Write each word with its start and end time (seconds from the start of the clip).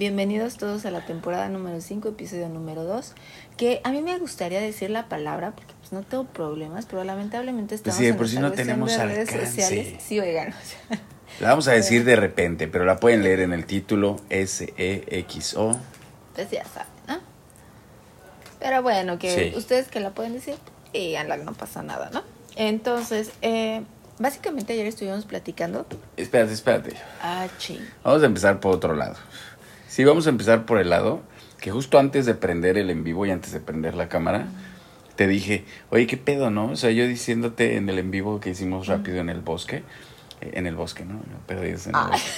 bienvenidos 0.00 0.56
todos 0.56 0.86
a 0.86 0.90
la 0.90 1.04
temporada 1.04 1.50
número 1.50 1.78
5, 1.82 2.08
episodio 2.08 2.48
número 2.48 2.84
2. 2.84 3.12
Que 3.58 3.82
a 3.84 3.90
mí 3.92 4.00
me 4.00 4.18
gustaría 4.18 4.58
decir 4.58 4.88
la 4.88 5.10
palabra, 5.10 5.50
porque 5.52 5.74
pues 5.78 5.92
no 5.92 6.02
tengo 6.02 6.24
problemas, 6.24 6.86
pero 6.86 7.04
lamentablemente 7.04 7.74
estamos 7.74 7.98
sí, 7.98 8.06
de 8.06 8.12
por 8.14 8.22
nuestra 8.22 8.40
no 8.40 8.52
tenemos 8.52 8.90
de 8.96 9.04
redes 9.04 9.28
alcance. 9.30 9.50
sociales. 9.62 10.02
Sí, 10.02 10.18
oigan. 10.18 10.48
o 10.48 10.52
sea, 10.88 10.98
La 11.40 11.50
vamos 11.50 11.68
a 11.68 11.72
decir 11.72 12.04
de 12.04 12.16
repente, 12.16 12.66
pero 12.66 12.86
la 12.86 12.96
pueden 12.98 13.22
leer 13.22 13.40
en 13.40 13.52
el 13.52 13.66
título 13.66 14.16
S-E-X-O. 14.30 15.78
pues 16.34 16.50
ya 16.50 16.64
saben, 16.64 16.88
¿no? 17.06 17.18
Pero 18.58 18.82
bueno, 18.82 19.18
que 19.18 19.50
Sí. 19.52 19.56
ustedes 19.56 19.88
que 19.88 20.00
la 20.00 20.10
pueden 20.12 20.32
decir, 20.32 20.54
díganla, 20.94 21.36
no 21.36 21.52
pasa 21.52 21.82
nada, 21.82 22.08
¿no? 22.10 22.22
Entonces, 22.56 23.32
eh, 23.42 23.82
básicamente 24.18 24.72
ayer 24.72 24.86
estuvimos 24.86 25.26
platicando. 25.26 25.86
Espérate, 26.16 26.54
espérate. 26.54 26.96
Ah, 27.22 27.46
ching. 27.58 27.86
Vamos 28.02 28.22
a 28.22 28.26
empezar 28.26 28.60
por 28.60 28.74
otro 28.74 28.94
lado. 28.96 29.16
Sí, 29.90 30.04
vamos 30.04 30.28
a 30.28 30.30
empezar 30.30 30.66
por 30.66 30.78
el 30.78 30.88
lado 30.90 31.20
que 31.60 31.72
justo 31.72 31.98
antes 31.98 32.24
de 32.24 32.34
prender 32.34 32.78
el 32.78 32.90
en 32.90 33.02
vivo 33.02 33.26
y 33.26 33.32
antes 33.32 33.50
de 33.52 33.58
prender 33.58 33.96
la 33.96 34.08
cámara, 34.08 34.46
te 35.16 35.26
dije, 35.26 35.64
oye, 35.90 36.06
¿qué 36.06 36.16
pedo, 36.16 36.48
no? 36.48 36.66
O 36.70 36.76
sea, 36.76 36.92
yo 36.92 37.08
diciéndote 37.08 37.76
en 37.76 37.88
el 37.88 37.98
en 37.98 38.12
vivo 38.12 38.38
que 38.38 38.50
hicimos 38.50 38.86
rápido 38.86 39.18
en 39.18 39.28
el 39.28 39.40
bosque, 39.40 39.82
eh, 40.42 40.52
en 40.52 40.68
el 40.68 40.76
bosque, 40.76 41.04
¿no? 41.04 41.20
Pero 41.48 41.64
en 41.64 41.70
el, 41.74 41.80
Ah. 41.92 42.08
bosque, 42.12 42.30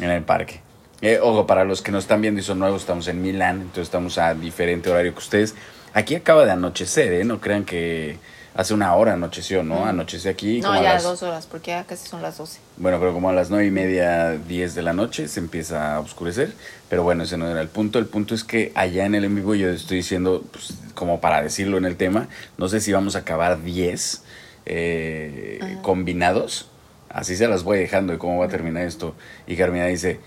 en 0.00 0.10
el 0.10 0.24
parque. 0.24 0.60
Eh, 1.00 1.20
ojo, 1.22 1.46
para 1.46 1.64
los 1.64 1.80
que 1.80 1.92
nos 1.92 2.02
están 2.02 2.22
viendo 2.22 2.40
y 2.40 2.42
son 2.42 2.58
nuevos, 2.58 2.80
estamos 2.80 3.06
en 3.06 3.22
Milán, 3.22 3.60
entonces 3.60 3.84
estamos 3.84 4.18
a 4.18 4.34
diferente 4.34 4.90
horario 4.90 5.12
que 5.12 5.20
ustedes. 5.20 5.54
Aquí 5.94 6.16
acaba 6.16 6.44
de 6.44 6.50
anochecer, 6.50 7.12
¿eh? 7.12 7.24
No 7.24 7.40
crean 7.40 7.64
que 7.64 8.18
hace 8.56 8.74
una 8.74 8.94
hora 8.96 9.12
anocheció, 9.12 9.62
¿no? 9.62 9.84
Anocheció 9.84 10.30
aquí. 10.30 10.60
No, 10.60 10.68
como 10.68 10.80
a 10.80 10.82
ya 10.82 10.94
las- 10.94 11.02
dos 11.02 11.22
horas, 11.22 11.46
porque 11.46 11.70
ya 11.72 11.84
casi 11.84 12.08
son 12.08 12.22
las 12.22 12.38
12. 12.38 12.58
bueno, 12.78 12.98
pero 12.98 13.12
como 13.12 13.28
a 13.28 13.32
las 13.32 13.50
nueve 13.50 13.66
y 13.66 13.70
media, 13.70 14.32
diez 14.32 14.74
de 14.74 14.82
la 14.82 14.92
noche 14.92 15.28
se 15.28 15.40
empieza 15.40 15.94
a 15.94 16.00
oscurecer. 16.00 16.52
Pero 16.88 17.02
bueno, 17.02 17.24
ese 17.24 17.36
no 17.36 17.48
era 17.48 17.60
el 17.60 17.68
punto. 17.68 17.98
El 17.98 18.06
punto 18.06 18.34
es 18.34 18.44
que 18.44 18.72
allá 18.74 19.04
en 19.06 19.14
el 19.14 19.24
en 19.24 19.34
vivo 19.34 19.54
yo 19.54 19.68
estoy 19.70 19.98
diciendo, 19.98 20.42
pues, 20.50 20.74
como 20.94 21.20
para 21.20 21.42
decirlo 21.42 21.76
en 21.78 21.84
el 21.84 21.96
tema, 21.96 22.28
no 22.58 22.68
sé 22.68 22.80
si 22.80 22.92
vamos 22.92 23.14
a 23.16 23.20
acabar 23.20 23.62
10 23.62 24.22
eh, 24.66 25.78
combinados. 25.82 26.68
Así 27.08 27.36
se 27.36 27.48
las 27.48 27.62
voy 27.62 27.78
dejando 27.78 28.12
de 28.12 28.18
cómo 28.18 28.38
va 28.38 28.46
a 28.46 28.48
terminar 28.48 28.84
esto. 28.84 29.14
Y 29.46 29.56
Carmina 29.56 29.86
dice, 29.86 30.20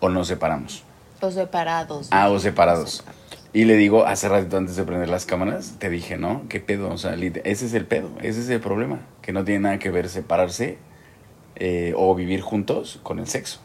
o 0.00 0.08
nos 0.08 0.28
separamos. 0.28 0.84
O 1.20 1.30
separados. 1.30 2.08
Ah, 2.10 2.28
o 2.28 2.38
separados. 2.38 3.02
Y 3.52 3.64
le 3.64 3.76
digo, 3.76 4.04
hace 4.06 4.28
ratito 4.28 4.56
antes 4.58 4.76
de 4.76 4.84
prender 4.84 5.08
las 5.08 5.24
cámaras, 5.24 5.76
te 5.78 5.88
dije, 5.88 6.18
¿no? 6.18 6.44
¿Qué 6.48 6.60
pedo? 6.60 6.90
O 6.90 6.98
sea, 6.98 7.14
ese 7.14 7.66
es 7.66 7.74
el 7.74 7.86
pedo, 7.86 8.10
ese 8.20 8.40
es 8.40 8.48
el 8.50 8.60
problema. 8.60 9.00
Que 9.22 9.32
no 9.32 9.44
tiene 9.44 9.60
nada 9.60 9.78
que 9.78 9.90
ver 9.90 10.08
separarse 10.08 10.78
eh, 11.54 11.94
o 11.96 12.14
vivir 12.14 12.42
juntos 12.42 13.00
con 13.02 13.18
el 13.18 13.26
sexo. 13.26 13.60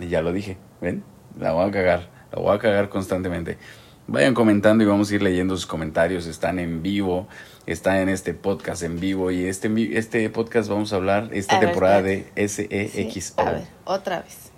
Y 0.00 0.08
ya 0.08 0.22
lo 0.22 0.32
dije, 0.32 0.56
¿ven? 0.80 1.04
La 1.38 1.52
voy 1.52 1.68
a 1.68 1.70
cagar, 1.70 2.08
la 2.32 2.40
voy 2.40 2.54
a 2.54 2.58
cagar 2.58 2.88
constantemente. 2.88 3.58
Vayan 4.06 4.34
comentando 4.34 4.84
y 4.84 4.86
vamos 4.86 5.10
a 5.10 5.14
ir 5.14 5.22
leyendo 5.22 5.56
sus 5.56 5.66
comentarios. 5.66 6.26
Están 6.26 6.58
en 6.58 6.82
vivo, 6.82 7.26
están 7.66 7.96
en 7.96 8.08
este 8.08 8.34
podcast 8.34 8.82
en 8.82 9.00
vivo. 9.00 9.30
Y 9.30 9.46
este, 9.46 9.98
este 9.98 10.28
podcast 10.30 10.68
vamos 10.68 10.92
a 10.92 10.96
hablar 10.96 11.30
esta 11.32 11.56
A 11.56 11.60
ver, 11.60 11.68
temporada 11.70 11.98
espérate. 12.00 12.32
de 12.34 12.48
Sí, 12.48 13.10
SEXO. 13.10 13.34
A 13.40 13.50
ver, 13.52 13.64
otra 13.84 14.22
vez. 14.22 14.50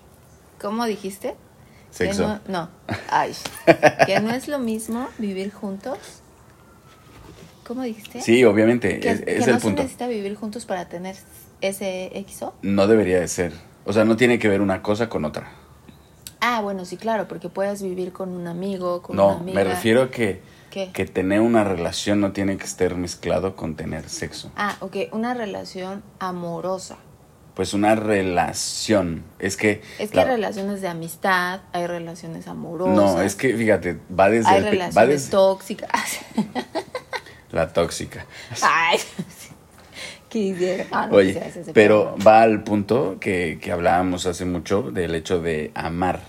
¿Cómo 0.60 0.84
dijiste? 0.86 1.34
Que 1.96 2.04
Sexo. 2.12 2.26
no, 2.28 2.40
no. 2.48 2.68
Ay. 3.10 3.32
que 4.06 4.20
no 4.20 4.30
es 4.30 4.48
lo 4.48 4.58
mismo 4.58 5.08
vivir 5.18 5.52
juntos. 5.52 5.98
¿Cómo 7.66 7.82
dijiste? 7.82 8.20
Sí, 8.20 8.44
obviamente, 8.44 9.00
Que, 9.00 9.10
es, 9.10 9.20
que 9.22 9.36
es 9.38 9.46
no 9.46 9.54
el 9.54 9.58
se 9.60 9.62
punto. 9.66 9.82
necesita 9.82 10.06
vivir 10.06 10.36
juntos 10.36 10.66
para 10.66 10.88
tener 10.88 11.16
ese 11.60 12.24
XO. 12.28 12.54
No 12.62 12.86
debería 12.86 13.18
de 13.20 13.28
ser. 13.28 13.52
O 13.84 13.92
sea, 13.92 14.04
no 14.04 14.16
tiene 14.16 14.38
que 14.38 14.48
ver 14.48 14.60
una 14.60 14.82
cosa 14.82 15.08
con 15.08 15.24
otra. 15.24 15.50
Ah, 16.40 16.60
bueno, 16.60 16.84
sí, 16.84 16.96
claro, 16.96 17.26
porque 17.26 17.48
puedes 17.48 17.82
vivir 17.82 18.12
con 18.12 18.28
un 18.30 18.46
amigo, 18.46 19.02
con 19.02 19.16
una 19.18 19.24
No, 19.32 19.38
amiga. 19.38 19.54
me 19.54 19.64
refiero 19.64 20.02
a 20.02 20.10
que, 20.10 20.42
¿Qué? 20.70 20.90
que 20.92 21.06
tener 21.06 21.40
una 21.40 21.64
relación 21.64 22.20
no 22.20 22.32
tiene 22.32 22.56
que 22.56 22.64
estar 22.66 22.94
mezclado 22.94 23.56
con 23.56 23.74
tener 23.74 24.08
sexo. 24.08 24.52
Ah, 24.54 24.76
ok, 24.80 24.96
una 25.12 25.34
relación 25.34 26.02
amorosa. 26.20 26.98
Pues 27.56 27.72
una 27.72 27.94
relación. 27.94 29.24
Es 29.38 29.56
que... 29.56 29.80
Es 29.98 30.10
que 30.10 30.16
la- 30.18 30.22
hay 30.24 30.28
relaciones 30.28 30.82
de 30.82 30.88
amistad, 30.88 31.62
hay 31.72 31.86
relaciones 31.86 32.46
amorosas. 32.48 32.94
No, 32.94 33.22
es 33.22 33.34
que 33.34 33.56
fíjate, 33.56 33.98
va 34.16 34.28
desde, 34.28 34.48
hay 34.50 34.56
el 34.58 34.62
pe- 34.64 34.68
va 34.68 34.70
relaciones 34.72 35.08
desde 35.22 35.30
tóxicas. 35.30 35.90
la 37.52 37.72
tóxica. 37.72 38.26
Ay, 38.60 38.98
quisiera. 40.28 40.84
Ah, 40.92 41.06
no 41.06 41.16
Oye, 41.16 41.40
pero 41.72 42.14
va 42.24 42.42
al 42.42 42.62
punto 42.62 43.16
que, 43.20 43.58
que 43.60 43.72
hablábamos 43.72 44.26
hace 44.26 44.44
mucho 44.44 44.82
del 44.90 45.14
hecho 45.14 45.40
de 45.40 45.70
amar. 45.74 46.20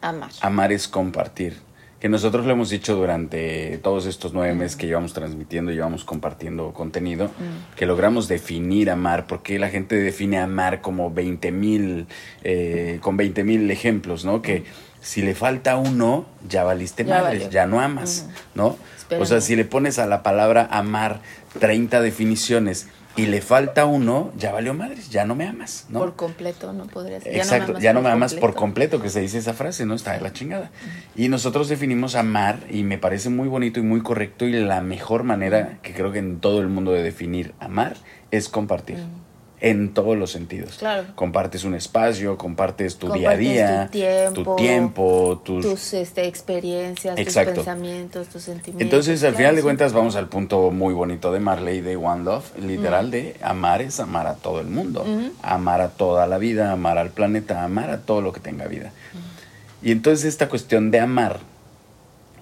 Amar. 0.00 0.30
Amar 0.40 0.72
es 0.72 0.88
compartir. 0.88 1.60
Que 2.00 2.08
nosotros 2.08 2.46
lo 2.46 2.52
hemos 2.52 2.70
dicho 2.70 2.96
durante 2.96 3.76
todos 3.78 4.06
estos 4.06 4.32
nueve 4.32 4.54
meses 4.54 4.74
que 4.76 4.86
llevamos 4.86 5.12
transmitiendo, 5.12 5.70
llevamos 5.70 6.02
compartiendo 6.04 6.72
contenido, 6.72 7.26
Mm. 7.26 7.76
que 7.76 7.84
logramos 7.84 8.26
definir 8.26 8.90
amar, 8.90 9.26
porque 9.26 9.58
la 9.58 9.68
gente 9.68 9.96
define 9.96 10.38
amar 10.38 10.80
como 10.80 11.10
20 11.12 11.52
mil, 11.52 12.06
eh, 12.42 12.98
con 13.02 13.18
20 13.18 13.44
mil 13.44 13.70
ejemplos, 13.70 14.24
¿no? 14.24 14.40
Que 14.40 14.64
si 15.02 15.20
le 15.20 15.34
falta 15.34 15.76
uno, 15.76 16.24
ya 16.48 16.64
valiste 16.64 17.04
Mm. 17.04 17.06
Ya 17.06 17.14
madres, 17.22 17.40
valió. 17.42 17.50
ya 17.50 17.66
no 17.66 17.80
amas. 17.80 18.28
¿no? 18.54 18.78
O 19.18 19.26
sea, 19.26 19.40
si 19.42 19.54
le 19.56 19.64
pones 19.66 19.98
a 19.98 20.06
la 20.06 20.22
palabra 20.22 20.68
amar 20.70 21.20
30 21.58 22.00
definiciones 22.00 22.88
y 23.16 23.26
le 23.26 23.40
falta 23.40 23.86
uno, 23.86 24.32
ya 24.36 24.52
valió 24.52 24.72
madres, 24.72 25.10
ya 25.10 25.24
no 25.24 25.34
me 25.34 25.46
amas, 25.46 25.86
¿no? 25.88 25.98
Por 25.98 26.14
completo, 26.14 26.72
no 26.72 26.86
podría 26.86 27.20
ser. 27.20 27.36
Exacto, 27.36 27.78
ya 27.78 27.92
no 27.92 28.02
me 28.02 28.08
amas 28.08 28.34
por 28.34 28.54
completo, 28.54 29.02
que 29.02 29.10
se 29.10 29.20
dice 29.20 29.38
esa 29.38 29.52
frase, 29.52 29.84
¿no? 29.84 29.94
Está 29.94 30.12
de 30.12 30.20
la 30.20 30.32
chingada. 30.32 30.70
Y 31.16 31.28
nosotros 31.28 31.68
definimos 31.68 32.14
amar 32.14 32.60
y 32.70 32.82
me 32.84 32.98
parece 32.98 33.28
muy 33.28 33.48
bonito 33.48 33.80
y 33.80 33.82
muy 33.82 34.00
correcto 34.02 34.46
y 34.46 34.52
la 34.52 34.80
mejor 34.80 35.24
manera 35.24 35.78
que 35.82 35.92
creo 35.92 36.12
que 36.12 36.20
en 36.20 36.40
todo 36.40 36.60
el 36.60 36.68
mundo 36.68 36.92
de 36.92 37.02
definir 37.02 37.52
amar 37.58 37.96
es 38.30 38.48
compartir. 38.48 38.98
En 39.62 39.92
todos 39.92 40.16
los 40.16 40.30
sentidos. 40.30 40.76
Claro. 40.78 41.08
Compartes 41.14 41.64
un 41.64 41.74
espacio, 41.74 42.38
compartes 42.38 42.96
tu 42.96 43.12
día 43.12 43.30
a 43.30 43.36
día, 43.36 43.84
tu 43.86 43.98
tiempo, 43.98 44.42
tu 44.42 44.56
tiempo, 44.56 45.42
tus... 45.44 45.66
Tus 45.66 45.92
este, 45.92 46.26
experiencias, 46.26 47.18
Exacto. 47.18 47.54
tus 47.54 47.64
pensamientos, 47.64 48.28
tus 48.28 48.42
sentimientos. 48.42 48.82
Entonces, 48.82 49.22
al 49.22 49.30
Claro, 49.30 49.36
final 49.36 49.56
de 49.56 49.62
cuentas, 49.62 49.92
vamos 49.92 50.16
al 50.16 50.28
punto 50.28 50.70
muy 50.70 50.94
bonito 50.94 51.30
de 51.30 51.40
Marley 51.40 51.82
de 51.82 51.96
One 51.96 52.24
Love, 52.24 52.56
literal 52.58 53.10
de 53.10 53.36
amar 53.42 53.82
es 53.82 54.00
amar 54.00 54.26
a 54.26 54.34
todo 54.34 54.60
el 54.60 54.66
mundo, 54.66 55.04
amar 55.42 55.80
a 55.80 55.90
toda 55.90 56.26
la 56.26 56.38
vida, 56.38 56.72
amar 56.72 56.98
al 56.98 57.10
planeta, 57.10 57.62
amar 57.62 57.90
a 57.90 58.00
todo 58.00 58.22
lo 58.22 58.32
que 58.32 58.40
tenga 58.40 58.66
vida. 58.66 58.92
Y 59.82 59.92
entonces 59.92 60.26
esta 60.26 60.48
cuestión 60.48 60.90
de 60.90 61.00
amar, 61.00 61.40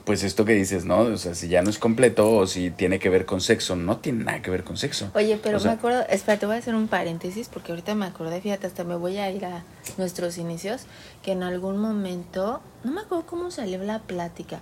pues 0.09 0.25
esto 0.25 0.47
que 0.47 0.55
dices, 0.55 0.87
¿no? 0.87 1.01
O 1.01 1.17
sea, 1.19 1.35
si 1.35 1.49
ya 1.49 1.61
no 1.61 1.69
es 1.69 1.79
completo 1.79 2.33
o 2.35 2.47
si 2.47 2.71
tiene 2.71 2.99
que 2.99 3.11
ver 3.11 3.27
con 3.27 3.43
sexo, 3.43 3.77
no 3.77 3.99
tiene 3.99 4.25
nada 4.25 4.41
que 4.41 4.51
ver 4.51 4.65
con 4.65 4.79
sexo. 4.79 5.11
Oye, 5.15 5.39
pero 5.43 5.59
O 5.59 5.61
sea, 5.61 5.73
me 5.73 5.77
acuerdo, 5.77 6.01
espera, 6.09 6.39
te 6.39 6.47
voy 6.47 6.55
a 6.55 6.59
hacer 6.61 6.75
un 6.75 6.89
paréntesis 6.89 7.51
porque 7.53 7.73
ahorita 7.73 7.95
me 7.95 8.07
acordé, 8.07 8.41
fíjate, 8.41 8.67
hasta 8.67 8.85
me 8.85 8.97
voy 8.97 9.19
a 9.19 9.31
ir 9.31 9.45
a 9.45 9.65
nuestros 9.99 10.39
inicios, 10.39 10.87
que 11.23 11.33
en 11.33 11.43
algún 11.43 11.77
momento, 11.77 12.63
no 12.85 12.93
me 12.93 13.03
acuerdo 13.03 13.27
cómo 13.27 13.51
salió 13.51 13.77
la 13.85 13.99
plática. 13.99 14.61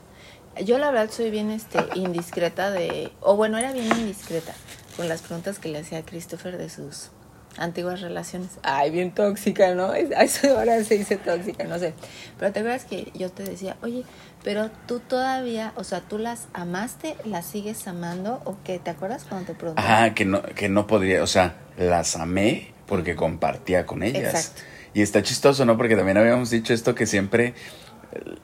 Yo 0.65 0.79
la 0.79 0.91
verdad 0.91 1.11
soy 1.13 1.31
bien 1.31 1.53
este 1.53 1.79
indiscreta 1.95 2.73
de, 2.73 3.13
o 3.21 3.37
bueno, 3.37 3.57
era 3.57 3.73
bien 3.73 3.87
indiscreta 3.99 4.53
con 4.97 5.09
las 5.09 5.23
preguntas 5.23 5.61
que 5.61 5.69
le 5.69 5.79
hacía 5.79 5.99
a 5.99 6.03
Christopher 6.03 6.59
de 6.59 6.69
sus 6.71 7.11
antiguas 7.59 8.01
relaciones. 8.01 8.51
Ay, 8.63 8.91
bien 8.91 9.13
tóxica, 9.15 9.75
¿no? 9.75 9.95
Es- 9.95 10.11
a 10.13 10.25
Eso 10.25 10.59
ahora 10.59 10.83
se 10.83 10.99
dice 10.99 11.17
tóxica, 11.17 11.65
no 11.65 11.79
sé. 11.79 11.95
Pero 12.39 12.53
te 12.53 12.59
acuerdas 12.61 12.85
que 12.85 13.11
yo 13.15 13.31
te 13.31 13.45
decía, 13.45 13.77
oye, 13.83 14.05
pero 14.47 14.71
tú 14.87 15.01
todavía, 15.01 15.73
o 15.75 15.83
sea, 15.83 16.03
tú 16.03 16.19
las 16.19 16.47
amaste, 16.53 17.17
las 17.25 17.45
sigues 17.47 17.89
amando, 17.89 18.41
o 18.45 18.57
qué? 18.63 18.79
¿Te 18.79 18.91
acuerdas 18.91 19.27
cuando 19.29 19.49
te 19.49 19.55
pregunté? 19.55 19.83
Ajá, 19.83 20.15
que 20.15 20.25
no, 20.25 20.41
que 20.41 20.69
no 20.69 20.87
podría, 20.87 21.21
o 21.25 21.27
sea, 21.27 21.57
las 21.77 22.15
amé 22.15 22.73
porque 22.87 23.17
compartía 23.17 23.87
con 23.87 24.05
ellas. 24.05 24.35
Exacto. 24.35 24.63
Y 24.95 25.03
está 25.03 25.21
chistoso, 25.25 25.65
¿no? 25.65 25.77
Porque 25.77 25.97
también 25.97 26.17
habíamos 26.17 26.51
dicho 26.51 26.73
esto 26.73 26.95
que 26.95 27.07
siempre, 27.07 27.55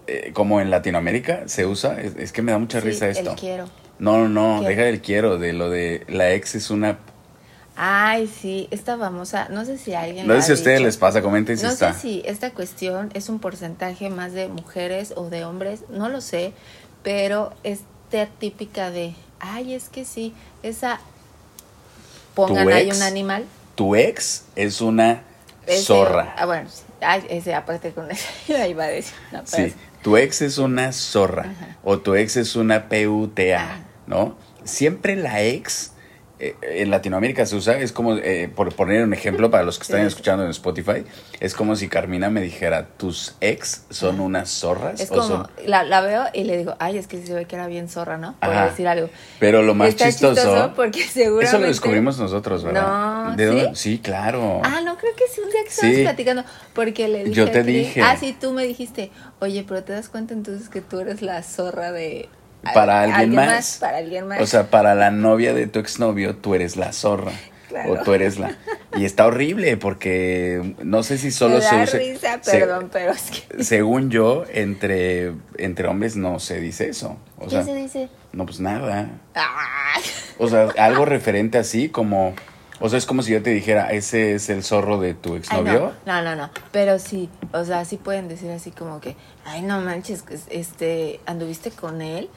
eh, 0.08 0.32
como 0.34 0.60
en 0.60 0.72
Latinoamérica 0.72 1.44
se 1.46 1.66
usa, 1.66 2.00
es, 2.00 2.16
es 2.16 2.32
que 2.32 2.42
me 2.42 2.50
da 2.50 2.58
mucha 2.58 2.80
Sí, 2.80 2.88
risa 2.88 3.08
esto. 3.08 3.30
El 3.30 3.36
quiero. 3.36 3.66
No, 4.00 4.18
no, 4.18 4.28
no, 4.28 4.62
¿Qué? 4.62 4.70
deja 4.70 4.82
del 4.82 5.02
quiero, 5.02 5.38
de 5.38 5.52
lo 5.52 5.70
de 5.70 6.04
la 6.08 6.32
ex 6.32 6.56
es 6.56 6.70
una... 6.70 6.98
Ay, 7.84 8.28
sí, 8.28 8.68
esta 8.70 8.96
famosa, 8.96 9.48
no 9.50 9.64
sé 9.64 9.76
si 9.76 9.92
alguien. 9.94 10.26
No 10.28 10.34
sé 10.36 10.42
si 10.42 10.50
a 10.52 10.54
ustedes 10.54 10.80
les 10.82 10.96
pasa, 10.96 11.20
comenten 11.20 11.58
si 11.58 11.64
No 11.64 11.70
está. 11.70 11.92
sé 11.94 12.00
si 12.00 12.22
esta 12.26 12.50
cuestión 12.52 13.10
es 13.12 13.28
un 13.28 13.40
porcentaje 13.40 14.08
más 14.08 14.32
de 14.34 14.46
mujeres 14.46 15.12
o 15.16 15.28
de 15.30 15.44
hombres, 15.44 15.80
no 15.88 16.08
lo 16.08 16.20
sé, 16.20 16.52
pero 17.02 17.52
esta 17.64 18.26
típica 18.38 18.90
de, 18.92 19.14
ay, 19.40 19.74
es 19.74 19.88
que 19.88 20.04
sí, 20.04 20.32
esa. 20.62 21.00
Pongan 22.34 22.68
ahí 22.68 22.88
ex? 22.88 22.96
un 22.96 23.02
animal. 23.02 23.44
Tu 23.74 23.96
ex 23.96 24.44
es 24.54 24.80
una 24.80 25.22
ese- 25.66 25.82
zorra. 25.84 26.34
Ah, 26.38 26.46
bueno, 26.46 26.68
sí. 26.70 26.82
Ay, 27.00 27.26
ese, 27.30 27.54
aparte 27.54 27.92
con 27.92 28.10
ese, 28.10 28.28
yo 28.48 28.64
iba 28.68 28.84
a 28.84 28.88
decir. 28.88 29.14
No, 29.32 29.42
pero 29.50 29.68
Sí, 29.68 29.74
tu 30.02 30.16
ex 30.16 30.40
es 30.42 30.58
una 30.58 30.92
zorra 30.92 31.50
Ajá. 31.50 31.76
o 31.82 31.98
tu 31.98 32.14
ex 32.14 32.36
es 32.36 32.54
una 32.54 32.88
PUTA, 32.88 33.56
Ajá. 33.56 33.80
¿no? 34.06 34.36
Siempre 34.64 35.16
la 35.16 35.42
ex 35.42 35.91
eh, 36.44 36.56
en 36.62 36.90
Latinoamérica 36.90 37.46
se 37.46 37.54
usa, 37.54 37.78
es 37.78 37.92
como, 37.92 38.16
eh, 38.16 38.50
por 38.54 38.74
poner 38.74 39.04
un 39.04 39.14
ejemplo 39.14 39.48
para 39.48 39.62
los 39.62 39.78
que 39.78 39.82
están 39.84 40.00
escuchando 40.04 40.42
en 40.44 40.50
Spotify, 40.50 41.04
es 41.38 41.54
como 41.54 41.76
si 41.76 41.88
Carmina 41.88 42.30
me 42.30 42.40
dijera, 42.40 42.88
tus 42.96 43.36
ex 43.40 43.84
son 43.90 44.18
unas 44.18 44.50
zorras. 44.50 45.00
Es 45.00 45.10
o 45.12 45.14
como, 45.14 45.26
son-". 45.28 45.46
la, 45.66 45.84
la 45.84 46.00
veo 46.00 46.24
y 46.32 46.42
le 46.42 46.58
digo, 46.58 46.74
ay, 46.80 46.98
es 46.98 47.06
que 47.06 47.24
se 47.24 47.32
ve 47.32 47.44
que 47.44 47.54
era 47.54 47.68
bien 47.68 47.88
zorra, 47.88 48.18
¿no? 48.18 48.34
Por 48.40 48.50
Ajá. 48.50 48.66
decir 48.70 48.88
algo. 48.88 49.08
Pero 49.38 49.62
lo 49.62 49.74
más 49.74 49.90
Está 49.90 50.06
chistoso, 50.06 50.72
porque 50.74 51.02
seguramente... 51.04 51.46
eso 51.48 51.58
lo 51.60 51.66
descubrimos 51.68 52.18
nosotros, 52.18 52.64
¿verdad? 52.64 53.24
No, 53.26 53.36
¿De 53.36 53.48
¿sí? 53.48 53.60
dónde? 53.62 53.76
Sí, 53.76 53.98
claro. 54.00 54.62
Ah, 54.64 54.80
no, 54.84 54.96
creo 54.98 55.14
que 55.14 55.24
sí, 55.32 55.40
un 55.40 55.50
día 55.50 55.62
que 55.62 55.68
estábamos 55.70 55.96
Sí. 55.96 56.02
platicando, 56.02 56.44
porque 56.74 57.06
le 57.06 57.18
dije 57.24 57.34
Yo 57.36 57.50
te 57.50 57.62
dije. 57.62 58.02
Ah, 58.02 58.16
sí, 58.18 58.36
tú 58.38 58.52
me 58.52 58.66
dijiste, 58.66 59.12
oye, 59.40 59.64
pero 59.68 59.84
te 59.84 59.92
das 59.92 60.08
cuenta 60.08 60.34
entonces 60.34 60.68
que 60.68 60.80
tú 60.80 60.98
eres 60.98 61.22
la 61.22 61.40
zorra 61.44 61.92
de... 61.92 62.28
para 62.74 63.02
alguien, 63.02 63.34
más. 63.34 63.78
Para 63.80 63.98
alguien 63.98 64.28
más. 64.28 64.40
O 64.40 64.46
sea, 64.46 64.70
para 64.70 64.94
la 64.94 65.10
novia 65.10 65.54
de 65.54 65.66
tu 65.66 65.78
exnovio, 65.78 66.36
tú 66.36 66.54
eres 66.54 66.76
la 66.76 66.92
zorra. 66.92 67.32
Claro. 67.68 67.92
O 67.92 67.96
tú 68.02 68.12
eres 68.12 68.38
la... 68.38 68.56
Y 68.94 69.06
está 69.06 69.24
horrible 69.26 69.78
porque 69.78 70.74
no 70.82 71.02
sé 71.02 71.16
si 71.16 71.30
solo 71.30 71.54
me 71.54 71.60
se 71.62 71.74
da 71.76 71.82
usa... 71.84 71.98
risa, 71.98 72.38
se- 72.42 72.58
perdón, 72.58 72.90
pero 72.92 73.12
es 73.12 73.30
que... 73.30 73.64
según 73.64 74.10
yo, 74.10 74.44
entre, 74.52 75.32
entre 75.56 75.88
hombres 75.88 76.14
no 76.14 76.38
se 76.38 76.60
dice 76.60 76.90
eso. 76.90 77.16
O 77.38 77.44
¿Qué 77.44 77.50
sea, 77.52 77.64
se 77.64 77.74
dice? 77.74 78.08
no, 78.34 78.44
pues 78.44 78.60
nada. 78.60 79.08
Ay. 79.34 80.02
O 80.38 80.46
sea, 80.48 80.68
algo 80.76 81.06
referente 81.06 81.56
así 81.56 81.88
como... 81.88 82.34
O 82.80 82.88
sea, 82.90 82.98
es 82.98 83.06
como 83.06 83.22
si 83.22 83.32
yo 83.32 83.42
te 83.42 83.48
dijera, 83.50 83.92
ese 83.92 84.34
es 84.34 84.50
el 84.50 84.62
zorro 84.64 84.98
de 85.00 85.14
tu 85.14 85.32
Ay, 85.34 85.38
exnovio. 85.38 85.92
no, 86.04 86.20
no, 86.20 86.22
no, 86.22 86.36
no, 86.36 86.50
pero 86.72 86.98
sí, 86.98 87.30
o 87.52 87.64
sea, 87.64 87.84
sí 87.84 87.96
pueden 87.96 88.26
decir 88.28 88.50
así 88.50 88.72
como 88.72 89.00
que, 89.00 89.14
ay, 89.44 89.62
no 89.62 89.80
manches, 89.80 90.22
que, 90.22 90.36
este, 90.50 91.20
anduviste 91.24 91.70
con 91.70 92.02
él 92.02 92.28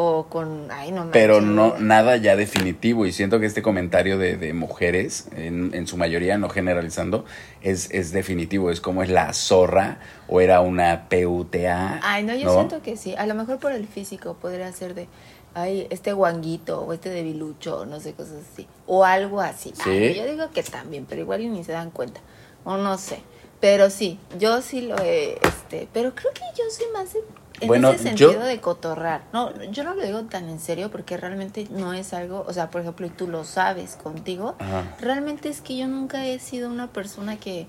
o 0.00 0.26
con, 0.28 0.70
ay, 0.70 0.92
no 0.92 0.98
manches. 0.98 1.12
Pero 1.12 1.40
no, 1.40 1.70
güey". 1.70 1.82
nada 1.82 2.16
ya 2.16 2.36
definitivo. 2.36 3.04
Y 3.04 3.10
siento 3.10 3.40
que 3.40 3.46
este 3.46 3.62
comentario 3.62 4.16
de, 4.16 4.36
de 4.36 4.52
mujeres, 4.52 5.26
en, 5.34 5.74
en 5.74 5.88
su 5.88 5.96
mayoría, 5.96 6.38
no 6.38 6.48
generalizando, 6.48 7.24
es, 7.62 7.90
es 7.90 8.12
definitivo. 8.12 8.70
Es 8.70 8.80
como 8.80 9.02
es 9.02 9.10
la 9.10 9.32
zorra 9.32 9.98
o 10.28 10.40
era 10.40 10.60
una 10.60 11.08
PUTA. 11.08 11.98
Ay, 12.04 12.22
no, 12.22 12.32
yo 12.36 12.54
siento 12.54 12.80
que 12.80 12.96
sí, 12.96 13.16
a 13.18 13.26
lo 13.26 13.34
mejor 13.34 13.58
por 13.58 13.72
el 13.72 13.88
físico 13.88 14.34
podría 14.40 14.70
ser 14.72 14.94
de, 14.94 15.08
ay, 15.54 15.88
este 15.90 16.12
guanguito 16.12 16.82
o 16.82 16.92
este 16.92 17.10
debilucho, 17.10 17.84
no 17.84 17.98
sé, 17.98 18.12
cosas 18.12 18.44
así, 18.52 18.68
o 18.86 19.04
algo 19.04 19.40
así. 19.40 19.72
Sí. 19.82 19.90
Ay, 19.90 20.14
yo 20.14 20.26
digo 20.30 20.48
que 20.52 20.62
también, 20.62 21.06
pero 21.08 21.22
igual 21.22 21.52
ni 21.52 21.64
se 21.64 21.72
dan 21.72 21.90
cuenta, 21.90 22.20
o 22.62 22.76
no 22.76 22.98
sé. 22.98 23.18
Pero 23.60 23.90
sí, 23.90 24.20
yo 24.38 24.62
sí 24.62 24.82
lo 24.82 24.96
he, 24.98 25.40
este, 25.42 25.88
pero 25.92 26.14
creo 26.14 26.32
que 26.32 26.42
yo 26.56 26.62
soy 26.70 26.86
más 26.94 27.12
de- 27.14 27.20
en 27.60 27.68
Bueno, 27.68 27.90
ese 27.90 28.02
sentido 28.04 28.32
yo- 28.32 28.40
de 28.40 28.60
cotorrar. 28.60 29.22
No, 29.32 29.52
yo 29.70 29.84
no 29.84 29.94
lo 29.94 30.02
digo 30.04 30.22
tan 30.24 30.48
en 30.48 30.60
serio 30.60 30.90
porque 30.90 31.16
realmente 31.16 31.66
no 31.70 31.92
es 31.92 32.12
algo, 32.14 32.44
o 32.46 32.52
sea, 32.52 32.70
por 32.70 32.80
ejemplo, 32.82 33.06
y 33.06 33.10
tú 33.10 33.26
lo 33.28 33.44
sabes 33.44 33.96
contigo, 34.02 34.54
Ajá. 34.58 34.84
realmente 35.00 35.48
es 35.48 35.60
que 35.60 35.76
yo 35.76 35.86
nunca 35.88 36.24
he 36.26 36.38
sido 36.38 36.68
una 36.70 36.88
persona 36.88 37.36
que 37.36 37.66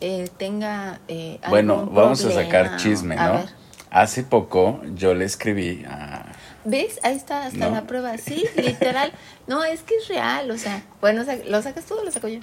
eh, 0.00 0.28
tenga 0.36 1.00
eh, 1.08 1.40
Bueno, 1.48 1.86
vamos 1.86 2.24
a 2.24 2.30
sacar 2.30 2.76
chisme, 2.76 3.16
a 3.16 3.26
¿no? 3.26 3.32
ver. 3.34 3.48
Hace 3.90 4.22
poco 4.22 4.80
yo 4.94 5.14
le 5.14 5.24
escribí 5.24 5.84
a... 5.88 6.26
¿Ves? 6.64 7.00
Ahí 7.02 7.16
está 7.16 7.46
hasta 7.46 7.68
¿No? 7.68 7.70
la 7.74 7.82
prueba. 7.86 8.16
Sí, 8.18 8.44
literal. 8.56 9.12
No, 9.46 9.64
es 9.64 9.82
que 9.82 9.96
es 9.96 10.08
real. 10.08 10.50
O 10.50 10.58
sea, 10.58 10.82
bueno, 11.00 11.24
¿lo 11.46 11.62
sacas 11.62 11.84
tú 11.86 11.94
o 11.98 12.04
lo 12.04 12.10
saco 12.12 12.28
yo? 12.28 12.40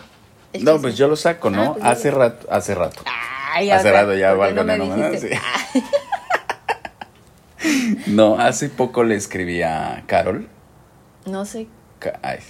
El 0.54 0.64
No, 0.64 0.72
chisme. 0.72 0.82
pues 0.82 0.98
yo 0.98 1.08
lo 1.08 1.16
saco, 1.16 1.50
¿no? 1.52 1.62
Ah, 1.64 1.74
pues 1.74 1.86
hace 1.86 2.12
rato, 2.12 2.48
hace 2.50 2.74
rato. 2.76 3.04
Ay, 3.54 3.70
hace 3.70 3.92
rato 3.92 4.16
ya 4.16 4.36
¿por 4.36 4.48
qué 4.48 4.64
no 4.64 4.96
dijiste? 4.96 5.30
sí. 5.74 5.80
No, 8.08 8.40
hace 8.40 8.70
poco 8.70 9.04
le 9.04 9.16
escribí 9.16 9.62
a 9.62 10.04
Carol. 10.08 10.48
No 11.26 11.46
sé. 11.46 11.68
Ca- 12.00 12.20
ay, 12.22 12.40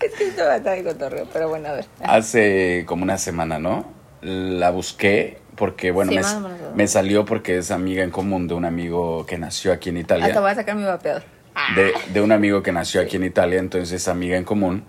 Es 0.00 0.14
que 0.14 0.24
esto 0.28 0.44
va 0.44 0.54
a 0.54 0.56
estar 0.56 0.76
de 0.76 0.84
cotorreo, 0.84 1.26
pero 1.32 1.48
bueno, 1.48 1.68
a 1.68 1.72
ver. 1.72 1.86
hace 2.04 2.84
como 2.86 3.02
una 3.02 3.18
semana, 3.18 3.58
¿no? 3.58 3.84
La 4.22 4.70
busqué 4.70 5.38
porque, 5.56 5.90
bueno, 5.90 6.12
Sí, 6.12 6.18
me, 6.18 6.74
me 6.74 6.86
salió 6.88 7.24
porque 7.24 7.58
es 7.58 7.70
amiga 7.70 8.02
en 8.04 8.10
común 8.10 8.48
de 8.48 8.54
un 8.54 8.64
amigo 8.64 9.26
que 9.26 9.38
nació 9.38 9.72
aquí 9.72 9.90
en 9.90 9.98
Hasta 9.98 10.16
Italia. 10.16 10.40
voy 10.40 10.50
a 10.50 10.54
sacar 10.54 10.76
mi 10.76 10.84
vapeador. 10.84 11.22
De, 11.76 11.92
de 12.12 12.20
un 12.22 12.30
amigo 12.32 12.62
que 12.62 12.70
nació 12.72 13.00
aquí 13.00 13.16
en 13.16 13.24
Italia, 13.24 13.58
entonces 13.58 13.92
es 13.92 14.08
amiga 14.08 14.36
en 14.36 14.44
común. 14.44 14.84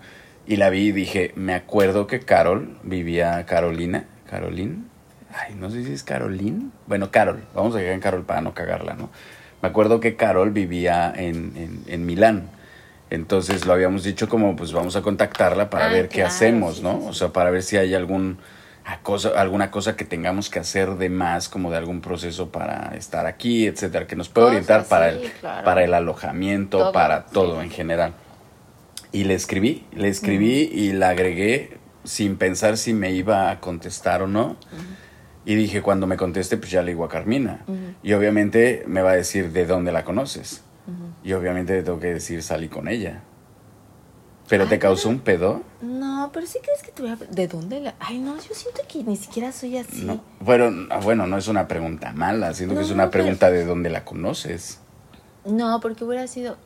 Y 0.46 0.56
la 0.56 0.70
vi 0.70 0.88
y 0.88 0.92
dije, 0.92 1.32
me 1.34 1.54
acuerdo 1.54 2.06
que 2.06 2.20
Carol 2.20 2.78
vivía 2.82 3.44
Carolina. 3.46 4.04
¿Carolín? 4.28 4.88
Ay, 5.34 5.54
no 5.54 5.70
sé 5.70 5.84
si 5.84 5.92
es 5.92 6.02
Carolín. 6.02 6.72
Bueno, 6.86 7.10
Carol. 7.10 7.42
Vamos 7.54 7.74
a 7.74 7.78
dejar 7.78 7.94
en 7.94 8.00
Carol 8.00 8.22
para 8.24 8.40
no 8.40 8.52
cagarla, 8.54 8.94
¿no? 8.94 9.10
Me 9.62 9.68
acuerdo 9.68 10.00
que 10.00 10.16
Carol 10.16 10.50
vivía 10.50 11.12
en, 11.14 11.52
en, 11.56 11.82
en 11.86 12.06
Milán. 12.06 12.48
Entonces 13.10 13.66
lo 13.66 13.72
habíamos 13.72 14.04
dicho 14.04 14.28
como, 14.28 14.56
pues 14.56 14.72
vamos 14.72 14.96
a 14.96 15.02
contactarla 15.02 15.68
para 15.70 15.86
Ah, 15.86 15.92
ver 15.92 16.08
qué 16.08 16.22
hacemos, 16.22 16.76
sí, 16.76 16.82
¿no? 16.82 17.00
sí. 17.00 17.06
O 17.08 17.12
sea, 17.12 17.28
para 17.28 17.50
ver 17.50 17.62
si 17.62 17.76
hay 17.76 17.94
algún 17.94 18.38
cosa, 19.02 19.30
alguna 19.36 19.70
cosa 19.70 19.96
que 19.96 20.04
tengamos 20.04 20.48
que 20.48 20.58
hacer 20.60 20.94
de 20.96 21.10
más, 21.10 21.48
como 21.48 21.70
de 21.70 21.76
algún 21.76 22.00
proceso 22.00 22.50
para 22.50 22.94
estar 22.96 23.26
aquí, 23.26 23.66
etcétera, 23.66 24.06
que 24.06 24.16
nos 24.16 24.28
pueda 24.28 24.48
orientar 24.48 24.84
para 24.86 25.10
el, 25.10 25.30
claro. 25.40 25.64
para 25.64 25.84
el 25.84 25.92
alojamiento, 25.94 26.78
Todo, 26.78 26.92
para 26.92 27.22
sí. 27.22 27.26
todo 27.32 27.62
en 27.62 27.70
general. 27.70 28.14
Y 29.12 29.24
le 29.24 29.34
escribí, 29.34 29.84
le 29.92 30.08
escribí 30.08 30.70
y 30.72 30.92
la 30.92 31.10
agregué 31.10 31.78
sin 32.04 32.36
pensar 32.36 32.76
si 32.76 32.94
me 32.94 33.10
iba 33.10 33.50
a 33.50 33.60
contestar 33.60 34.22
o 34.22 34.26
no. 34.28 34.56
Y 35.50 35.56
dije, 35.56 35.82
cuando 35.82 36.06
me 36.06 36.16
conteste, 36.16 36.56
pues 36.58 36.70
ya 36.70 36.80
le 36.80 36.92
digo 36.92 37.04
a 37.04 37.08
Carmina. 37.08 37.64
Y 38.04 38.12
obviamente 38.12 38.84
me 38.86 39.02
va 39.02 39.10
a 39.10 39.14
decir 39.16 39.50
de 39.50 39.66
dónde 39.66 39.90
la 39.90 40.04
conoces. 40.04 40.62
Y 41.24 41.32
obviamente 41.32 41.72
le 41.74 41.82
tengo 41.82 41.98
que 41.98 42.14
decir, 42.14 42.40
salí 42.44 42.68
con 42.68 42.86
ella. 42.86 43.22
¿Pero 44.48 44.66
te 44.68 44.76
Ah, 44.76 44.78
causó 44.78 45.08
un 45.08 45.18
pedo? 45.18 45.62
No, 45.82 46.30
pero 46.32 46.46
sí 46.46 46.60
crees 46.62 46.82
que 46.84 46.92
te 46.92 47.02
voy 47.02 47.10
a... 47.10 47.16
¿De 47.16 47.48
dónde 47.48 47.80
la...? 47.80 47.94
Ay, 47.98 48.18
no, 48.18 48.36
yo 48.36 48.54
siento 48.54 48.82
que 48.86 49.02
ni 49.02 49.16
siquiera 49.16 49.50
soy 49.50 49.76
así. 49.78 50.04
No. 50.04 50.20
Bueno, 50.38 50.70
no, 50.70 51.00
bueno, 51.00 51.26
no 51.26 51.36
es 51.36 51.48
una 51.48 51.66
pregunta 51.66 52.12
mala, 52.12 52.54
siento 52.54 52.76
que 52.76 52.82
es 52.82 52.88
No, 52.88 52.94
una 52.94 53.10
pero- 53.10 53.24
pregunta 53.24 53.50
de 53.50 53.64
dónde 53.64 53.90
la 53.90 54.04
conoces. 54.04 54.78
No, 55.44 55.80
porque 55.80 56.04
hubiera 56.04 56.28
sido, 56.28 56.58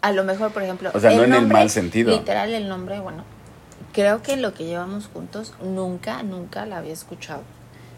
a 0.00 0.12
lo 0.12 0.24
mejor, 0.24 0.52
por 0.52 0.62
ejemplo, 0.62 0.90
O 0.94 1.00
sea, 1.00 1.10
no 1.14 1.24
en 1.24 1.34
el 1.34 1.46
mal 1.48 1.68
sentido. 1.68 2.10
Literal, 2.12 2.52
el 2.54 2.66
nombre, 2.66 2.98
bueno, 3.00 3.24
creo 3.92 4.22
que 4.22 4.38
lo 4.38 4.54
que 4.54 4.64
llevamos 4.64 5.08
juntos 5.12 5.52
nunca, 5.62 6.22
nunca 6.22 6.64
la 6.64 6.78
había 6.78 6.94
escuchado, 6.94 7.42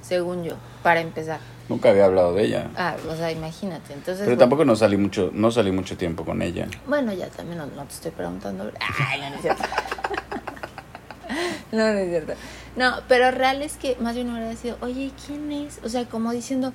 según 0.05 0.45
yo, 0.45 0.55
para 0.83 1.01
empezar. 1.01 1.41
Nunca 1.69 1.91
había 1.91 2.05
hablado 2.05 2.35
de 2.35 2.45
ella. 2.45 2.71
Ah, 2.77 2.95
o 3.11 3.17
sea, 3.17 3.33
imagínate. 3.33 3.95
Entonces, 3.95 4.19
Pero 4.19 4.33
bueno, 4.33 4.39
tampoco 4.39 4.65
no 4.67 4.77
salí 4.77 4.99
mucho, 4.99 5.31
no 5.33 5.51
salí 5.51 5.73
mucho 5.73 5.97
tiempo 5.97 6.25
con 6.25 6.43
ella. 6.43 6.69
Bueno, 6.87 7.13
ya 7.13 7.29
también 7.29 7.59
no, 7.59 7.67
no 7.67 7.85
te 7.85 7.95
estoy 7.95 8.11
preguntando. 8.11 8.71
Ay, 9.09 9.21
no, 9.21 9.31
no 9.31 9.37
es 9.37 9.43
cierto. 9.43 9.63
no, 11.73 11.93
no 11.93 11.99
es 11.99 12.11
cierto. 12.11 12.35
No, 12.77 12.97
pero 13.09 13.31
real 13.31 13.63
es 13.63 13.77
que 13.77 13.97
más 14.01 14.15
bien 14.15 14.31
hubiera 14.31 14.55
sido, 14.57 14.77
oye, 14.83 15.11
¿quién 15.27 15.51
es? 15.53 15.81
O 15.85 15.89
sea, 15.89 16.05
como 16.05 16.33
diciendo, 16.33 16.75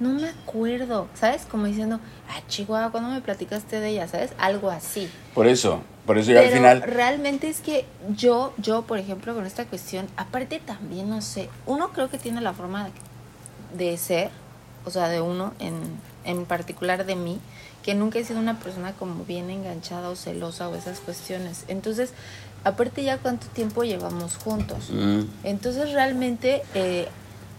no 0.00 0.08
me 0.08 0.28
acuerdo, 0.28 1.08
¿sabes? 1.14 1.42
Como 1.48 1.66
diciendo, 1.66 2.00
ah, 2.28 2.40
Chihuahua, 2.48 2.90
¿cuándo 2.90 3.10
me 3.10 3.20
platicaste 3.20 3.78
de 3.80 3.90
ella? 3.90 4.08
¿Sabes? 4.08 4.32
Algo 4.38 4.70
así. 4.70 5.08
Por 5.34 5.46
eso, 5.46 5.82
por 6.06 6.18
eso 6.18 6.32
ya 6.32 6.40
al 6.40 6.48
final. 6.48 6.82
realmente 6.82 7.48
es 7.48 7.60
que 7.60 7.84
yo, 8.16 8.52
yo, 8.56 8.82
por 8.82 8.98
ejemplo, 8.98 9.34
con 9.34 9.46
esta 9.46 9.66
cuestión, 9.66 10.08
aparte 10.16 10.58
también, 10.58 11.08
no 11.08 11.20
sé, 11.20 11.48
uno 11.66 11.90
creo 11.90 12.08
que 12.08 12.18
tiene 12.18 12.40
la 12.40 12.54
forma 12.54 12.88
de, 13.74 13.90
de 13.90 13.96
ser, 13.98 14.30
o 14.86 14.90
sea, 14.90 15.08
de 15.08 15.20
uno 15.20 15.52
en, 15.58 15.74
en 16.24 16.46
particular 16.46 17.04
de 17.04 17.14
mí, 17.16 17.38
que 17.82 17.94
nunca 17.94 18.18
he 18.18 18.24
sido 18.24 18.40
una 18.40 18.58
persona 18.58 18.92
como 18.92 19.24
bien 19.24 19.50
enganchada 19.50 20.08
o 20.08 20.16
celosa 20.16 20.68
o 20.68 20.74
esas 20.74 21.00
cuestiones. 21.00 21.64
Entonces, 21.68 22.12
aparte 22.64 23.02
ya 23.04 23.18
cuánto 23.18 23.46
tiempo 23.48 23.84
llevamos 23.84 24.36
juntos. 24.36 24.90
Mm, 24.90 25.22
Entonces 25.44 25.92
realmente 25.92 26.62
eh, 26.74 27.08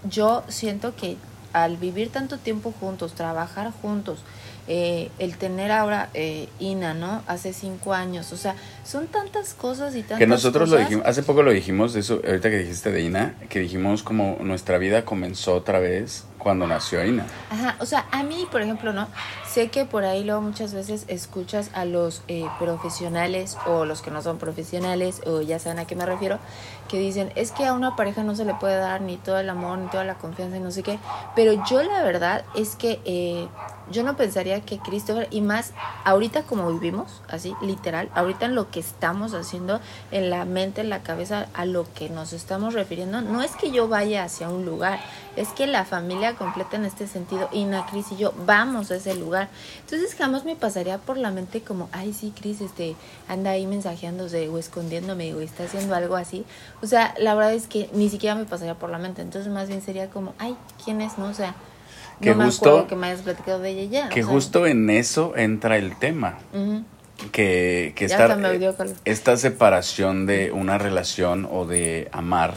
yo 0.09 0.43
siento 0.47 0.95
que 0.95 1.17
al 1.53 1.77
vivir 1.77 2.09
tanto 2.09 2.37
tiempo 2.37 2.73
juntos, 2.79 3.13
trabajar 3.13 3.71
juntos, 3.81 4.19
eh, 4.67 5.09
el 5.19 5.37
tener 5.37 5.71
ahora 5.71 6.09
eh, 6.13 6.47
Ina, 6.59 6.93
¿no? 6.93 7.23
Hace 7.27 7.51
cinco 7.51 7.93
años, 7.93 8.31
o 8.31 8.37
sea, 8.37 8.55
son 8.85 9.07
tantas 9.07 9.53
cosas 9.53 9.95
y 9.95 10.01
tantas 10.01 10.19
que 10.19 10.27
nosotros 10.27 10.69
lo 10.69 10.75
cosas. 10.75 10.89
dijimos, 10.89 11.07
hace 11.07 11.23
poco 11.23 11.43
lo 11.43 11.51
dijimos, 11.51 11.93
de 11.93 12.01
eso, 12.01 12.21
ahorita 12.25 12.49
que 12.49 12.59
dijiste 12.59 12.91
de 12.91 13.01
Ina, 13.01 13.35
que 13.49 13.59
dijimos 13.59 14.03
como 14.03 14.37
nuestra 14.41 14.77
vida 14.77 15.03
comenzó 15.03 15.55
otra 15.55 15.79
vez 15.79 16.25
cuando 16.37 16.67
nació 16.67 17.03
Ina. 17.03 17.25
Ajá, 17.49 17.75
o 17.79 17.85
sea, 17.85 18.07
a 18.11 18.23
mí, 18.23 18.47
por 18.51 18.61
ejemplo, 18.61 18.93
¿no? 18.93 19.07
Sé 19.53 19.67
que 19.67 19.83
por 19.83 20.05
ahí 20.05 20.23
luego 20.23 20.39
muchas 20.39 20.73
veces 20.73 21.03
escuchas 21.09 21.71
a 21.73 21.83
los 21.83 22.21
eh, 22.29 22.47
profesionales 22.57 23.57
o 23.65 23.83
los 23.83 24.01
que 24.01 24.09
no 24.09 24.21
son 24.21 24.37
profesionales, 24.37 25.21
o 25.25 25.41
ya 25.41 25.59
saben 25.59 25.79
a 25.79 25.85
qué 25.85 25.93
me 25.93 26.05
refiero, 26.05 26.39
que 26.87 26.97
dicen, 26.97 27.33
es 27.35 27.51
que 27.51 27.65
a 27.65 27.73
una 27.73 27.97
pareja 27.97 28.23
no 28.23 28.33
se 28.33 28.45
le 28.45 28.53
puede 28.53 28.77
dar 28.77 29.01
ni 29.01 29.17
todo 29.17 29.39
el 29.39 29.49
amor, 29.49 29.77
ni 29.77 29.89
toda 29.89 30.05
la 30.05 30.15
confianza, 30.15 30.55
y 30.55 30.61
no 30.61 30.71
sé 30.71 30.83
qué. 30.83 30.99
Pero 31.35 31.65
yo 31.69 31.83
la 31.83 32.01
verdad 32.01 32.45
es 32.55 32.77
que 32.77 33.01
eh, 33.03 33.45
yo 33.91 34.03
no 34.03 34.15
pensaría 34.15 34.61
que 34.61 34.79
Christopher, 34.79 35.27
y 35.31 35.41
más 35.41 35.73
ahorita 36.05 36.43
como 36.43 36.71
vivimos, 36.71 37.21
así, 37.27 37.53
literal, 37.61 38.09
ahorita 38.15 38.45
en 38.45 38.55
lo 38.55 38.71
que 38.71 38.79
estamos 38.79 39.33
haciendo, 39.33 39.81
en 40.11 40.29
la 40.29 40.45
mente, 40.45 40.79
en 40.79 40.89
la 40.89 41.03
cabeza, 41.03 41.47
a 41.53 41.65
lo 41.65 41.85
que 41.93 42.09
nos 42.09 42.31
estamos 42.31 42.73
refiriendo, 42.73 43.21
no 43.21 43.41
es 43.41 43.57
que 43.57 43.71
yo 43.71 43.89
vaya 43.89 44.23
hacia 44.23 44.47
un 44.47 44.65
lugar, 44.65 45.01
es 45.35 45.49
que 45.49 45.67
la 45.67 45.83
familia 45.83 46.35
completa 46.35 46.77
en 46.77 46.85
este 46.85 47.07
sentido, 47.07 47.49
Ina, 47.51 47.85
Cris 47.87 48.11
y 48.11 48.17
yo, 48.17 48.33
vamos 48.45 48.91
a 48.91 48.95
ese 48.95 49.13
lugar. 49.15 49.40
Entonces 49.81 50.15
jamás 50.15 50.45
me 50.45 50.55
pasaría 50.55 50.97
por 50.97 51.17
la 51.17 51.31
mente 51.31 51.61
como, 51.61 51.89
ay, 51.91 52.13
sí, 52.13 52.33
Cris, 52.39 52.61
este, 52.61 52.95
anda 53.27 53.51
ahí 53.51 53.65
mensajeándose 53.67 54.49
o 54.49 54.57
escondiéndome 54.57 55.33
o 55.33 55.41
está 55.41 55.63
haciendo 55.63 55.95
algo 55.95 56.15
así. 56.15 56.45
O 56.81 56.87
sea, 56.87 57.13
la 57.19 57.35
verdad 57.35 57.53
es 57.53 57.67
que 57.67 57.89
ni 57.93 58.09
siquiera 58.09 58.35
me 58.35 58.45
pasaría 58.45 58.75
por 58.75 58.89
la 58.89 58.97
mente. 58.97 59.21
Entonces 59.21 59.51
más 59.51 59.67
bien 59.67 59.81
sería 59.81 60.09
como, 60.09 60.33
ay, 60.37 60.55
¿quién 60.83 61.01
es? 61.01 61.17
No, 61.17 61.25
o 61.25 61.33
sea 61.33 61.55
que 62.21 62.35
no 62.35 62.45
justo, 62.45 62.65
me 62.65 62.69
acuerdo 62.69 62.87
que 62.87 62.95
me 62.95 63.07
hayas 63.07 63.21
platicado 63.21 63.59
de 63.59 63.69
ella 63.71 63.83
ya. 64.03 64.09
Que 64.09 64.23
justo 64.23 64.67
en 64.67 64.89
eso 64.89 65.33
entra 65.35 65.77
el 65.77 65.97
tema. 65.97 66.37
Que, 67.31 67.93
que 67.95 68.05
estar, 68.05 68.39
esta 69.05 69.37
separación 69.37 70.25
de 70.25 70.51
una 70.51 70.77
relación 70.77 71.47
o 71.51 71.65
de 71.65 72.09
amar. 72.11 72.53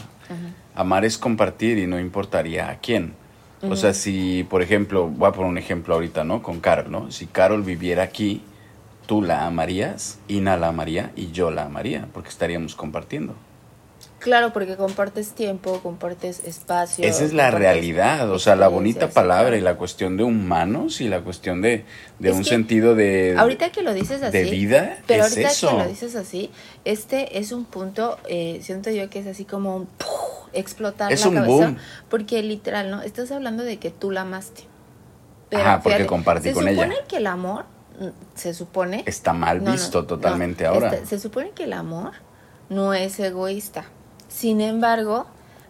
Amar 0.75 1.05
es 1.05 1.17
compartir 1.17 1.77
y 1.77 1.87
no 1.87 1.99
importaría 1.99 2.69
a 2.69 2.79
quién. 2.79 3.13
O 3.69 3.75
sea, 3.75 3.93
si, 3.93 4.43
por 4.43 4.61
ejemplo, 4.61 5.07
voy 5.07 5.27
a 5.27 5.31
poner 5.31 5.49
un 5.49 5.57
ejemplo 5.57 5.95
ahorita, 5.95 6.23
¿no? 6.23 6.41
Con 6.41 6.59
Carol, 6.59 6.91
¿no? 6.91 7.11
Si 7.11 7.25
Carol 7.25 7.63
viviera 7.63 8.03
aquí, 8.03 8.41
tú 9.05 9.21
la 9.21 9.45
amarías, 9.45 10.19
Ina 10.27 10.57
la 10.57 10.69
amaría 10.69 11.11
y 11.15 11.31
yo 11.31 11.51
la 11.51 11.65
amaría, 11.65 12.07
porque 12.13 12.29
estaríamos 12.29 12.75
compartiendo. 12.75 13.35
Claro, 14.25 14.53
porque 14.53 14.75
compartes 14.75 15.33
tiempo, 15.33 15.81
compartes 15.83 16.43
espacio. 16.45 17.05
Esa 17.05 17.23
es 17.25 17.31
la 17.31 17.51
realidad, 17.51 18.27
o 18.31 18.39
sea, 18.39 18.55
la 18.55 18.67
bonita 18.67 19.11
palabra 19.11 19.55
y 19.55 19.61
la 19.61 19.77
cuestión 19.77 20.17
de 20.17 20.23
humanos 20.23 20.99
y 20.99 21.07
la 21.07 21.21
cuestión 21.21 21.61
de, 21.61 21.85
de 22.17 22.31
un 22.31 22.43
sentido 22.43 22.95
de... 22.95 23.35
Ahorita 23.37 23.71
que 23.71 23.83
lo 23.83 23.93
dices 23.93 24.23
así... 24.23 24.35
De 24.35 24.45
vida, 24.45 24.97
pero 25.05 25.25
ahorita 25.25 25.49
que 25.49 25.65
lo 25.67 25.87
dices 25.87 26.15
así, 26.15 26.49
este 26.85 27.37
es 27.37 27.51
un 27.51 27.65
punto, 27.65 28.17
eh, 28.27 28.61
siento 28.63 28.89
yo 28.89 29.11
que 29.11 29.19
es 29.19 29.27
así 29.27 29.45
como 29.45 29.75
un... 29.75 29.89
explotar 30.53 31.13
es 31.13 31.21
la 31.21 31.27
un 31.27 31.35
cabeza. 31.35 31.53
Boom. 31.53 31.77
Porque 32.09 32.41
literal, 32.41 32.89
¿no? 32.89 33.03
Estás 33.03 33.29
hablando 33.31 33.63
de 33.63 33.77
que 33.77 33.91
tú 33.91 34.09
la 34.09 34.21
amaste. 34.21 34.63
Pero, 35.49 35.61
Ajá, 35.61 35.81
porque 35.83 36.07
compartí 36.07 36.51
con 36.51 36.67
ella. 36.67 36.81
Se 36.81 36.87
supone 36.87 37.07
que 37.07 37.17
el 37.17 37.27
amor, 37.27 37.65
mm, 37.99 38.07
se 38.33 38.55
supone... 38.55 39.03
Está 39.05 39.33
mal 39.33 39.59
visto 39.59 40.07
totalmente 40.07 40.65
ahora. 40.65 40.95
Este, 40.95 41.05
se 41.05 41.19
supone 41.19 41.51
que 41.51 41.65
el 41.65 41.73
amor 41.73 42.13
no 42.69 42.95
es 42.95 43.19
egoísta 43.19 43.85
sin 44.35 44.59
embargo, 44.59 45.27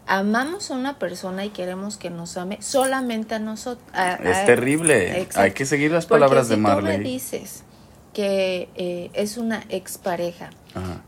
amamos 0.07 0.71
a 0.71 0.73
una 0.73 0.97
persona 0.97 1.45
y 1.45 1.49
queremos 1.49 1.97
que 1.97 2.09
nos 2.09 2.35
ame 2.35 2.57
solamente 2.61 3.35
a 3.35 3.39
nosotros. 3.39 3.87
Es 4.23 4.43
terrible. 4.47 5.27
Hay 5.35 5.51
que 5.51 5.67
seguir 5.67 5.91
las 5.91 6.07
palabras 6.07 6.49
de 6.49 6.57
Marley. 6.57 6.97
Tú 6.97 7.03
me 7.03 7.07
dices 7.07 7.63
que 8.13 8.69
eh, 8.73 9.11
es 9.13 9.37
una 9.37 9.63
expareja 9.69 10.49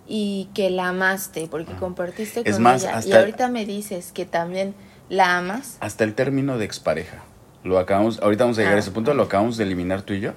y 0.07 0.49
que 0.53 0.69
la 0.69 0.89
amaste 0.89 1.47
porque 1.49 1.73
compartiste 1.73 2.43
con 2.43 2.67
ella 2.67 3.01
y 3.03 3.11
ahorita 3.11 3.47
me 3.47 3.65
dices 3.65 4.11
que 4.11 4.27
también 4.27 4.75
la 5.09 5.39
amas. 5.39 5.77
Hasta 5.79 6.03
el 6.03 6.13
término 6.13 6.59
de 6.59 6.65
expareja. 6.65 7.23
Lo 7.63 7.79
acabamos, 7.79 8.19
ahorita 8.21 8.43
vamos 8.43 8.59
a 8.59 8.61
llegar 8.61 8.77
a 8.77 8.79
ese 8.79 8.91
punto, 8.91 9.15
lo 9.15 9.23
acabamos 9.23 9.57
de 9.57 9.63
eliminar 9.63 10.03
tú 10.03 10.13
y 10.13 10.19
yo. 10.19 10.33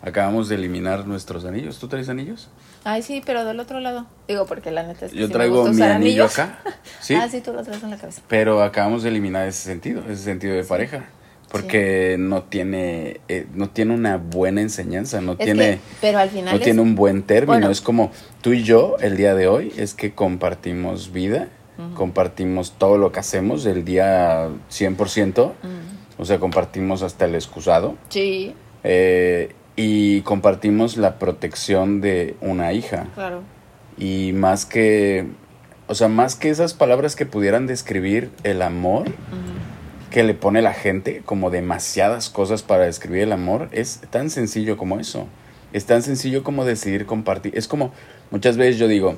Acabamos 0.00 0.48
de 0.48 0.54
eliminar 0.54 1.08
nuestros 1.08 1.44
anillos. 1.44 1.80
¿Tú 1.80 1.88
traes 1.88 2.08
anillos? 2.08 2.50
Ay, 2.88 3.02
sí, 3.02 3.20
pero 3.26 3.44
del 3.44 3.58
otro 3.58 3.80
lado. 3.80 4.06
Digo, 4.28 4.46
porque 4.46 4.70
la 4.70 4.84
neta 4.84 5.06
es 5.06 5.12
que 5.12 5.18
Yo 5.18 5.28
traigo 5.28 5.66
mi 5.72 5.82
anillo 5.82 6.24
acá. 6.24 6.60
¿Sí? 7.00 7.14
Ah, 7.14 7.28
sí, 7.28 7.40
tú 7.40 7.52
lo 7.52 7.64
traes 7.64 7.82
en 7.82 7.90
la 7.90 7.96
cabeza. 7.96 8.22
Pero 8.28 8.62
acabamos 8.62 9.02
de 9.02 9.08
eliminar 9.08 9.48
ese 9.48 9.62
sentido, 9.62 10.04
ese 10.08 10.22
sentido 10.22 10.54
de 10.54 10.62
pareja. 10.62 11.06
Porque 11.50 12.16
no 12.16 12.44
tiene 12.44 13.20
eh, 13.26 13.46
no 13.54 13.70
tiene 13.70 13.92
una 13.94 14.18
buena 14.18 14.60
enseñanza, 14.60 15.20
no 15.20 15.36
tiene 15.36 15.78
pero 16.00 16.18
al 16.18 16.28
final 16.28 16.54
no 16.54 16.60
tiene 16.60 16.80
un 16.80 16.96
buen 16.96 17.22
término, 17.22 17.70
es 17.70 17.80
como 17.80 18.10
tú 18.40 18.52
y 18.52 18.64
yo 18.64 18.96
el 19.00 19.16
día 19.16 19.34
de 19.34 19.46
hoy 19.46 19.72
es 19.76 19.94
que 19.94 20.12
compartimos 20.12 21.12
vida, 21.12 21.48
compartimos 21.94 22.72
todo 22.72 22.98
lo 22.98 23.12
que 23.12 23.20
hacemos 23.20 23.64
el 23.64 23.84
día 23.84 24.48
100%, 24.70 25.52
o 26.18 26.24
sea, 26.24 26.38
compartimos 26.40 27.02
hasta 27.02 27.26
el 27.26 27.36
excusado. 27.36 27.96
Sí. 28.08 28.52
Eh, 28.82 29.54
y 29.76 30.22
compartimos 30.22 30.96
la 30.96 31.18
protección 31.18 32.00
de 32.00 32.34
una 32.40 32.72
hija. 32.72 33.08
Claro. 33.14 33.42
Y 33.98 34.32
más 34.32 34.64
que, 34.64 35.26
o 35.86 35.94
sea, 35.94 36.08
más 36.08 36.34
que 36.34 36.48
esas 36.48 36.74
palabras 36.74 37.14
que 37.14 37.26
pudieran 37.26 37.66
describir 37.66 38.30
el 38.42 38.62
amor 38.62 39.04
que 40.10 40.22
le 40.22 40.32
pone 40.32 40.62
la 40.62 40.72
gente, 40.72 41.22
como 41.26 41.50
demasiadas 41.50 42.30
cosas 42.30 42.62
para 42.62 42.84
describir 42.84 43.22
el 43.22 43.32
amor, 43.32 43.68
es 43.72 44.00
tan 44.10 44.30
sencillo 44.30 44.78
como 44.78 44.98
eso. 44.98 45.26
Es 45.74 45.84
tan 45.84 46.02
sencillo 46.02 46.42
como 46.42 46.64
decidir 46.64 47.04
compartir. 47.04 47.56
Es 47.56 47.68
como, 47.68 47.92
muchas 48.30 48.56
veces 48.56 48.78
yo 48.78 48.88
digo, 48.88 49.16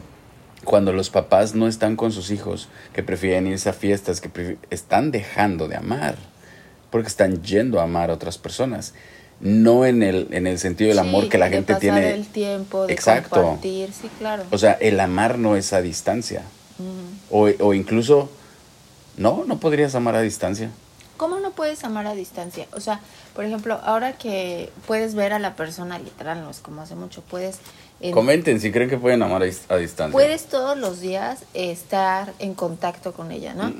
cuando 0.65 0.93
los 0.93 1.09
papás 1.09 1.55
no 1.55 1.69
están 1.69 1.95
con 1.95 2.11
sus 2.11 2.33
hijos, 2.33 2.69
que 2.93 3.05
prefieren 3.05 3.47
irse 3.47 3.69
a 3.69 3.75
fiestas, 3.75 4.21
que 4.21 4.57
están 4.71 5.13
dejando 5.13 5.69
de 5.69 5.77
amar, 5.77 6.17
porque 6.91 7.09
están 7.09 7.43
yendo 7.43 7.79
a 7.79 7.85
amar 7.85 8.11
a 8.11 8.15
otras 8.15 8.39
personas 8.39 8.95
no 9.41 9.87
en 9.87 10.03
el, 10.03 10.29
en 10.31 10.47
el 10.47 10.59
sentido 10.59 10.89
del 10.89 10.99
amor 10.99 11.29
que 11.29 11.39
la 11.39 11.49
gente 11.49 11.75
tiene. 11.77 12.13
el 12.13 12.27
tiempo, 12.27 12.87
de 12.87 12.93
Exacto. 12.93 13.43
compartir, 13.43 13.93
sí, 13.93 14.11
claro. 14.19 14.45
O 14.51 14.59
sea, 14.59 14.73
el 14.73 14.99
amar 15.01 15.39
no 15.39 15.57
es 15.57 15.73
a 15.73 15.81
distancia. 15.81 16.43
o, 17.31 17.49
o, 17.61 17.75
incluso, 17.75 18.31
no, 19.17 19.45
no 19.47 19.59
podrías 19.59 19.95
amar 19.95 20.17
a 20.17 20.21
distancia. 20.21 20.71
¿Cómo 21.17 21.41
no 21.41 21.51
puedes 21.51 21.83
amar 21.83 22.07
a 22.07 22.15
distancia? 22.15 22.67
O 22.73 22.81
sea, 22.81 23.01
por 23.35 23.45
ejemplo, 23.45 23.81
ahora 23.83 24.13
que 24.13 24.71
puedes 24.87 25.15
ver 25.15 25.33
a 25.33 25.41
la 25.41 25.57
persona 25.57 25.99
literal, 25.99 26.43
no 26.43 26.51
es 26.51 26.61
como 26.61 26.83
hace 26.83 26.95
mucho, 26.95 27.23
puedes... 27.23 27.59
Comenten 28.13 28.61
si 28.61 28.71
creen 28.71 28.89
que 28.89 28.97
pueden 28.97 29.21
amar 29.25 29.43
a, 29.43 29.77
distancia. 29.77 30.13
Puedes 30.13 30.45
todos 30.47 30.79
los 30.79 31.01
días 31.01 31.41
estar 31.55 32.33
en 32.39 32.55
contacto 32.55 33.13
con 33.13 33.33
ella, 33.33 33.55
¿no? 33.55 33.73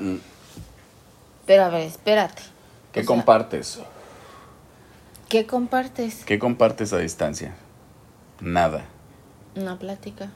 Pero 1.45 1.63
a 1.63 1.69
ver, 1.69 1.83
espérate. 1.83 2.41
¿Qué 2.91 3.05
compartes? 3.05 3.79
¿Qué 5.29 5.45
compartes? 5.45 6.25
¿Qué 6.25 6.39
compartes 6.39 6.91
a 6.91 6.97
distancia? 6.97 7.53
Nada. 8.41 8.85
Una 9.55 9.77
plática. 9.77 10.31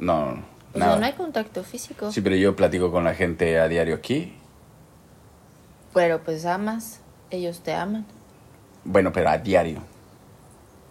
No, 0.00 0.34
no. 0.34 0.42
O 0.74 0.78
sea, 0.78 0.96
no 0.96 1.06
hay 1.06 1.12
contacto 1.12 1.62
físico. 1.62 2.10
Sí, 2.10 2.20
pero 2.22 2.34
yo 2.34 2.56
platico 2.56 2.90
con 2.90 3.04
la 3.04 3.14
gente 3.14 3.60
a 3.60 3.68
diario 3.68 3.94
aquí. 3.94 4.34
Pero 5.94 6.24
pues 6.24 6.44
amas, 6.44 6.98
ellos 7.30 7.60
te 7.60 7.72
aman. 7.72 8.04
Bueno, 8.82 9.12
pero 9.12 9.28
a 9.30 9.38
diario. 9.38 9.80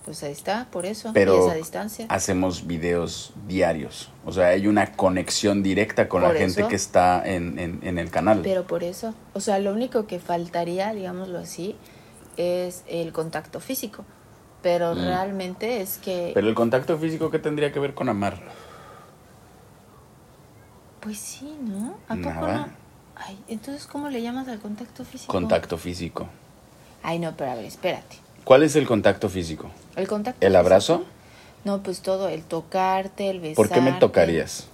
Pues 0.05 0.23
ahí 0.23 0.31
está, 0.31 0.67
por 0.71 0.85
eso. 0.85 1.11
Pero 1.13 1.49
a 1.49 1.55
distancia. 1.55 2.05
hacemos 2.07 2.65
videos 2.67 3.33
diarios. 3.47 4.11
O 4.25 4.31
sea, 4.31 4.47
hay 4.47 4.65
una 4.65 4.93
conexión 4.93 5.61
directa 5.61 6.07
con 6.07 6.23
la 6.23 6.31
gente 6.31 6.67
que 6.69 6.75
está 6.75 7.21
en, 7.25 7.59
en, 7.59 7.79
en 7.83 7.99
el 7.99 8.09
canal. 8.11 8.39
Pero 8.43 8.65
por 8.65 8.85
eso. 8.85 9.13
O 9.33 9.41
sea, 9.41 9.59
lo 9.59 9.73
único 9.73 10.07
que 10.07 10.19
faltaría, 10.19 10.93
digámoslo 10.93 11.37
así, 11.37 11.75
es 12.37 12.83
el 12.87 13.11
contacto 13.11 13.59
físico. 13.59 14.05
Pero 14.61 14.93
mm. 14.93 14.99
realmente 14.99 15.81
es 15.81 15.97
que... 15.97 16.31
Pero 16.33 16.47
el 16.47 16.55
contacto 16.55 16.97
físico, 16.97 17.31
¿qué 17.31 17.39
tendría 17.39 17.71
que 17.71 17.79
ver 17.79 17.93
con 17.93 18.09
amar? 18.09 18.39
Pues 20.99 21.17
sí, 21.17 21.57
¿no? 21.61 21.97
¿A 22.07 22.15
poco 22.15 22.47
no? 22.47 22.67
Ay, 23.15 23.37
entonces, 23.47 23.87
¿cómo 23.87 24.09
le 24.09 24.21
llamas 24.21 24.47
al 24.47 24.59
contacto 24.59 25.03
físico? 25.03 25.31
Contacto 25.31 25.77
físico. 25.77 26.27
Ay, 27.03 27.19
no, 27.19 27.35
pero 27.35 27.51
a 27.51 27.55
ver, 27.55 27.65
espérate. 27.65 28.17
¿Cuál 28.43 28.63
es 28.63 28.75
el 28.75 28.87
contacto 28.87 29.29
físico? 29.29 29.69
¿El 29.95 30.07
contacto 30.07 30.45
¿El 30.45 30.55
abrazo? 30.55 31.05
No, 31.63 31.83
pues 31.83 32.01
todo, 32.01 32.29
el 32.29 32.43
tocarte, 32.43 33.29
el 33.29 33.39
besarte. 33.39 33.55
¿Por 33.55 33.69
qué 33.69 33.81
me 33.81 33.91
tocarías? 33.93 34.67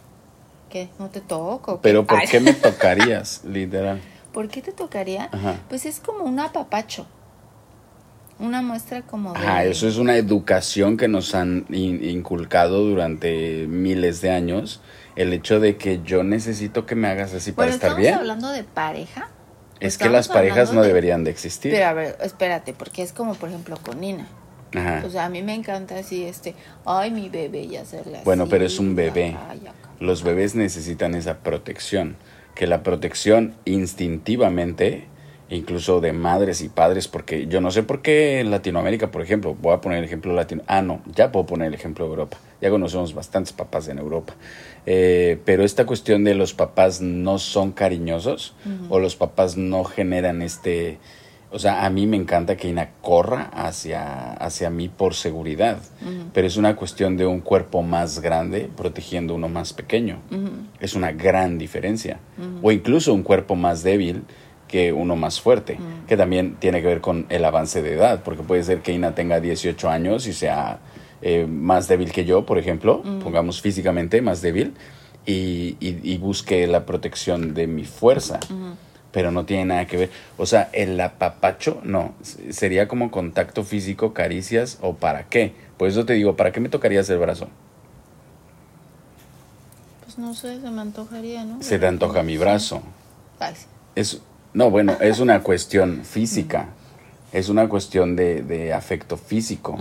¿Qué? 0.70 0.90
¿No 1.00 1.10
te 1.10 1.22
toco? 1.22 1.80
Pero 1.82 2.06
¿por 2.06 2.22
qué 2.24 2.40
me 2.40 2.54
tocarías, 2.54 3.44
literal? 3.44 4.02
¿Por 4.34 4.50
qué 4.50 4.62
te 4.62 4.72
tocaría? 4.72 5.30
Pues 5.70 5.86
es 5.86 6.00
como 6.00 6.24
un 6.24 6.40
apapacho. 6.40 7.06
Una 8.40 8.62
muestra 8.62 9.02
como 9.02 9.34
de... 9.34 9.40
Ajá, 9.40 9.64
eso 9.64 9.88
es 9.88 9.98
una 9.98 10.16
educación 10.16 10.98
que 10.98 11.08
nos 11.08 11.34
han 11.34 11.66
inculcado 11.70 12.84
durante 12.84 13.66
miles 13.68 14.22
de 14.22 14.32
años. 14.32 14.82
El 15.16 15.34
hecho 15.34 15.60
de 15.60 15.78
que 15.78 16.02
yo 16.04 16.24
necesito 16.24 16.86
que 16.86 16.96
me 16.96 17.08
hagas 17.08 17.34
así 17.34 17.52
para 17.52 17.72
estar 17.72 17.96
bien. 17.96 18.14
¿Estamos 18.14 18.30
hablando 18.30 18.50
de 18.52 18.64
pareja? 18.64 19.30
Es 19.80 19.98
que 19.98 20.10
las 20.10 20.28
parejas 20.28 20.74
no 20.74 20.82
deberían 20.84 21.24
de 21.24 21.32
existir. 21.32 21.72
Pero 21.72 21.86
a 21.86 21.94
ver, 21.94 22.18
espérate, 22.22 22.74
porque 22.74 23.02
es 23.02 23.14
como 23.14 23.36
por 23.36 23.50
ejemplo 23.50 23.78
con 23.84 24.00
Nina. 24.02 24.28
Ajá. 24.76 25.04
O 25.06 25.10
sea, 25.10 25.26
a 25.26 25.30
mí 25.30 25.42
me 25.42 25.54
encanta 25.54 25.98
así, 25.98 26.24
este, 26.24 26.54
ay, 26.86 27.10
mi 27.10 27.30
bebé 27.30 27.62
y 27.62 27.78
hacerle 27.78 28.18
así. 28.18 28.26
Bueno, 28.26 28.48
pero 28.48 28.66
es 28.66 28.80
un 28.80 28.96
bebé. 28.96 29.36
Los 30.00 30.24
bebés 30.24 30.56
necesitan 30.56 31.16
esa 31.16 31.40
protección. 31.40 32.18
Que 32.54 32.68
la 32.68 32.82
protección 32.82 33.56
instintivamente 33.66 35.08
incluso 35.50 36.02
de 36.02 36.14
madres 36.14 36.62
y 36.62 36.70
padres, 36.70 37.08
porque 37.08 37.48
yo 37.48 37.62
no 37.62 37.72
sé 37.72 37.84
por 37.84 38.02
qué 38.02 38.40
en 38.40 38.52
Latinoamérica, 38.52 39.12
por 39.12 39.22
ejemplo, 39.22 39.56
voy 39.56 39.74
a 39.74 39.82
poner 39.82 40.00
el 40.00 40.04
ejemplo 40.04 40.34
latino, 40.34 40.64
ah, 40.68 40.82
no, 40.82 41.02
ya 41.16 41.32
puedo 41.32 41.46
poner 41.46 41.70
el 41.70 41.74
ejemplo 41.74 42.06
de 42.06 42.12
Europa, 42.12 42.38
ya 42.62 42.70
conocemos 42.70 43.14
bastantes 43.14 43.54
papás 43.54 43.88
en 43.88 44.00
Europa, 44.00 44.36
eh, 44.86 45.40
pero 45.46 45.64
esta 45.64 45.86
cuestión 45.86 46.24
de 46.24 46.36
los 46.36 46.54
papás 46.54 47.02
no 47.02 47.40
son 47.40 47.72
cariñosos 47.72 48.56
o 48.90 49.00
los 49.00 49.16
papás 49.16 49.58
no 49.58 49.84
generan 49.84 50.42
este, 50.42 50.98
O 51.50 51.60
sea, 51.60 51.86
a 51.86 51.90
mí 51.90 52.08
me 52.08 52.18
encanta 52.18 52.58
que 52.58 52.68
Ina 52.68 52.90
corra 53.02 53.50
hacia, 53.54 54.34
hacia 54.34 54.70
mí 54.70 54.90
por 54.90 55.14
seguridad, 55.14 55.80
pero 56.34 56.46
es 56.46 56.58
una 56.58 56.76
cuestión 56.76 57.16
de 57.16 57.26
un 57.26 57.40
cuerpo 57.40 57.84
más 57.84 58.20
grande 58.20 58.70
protegiendo 58.76 59.34
uno 59.34 59.48
más 59.48 59.72
pequeño. 59.72 60.20
Es 60.82 60.94
una 60.94 61.14
gran 61.14 61.58
diferencia. 61.58 62.20
O 62.62 62.72
incluso 62.72 63.14
un 63.14 63.24
cuerpo 63.24 63.56
más 63.56 63.82
débil 63.82 64.24
que 64.68 64.92
uno 64.94 65.16
más 65.16 65.40
fuerte, 65.40 65.80
que 66.08 66.18
también 66.18 66.56
tiene 66.60 66.82
que 66.82 66.88
ver 66.88 67.02
con 67.02 67.26
el 67.30 67.46
avance 67.46 67.82
de 67.82 67.94
edad, 67.94 68.22
porque 68.24 68.44
puede 68.44 68.64
ser 68.64 68.82
que 68.82 68.92
Ina 68.92 69.16
tenga 69.16 69.40
18 69.40 69.90
años 69.90 70.28
y 70.28 70.34
sea 70.34 70.80
eh, 71.22 71.46
más 71.48 71.88
débil 71.88 72.12
que 72.12 72.26
yo, 72.26 72.46
por 72.46 72.58
ejemplo, 72.58 73.02
pongamos 73.24 73.62
físicamente 73.62 74.22
más 74.22 74.42
débil, 74.42 74.74
y, 75.26 75.76
y, 75.82 76.18
busque 76.20 76.66
la 76.68 76.86
protección 76.86 77.54
de 77.54 77.68
mi 77.68 77.84
fuerza 77.84 78.40
pero 79.18 79.32
no 79.32 79.46
tiene 79.46 79.66
nada 79.66 79.88
que 79.88 79.98
ver. 79.98 80.12
O 80.38 80.46
sea, 80.46 80.70
el 80.74 81.02
apapacho, 81.02 81.82
no, 81.84 82.14
sería 82.52 82.88
como 82.88 83.10
contacto 83.10 83.64
físico, 83.64 84.14
caricias 84.14 84.78
o 84.82 84.94
para 84.94 85.28
qué. 85.28 85.56
Por 85.78 85.88
eso 85.88 86.06
te 86.06 86.14
digo, 86.14 86.36
¿para 86.36 86.52
qué 86.52 86.60
me 86.60 86.70
tocarías 86.70 87.10
el 87.10 87.18
brazo? 87.18 87.48
Pues 90.04 90.20
no 90.20 90.36
sé, 90.36 90.62
se 90.62 90.70
me 90.70 90.82
antojaría, 90.82 91.44
¿no? 91.46 91.64
Se 91.64 91.80
te 91.80 91.88
antoja 91.88 92.22
mi 92.22 92.38
brazo. 92.38 92.84
Es, 93.96 94.22
no, 94.58 94.72
bueno, 94.72 94.98
es 95.00 95.20
una 95.20 95.44
cuestión 95.44 96.04
física, 96.04 96.70
es 97.32 97.50
una 97.50 97.70
cuestión 97.70 98.16
de, 98.16 98.42
de 98.42 98.74
afecto 98.74 99.16
físico. 99.16 99.78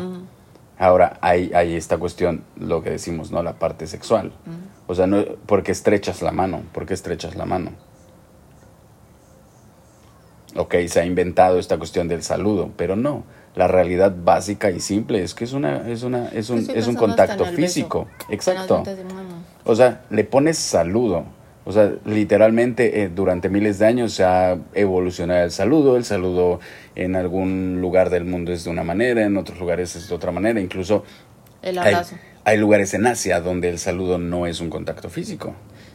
Ahora, 0.79 1.19
hay, 1.23 1.51
hay 1.55 1.75
esta 1.75 1.97
cuestión, 1.97 2.45
lo 2.61 2.83
que 2.83 2.91
decimos, 2.91 3.31
¿no? 3.31 3.43
La 3.43 3.55
parte 3.55 3.87
sexual. 3.87 4.33
O 4.87 4.95
sea, 4.95 5.07
no, 5.07 5.25
porque 5.47 5.73
estrechas 5.73 6.21
la 6.21 6.31
mano, 6.31 6.61
porque 6.75 6.93
estrechas 6.93 7.37
la 7.37 7.47
mano 7.47 7.71
ok, 10.57 10.75
se 10.89 11.01
ha 11.01 11.05
inventado 11.05 11.59
esta 11.59 11.79
cuestión 11.79 12.09
del 12.09 12.23
saludo, 12.23 12.71
pero 12.77 12.97
no. 12.97 13.25
La 13.55 13.69
realidad 13.69 14.15
básica 14.15 14.71
y 14.71 14.81
simple 14.81 15.23
es 15.23 15.35
que 15.35 15.45
es 15.45 15.55
una 15.55 15.89
es 15.89 16.03
una 16.03 16.29
es 16.29 16.51
un, 16.51 16.69
es 16.75 16.87
un 16.87 16.95
contacto 16.95 17.47
físico. 17.47 18.07
Exacto. 18.29 18.83
O 19.65 19.75
sea, 19.75 20.03
le 20.11 20.25
pones 20.25 20.59
saludo. 20.59 21.25
O 21.69 21.73
sea, 21.73 21.93
literalmente 22.05 23.03
eh, 23.03 23.09
durante 23.09 23.49
miles 23.49 23.81
de 23.81 23.87
años 23.87 24.13
se 24.13 24.23
ha 24.23 24.57
evolucionado 24.73 25.45
el 25.45 25.51
saludo. 25.51 25.97
El 25.97 26.05
saludo 26.05 26.61
en 26.95 27.17
algún 27.17 27.81
lugar 27.81 28.09
del 28.09 28.25
mundo 28.25 28.53
es 28.53 28.63
de 28.63 28.71
una 28.71 28.85
manera, 28.85 29.25
en 29.25 29.37
otros 29.37 29.59
lugares 29.59 29.97
es 29.97 30.09
de 30.09 30.15
otra 30.15 30.31
manera. 30.31 30.61
Incluso 30.61 31.05
el 31.63 31.77
abrazo. 31.79 32.15
Hay, 32.45 32.55
hay 32.55 32.59
lugares 32.59 32.95
en 32.95 33.05
Asia 33.05 33.41
donde 33.41 33.69
el 33.69 33.81
saludo 33.81 34.17
no 34.17 34.47
es 34.47 34.61
un 34.61 34.71
contacto 34.71 35.11
físico. 35.11 35.55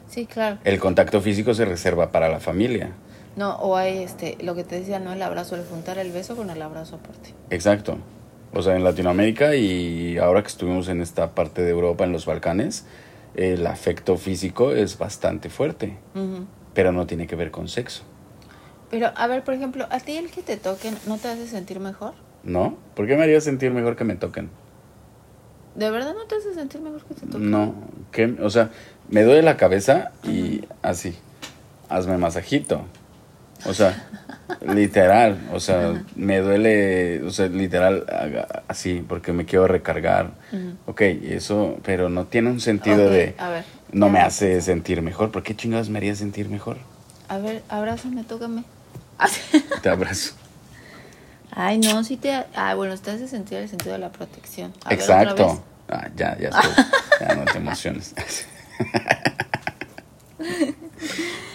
Sí, 0.10 0.26
claro. 0.26 0.58
El 0.66 0.78
contacto 0.78 1.22
físico 1.22 1.54
se 1.54 1.64
reserva 1.64 2.12
para 2.12 2.28
la 2.28 2.42
familia. 2.42 2.92
No, 3.38 3.56
o 3.56 3.78
hay 3.78 4.00
este, 4.00 4.38
lo 4.42 4.56
que 4.56 4.66
te 4.66 4.78
decía, 4.78 5.00
no 5.00 5.14
el 5.14 5.22
abrazo, 5.22 5.56
el 5.56 5.64
juntar 5.64 5.98
el 6.00 6.12
beso 6.12 6.36
con 6.36 6.50
el 6.50 6.62
abrazo 6.62 6.98
aparte. 6.98 7.30
Exacto. 7.50 7.98
O 8.54 8.62
sea, 8.62 8.76
en 8.76 8.84
Latinoamérica 8.84 9.56
y 9.56 10.18
ahora 10.18 10.42
que 10.42 10.50
estuvimos 10.50 10.90
en 10.90 11.02
esta 11.02 11.34
parte 11.34 11.62
de 11.62 11.70
Europa, 11.70 12.04
en 12.04 12.12
los 12.12 12.26
Balcanes, 12.26 12.86
el 13.36 13.66
afecto 13.68 14.18
físico 14.18 14.72
es 14.72 14.98
bastante 14.98 15.50
fuerte, 15.50 15.98
pero 16.74 16.92
no 16.92 17.08
tiene 17.08 17.28
que 17.28 17.36
ver 17.36 17.52
con 17.52 17.68
sexo. 17.68 18.04
Pero, 18.90 19.12
a 19.16 19.28
ver, 19.28 19.44
por 19.44 19.54
ejemplo, 19.54 19.88
¿a 19.90 20.00
ti 20.00 20.18
el 20.18 20.30
que 20.30 20.42
te 20.42 20.58
toquen 20.58 20.98
no 21.08 21.18
te 21.18 21.30
hace 21.30 21.48
sentir 21.48 21.80
mejor? 21.80 22.14
No, 22.44 22.78
¿por 22.96 23.08
qué 23.08 23.16
me 23.16 23.24
haría 23.24 23.40
sentir 23.40 23.72
mejor 23.72 23.96
que 23.96 24.04
me 24.04 24.16
toquen? 24.16 24.50
¿De 25.76 25.90
verdad 25.90 26.14
no 26.14 26.26
te 26.26 26.36
hace 26.36 26.54
sentir 26.54 26.82
mejor 26.82 27.02
que 27.04 27.14
te 27.14 27.26
toquen? 27.26 27.50
No, 27.50 27.74
que, 28.12 28.36
o 28.42 28.50
sea, 28.50 28.72
me 29.10 29.24
duele 29.24 29.44
la 29.44 29.56
cabeza 29.56 30.12
y 30.24 30.66
así, 30.82 31.16
hazme 31.88 32.18
masajito. 32.18 32.84
O 33.66 33.74
sea, 33.74 34.08
literal, 34.68 35.38
o 35.54 35.60
sea, 35.60 36.04
me 36.16 36.40
duele, 36.40 37.22
o 37.24 37.30
sea, 37.32 37.48
literal, 37.48 38.06
así, 38.68 39.04
porque 39.08 39.34
me 39.34 39.46
quiero 39.46 39.68
recargar. 39.68 40.32
Ok, 40.86 41.02
eso, 41.02 41.80
pero 41.84 42.10
no 42.10 42.26
tiene 42.26 42.50
un 42.50 42.60
sentido 42.60 43.10
de, 43.10 43.36
no 43.92 44.10
me 44.10 44.20
hace 44.20 44.62
sentir 44.62 45.02
mejor. 45.02 45.32
¿Por 45.32 45.44
qué 45.44 45.56
chingados 45.56 45.90
me 45.90 46.00
haría 46.00 46.16
sentir 46.16 46.50
mejor? 46.50 46.78
A 47.28 47.38
ver, 47.38 47.64
abrázame, 47.70 48.24
tócame. 48.24 48.64
Te 49.82 49.90
abrazo. 49.90 50.34
Ay, 51.52 51.78
no, 51.80 52.04
sí 52.04 52.18
te, 52.18 52.34
ah, 52.56 52.76
bueno, 52.76 52.98
te 52.98 53.12
hace 53.12 53.28
sentir 53.28 53.58
el 53.58 53.70
sentido 53.70 53.94
de 53.94 54.00
la 54.00 54.12
protección. 54.12 54.74
Exacto. 54.90 55.64
ah, 55.90 56.08
ya, 56.16 56.38
ya 56.38 56.50
estoy, 56.50 56.86
ya 57.20 57.36
no 57.36 57.46
te 57.46 57.58
emociones. 57.58 58.16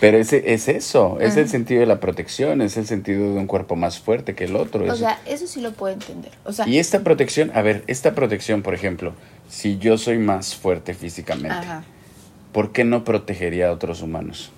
Pero 0.00 0.18
ese, 0.18 0.52
es 0.52 0.68
eso, 0.68 1.18
es 1.20 1.36
el 1.36 1.48
sentido 1.48 1.80
de 1.80 1.86
la 1.86 2.00
protección, 2.00 2.60
es 2.60 2.76
el 2.76 2.86
sentido 2.86 3.32
de 3.32 3.38
un 3.38 3.46
cuerpo 3.46 3.76
más 3.76 3.98
fuerte 3.98 4.34
que 4.34 4.44
el 4.44 4.56
otro. 4.56 4.84
O 4.90 4.96
sea, 4.96 5.20
eso 5.26 5.46
sí 5.46 5.60
lo 5.60 5.72
puedo 5.72 5.94
entender. 5.94 6.32
O 6.44 6.52
sea, 6.52 6.68
y 6.68 6.78
esta 6.78 7.00
protección, 7.00 7.50
a 7.54 7.62
ver, 7.62 7.82
esta 7.86 8.14
protección, 8.14 8.62
por 8.62 8.74
ejemplo, 8.74 9.14
si 9.48 9.78
yo 9.78 9.96
soy 9.96 10.18
más 10.18 10.54
fuerte 10.54 10.92
físicamente, 10.94 11.66
¿por 12.52 12.72
qué 12.72 12.84
no 12.84 13.04
protegería 13.04 13.68
a 13.68 13.72
otros 13.72 14.02
humanos? 14.02 14.52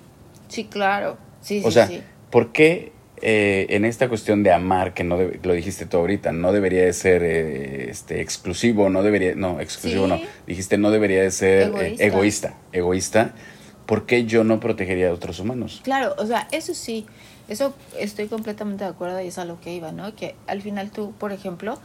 Sí, 0.49 0.65
claro. 0.65 1.17
Sí, 1.41 1.61
o 1.63 1.71
sea, 1.71 1.89
¿por 2.29 2.51
qué 2.51 2.91
eh, 3.21 3.67
en 3.69 3.83
esta 3.83 4.07
cuestión 4.07 4.43
de 4.43 4.51
amar, 4.51 4.93
que 4.93 5.03
no 5.03 5.17
lo 5.17 5.53
dijiste 5.53 5.85
tú 5.85 5.97
ahorita, 5.97 6.31
no 6.31 6.53
debería 6.53 6.85
de 6.85 6.93
ser 6.93 7.23
eh, 7.23 7.89
este, 7.89 8.21
exclusivo, 8.21 8.89
no 8.89 9.03
debería, 9.03 9.35
no, 9.35 9.59
exclusivo 9.59 10.07
no, 10.07 10.21
dijiste 10.47 10.77
no 10.77 10.89
debería 10.89 11.21
de 11.21 11.31
ser 11.31 11.73
eh, 11.81 11.95
egoísta, 11.99 12.55
egoísta 12.71 13.33
¿por 13.89 14.05
qué 14.05 14.25
yo 14.25 14.43
no 14.43 14.59
protegería 14.59 15.09
a 15.09 15.13
otros 15.13 15.39
humanos? 15.39 15.81
Claro, 15.83 16.13
o 16.19 16.25
sea, 16.27 16.47
eso 16.51 16.75
sí, 16.75 17.07
eso 17.47 17.73
estoy 17.97 18.27
completamente 18.27 18.83
de 18.83 18.91
acuerdo 18.91 19.19
y 19.19 19.29
es 19.29 19.39
a 19.39 19.45
lo 19.45 19.59
que 19.59 19.73
iba, 19.73 19.91
¿no? 19.91 20.15
Que 20.15 20.35
al 20.45 20.61
final 20.61 20.91
tú, 20.91 21.11
por 21.13 21.31
ejemplo, 21.31 21.79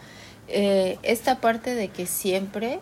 eh, 0.48 0.98
esta 1.02 1.40
parte 1.40 1.74
de 1.74 1.88
que 1.88 2.04
siempre 2.04 2.80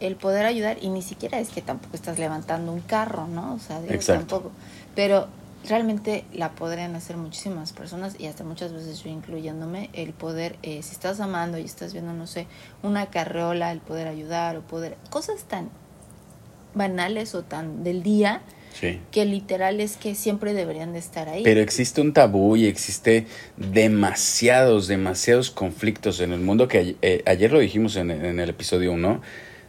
el 0.00 0.16
poder 0.16 0.44
ayudar, 0.44 0.76
y 0.82 0.90
ni 0.90 1.00
siquiera 1.00 1.40
es 1.40 1.48
que 1.48 1.62
tampoco 1.62 1.96
estás 1.96 2.18
levantando 2.18 2.72
un 2.72 2.80
carro, 2.80 3.26
¿no? 3.26 3.54
O 3.54 3.58
sea, 3.58 3.80
tampoco. 4.04 4.52
Pero 4.94 5.28
realmente 5.66 6.26
la 6.34 6.50
podrían 6.50 6.96
hacer 6.96 7.16
muchísimas 7.16 7.72
personas 7.72 8.20
y 8.20 8.26
hasta 8.26 8.44
muchas 8.44 8.74
veces 8.74 9.02
yo 9.02 9.08
incluyéndome, 9.08 9.88
el 9.94 10.12
poder, 10.12 10.56
eh, 10.62 10.82
si 10.82 10.92
estás 10.92 11.20
amando 11.20 11.56
y 11.56 11.64
estás 11.64 11.94
viendo, 11.94 12.12
no 12.12 12.26
sé, 12.26 12.46
una 12.82 13.06
carreola, 13.06 13.72
el 13.72 13.80
poder 13.80 14.08
ayudar 14.08 14.58
o 14.58 14.60
poder, 14.60 14.98
cosas 15.08 15.44
tan 15.44 15.70
banales 16.74 17.34
o 17.34 17.42
tan 17.42 17.82
del 17.84 18.02
día 18.02 18.42
que 19.10 19.24
literal 19.24 19.80
es 19.80 19.96
que 19.96 20.14
siempre 20.14 20.54
deberían 20.54 20.92
de 20.92 21.00
estar 21.00 21.28
ahí. 21.28 21.42
Pero 21.42 21.60
existe 21.60 22.00
un 22.00 22.12
tabú 22.12 22.56
y 22.56 22.66
existe 22.66 23.26
demasiados, 23.56 24.88
demasiados 24.88 25.50
conflictos 25.50 26.20
en 26.20 26.32
el 26.32 26.40
mundo 26.40 26.66
que 26.68 26.96
eh, 27.02 27.22
ayer 27.26 27.52
lo 27.52 27.58
dijimos 27.58 27.96
en, 27.96 28.10
el 28.10 28.48
episodio 28.48 28.92
1, 28.92 29.20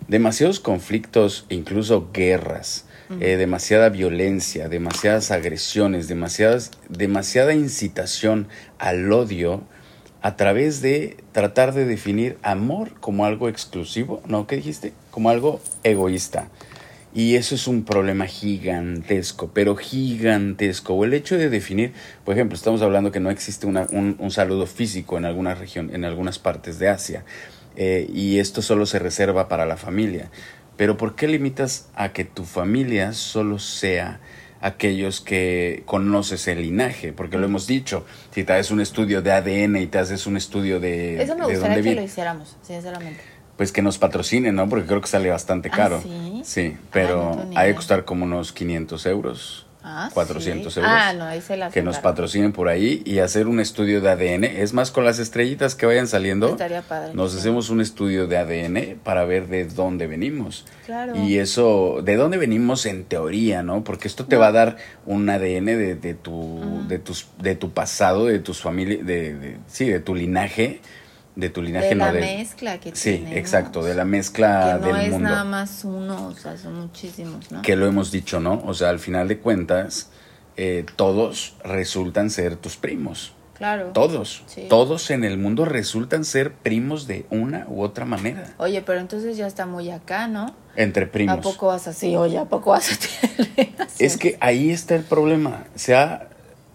demasiados 0.08 0.60
conflictos, 0.60 1.46
incluso 1.50 2.10
guerras. 2.14 2.86
Eh, 3.20 3.36
demasiada 3.36 3.90
violencia, 3.90 4.70
demasiadas 4.70 5.32
agresiones, 5.32 6.08
demasiadas, 6.08 6.72
demasiada 6.88 7.54
incitación 7.54 8.48
al 8.80 9.12
odio 9.12 9.64
a 10.22 10.38
través 10.38 10.82
de 10.82 11.18
tratar 11.34 11.74
de 11.74 11.84
definir 11.84 12.38
amor 12.42 12.94
como 13.02 13.26
algo 13.26 13.50
exclusivo, 13.50 14.22
¿no? 14.28 14.48
¿Qué 14.48 14.56
dijiste? 14.56 14.94
Como 15.12 15.30
algo 15.30 15.60
egoísta. 15.84 16.48
Y 17.14 17.36
eso 17.36 17.56
es 17.56 17.68
un 17.68 17.84
problema 17.84 18.26
gigantesco, 18.26 19.52
pero 19.54 19.76
gigantesco. 19.76 20.94
O 20.94 21.04
el 21.04 21.14
hecho 21.14 21.38
de 21.38 21.50
definir, 21.50 21.94
por 22.24 22.36
ejemplo, 22.36 22.56
estamos 22.56 22.82
hablando 22.82 23.12
que 23.12 23.20
no 23.20 23.30
existe 23.30 23.68
una, 23.68 23.86
un, 23.92 24.32
saludo 24.32 24.66
físico 24.66 25.18
en 25.18 25.26
alguna 25.26 25.54
región, 25.54 25.94
en 25.94 26.06
algunas 26.06 26.40
partes 26.40 26.80
de 26.80 26.88
Asia, 26.88 27.26
eh, 27.76 28.10
y 28.14 28.40
esto 28.40 28.62
solo 28.62 28.86
se 28.86 29.00
reserva 29.00 29.50
para 29.50 29.66
la 29.66 29.76
familia. 29.76 30.30
Pero 30.78 30.96
¿por 30.96 31.16
qué 31.16 31.28
limitas 31.28 31.90
a 31.96 32.14
que 32.14 32.24
tu 32.24 32.46
familia 32.46 33.12
solo 33.12 33.60
sea 33.60 34.22
aquellos 34.62 35.20
que 35.20 35.84
conoces 35.86 36.48
el 36.48 36.62
linaje? 36.62 37.12
Porque 37.12 37.38
lo 37.38 37.46
hemos 37.46 37.68
dicho, 37.68 38.06
si 38.34 38.46
te 38.46 38.54
haces 38.54 38.72
un 38.72 38.80
estudio 38.80 39.22
de 39.22 39.34
ADN 39.34 39.76
y 39.76 39.88
te 39.88 40.00
haces 40.00 40.26
un 40.28 40.38
estudio 40.38 40.80
de... 40.80 41.22
Eso 41.22 41.36
me 41.36 41.46
gustaría 41.46 41.84
que 41.84 41.96
lo 41.96 42.04
hiciéramos, 42.04 42.56
sinceramente 42.62 43.31
pues 43.62 43.72
que 43.72 43.84
nos 43.84 44.00
patrocinen, 44.00 44.56
¿no? 44.56 44.68
Porque 44.68 44.88
creo 44.88 45.02
que 45.02 45.08
sale 45.08 45.30
bastante 45.30 45.70
ah, 45.72 45.76
caro. 45.76 46.02
sí? 46.02 46.42
Sí, 46.44 46.78
pero 46.92 47.46
hay 47.54 47.70
que 47.70 47.76
costar 47.76 48.06
como 48.06 48.26
unos 48.26 48.54
500 48.54 49.06
euros. 49.06 49.68
Ah, 49.84 50.10
400 50.16 50.78
euros. 50.78 50.92
Ah, 50.92 51.14
no, 51.14 51.26
ahí 51.26 51.42
se 51.42 51.58
la 51.58 51.70
Que 51.70 51.84
nos 51.84 52.00
patrocinen 52.00 52.54
por 52.54 52.70
ahí 52.70 53.04
y 53.06 53.20
hacer 53.20 53.46
un 53.46 53.60
estudio 53.60 54.02
de 54.02 54.10
ADN. 54.10 54.46
Es 54.46 54.74
más, 54.74 54.90
con 54.90 55.06
las 55.06 55.20
estrellitas 55.20 55.76
que 55.76 55.86
vayan 55.86 56.08
saliendo, 56.08 56.50
Estaría 56.50 56.82
padre, 56.82 57.14
nos 57.14 57.36
hacemos 57.36 57.70
un 57.70 57.82
estudio 57.82 58.26
de 58.26 58.38
ADN 58.40 59.00
para 59.04 59.26
ver 59.26 59.48
de 59.48 59.66
dónde 59.66 60.08
venimos. 60.08 60.66
Claro. 60.88 61.16
Y 61.16 61.38
eso, 61.38 62.02
de 62.04 62.16
dónde 62.16 62.40
venimos 62.40 62.88
en 62.88 63.04
teoría, 63.04 63.62
¿no? 63.62 63.84
Porque 63.84 64.08
esto 64.08 64.26
te 64.26 64.38
va 64.38 64.48
a 64.48 64.52
dar 64.52 64.78
un 65.06 65.30
ADN 65.30 65.66
de, 65.66 65.94
de 65.94 66.16
tu, 66.16 66.84
de, 66.88 66.98
tus, 66.98 67.28
de 67.38 67.54
tu 67.54 67.74
pasado, 67.74 68.26
de 68.26 68.40
tus 68.40 68.60
familias, 68.60 69.06
de, 69.06 69.36
de, 69.36 69.58
sí, 69.68 69.86
de 69.86 70.00
tu 70.00 70.16
linaje 70.16 70.82
de 71.36 71.50
tu 71.50 71.62
linaje 71.62 71.90
de 71.90 71.96
la 71.96 72.12
mezcla 72.12 72.80
que 72.80 72.96
sí 72.96 73.26
exacto 73.32 73.84
de 73.84 73.96
la 73.96 74.04
mezcla 74.06 74.80
que 74.84 74.92
no 74.92 74.98
es 74.98 75.20
nada 75.20 75.44
más 75.46 75.86
uno 75.86 76.28
o 76.28 76.36
sea 76.36 76.58
son 76.58 76.80
muchísimos 76.80 77.52
no 77.52 77.62
que 77.62 77.76
lo 77.76 77.88
hemos 77.88 78.12
dicho 78.12 78.40
no 78.40 78.62
o 78.66 78.74
sea 78.74 78.90
al 78.90 79.00
final 79.00 79.28
de 79.28 79.40
cuentas 79.40 80.10
eh, 80.58 80.86
todos 80.98 81.56
resultan 81.64 82.30
ser 82.30 82.58
tus 82.58 82.76
primos 82.76 83.34
Claro. 83.62 83.92
Todos, 83.94 84.42
Sí. 84.48 84.66
todos 84.68 85.12
en 85.12 85.24
el 85.24 85.38
mundo 85.38 85.66
resultan 85.66 86.26
ser 86.26 86.52
primos 86.52 87.06
de 87.06 87.28
una 87.30 87.68
u 87.70 87.84
otra 87.84 88.06
manera. 88.06 88.56
Oye, 88.58 88.82
pero 88.82 89.00
entonces 89.00 89.38
ya 89.38 89.46
está 89.46 89.68
muy 89.68 89.92
acá, 89.92 90.28
¿no? 90.28 90.56
Entre 90.76 91.06
primos. 91.06 91.38
¿A 91.38 91.42
poco 91.42 91.68
vas 91.68 91.88
así? 91.88 92.16
Oye, 92.16 92.40
¿a 92.40 92.46
poco 92.46 92.72
vas 92.72 92.90
a 92.92 92.96
Es 94.00 94.18
que 94.18 94.36
ahí 94.40 94.72
está 94.72 94.96
el 94.96 95.04
problema. 95.04 95.66
Se 95.76 95.94
ha, 95.94 96.28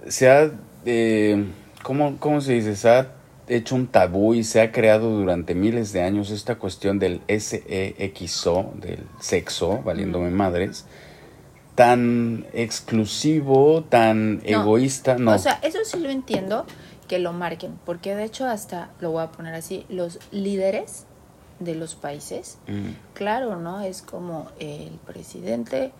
se 0.06 0.30
ha 0.30 0.48
eh, 0.84 1.44
¿cómo, 1.82 2.18
¿cómo 2.18 2.40
se 2.40 2.52
dice? 2.52 2.76
Se 2.76 2.88
ha 2.88 3.08
hecho 3.48 3.74
un 3.74 3.86
tabú 3.86 4.34
y 4.34 4.44
se 4.44 4.60
ha 4.60 4.72
creado 4.72 5.10
durante 5.10 5.54
miles 5.54 5.92
de 5.92 6.02
años 6.02 6.30
esta 6.30 6.56
cuestión 6.56 6.98
del 6.98 7.20
SEXO, 7.28 8.72
del 8.80 9.00
sexo, 9.20 9.80
valiéndome 9.84 10.30
madres, 10.30 10.84
tan 11.74 12.46
exclusivo, 12.52 13.84
tan 13.84 14.38
No, 14.38 14.42
egoísta. 14.44 15.16
No, 15.18 15.32
O 15.34 15.38
sea, 15.38 15.58
eso 15.62 15.78
sí 15.84 15.98
lo 15.98 16.08
entiendo 16.10 16.64
que 17.08 17.18
lo 17.18 17.32
marquen, 17.32 17.78
porque 17.84 18.14
de 18.16 18.24
hecho 18.24 18.46
hasta, 18.46 18.90
lo 19.00 19.12
voy 19.12 19.22
a 19.22 19.28
poner 19.30 19.54
así, 19.54 19.84
los 19.88 20.18
líderes 20.32 21.04
de 21.60 21.74
los 21.74 21.94
países, 21.94 22.58
Mm, 22.66 22.90
claro, 23.14 23.56
¿no? 23.56 23.80
Es 23.80 24.02
como 24.02 24.48
el 24.58 24.90
presidente 25.06 25.92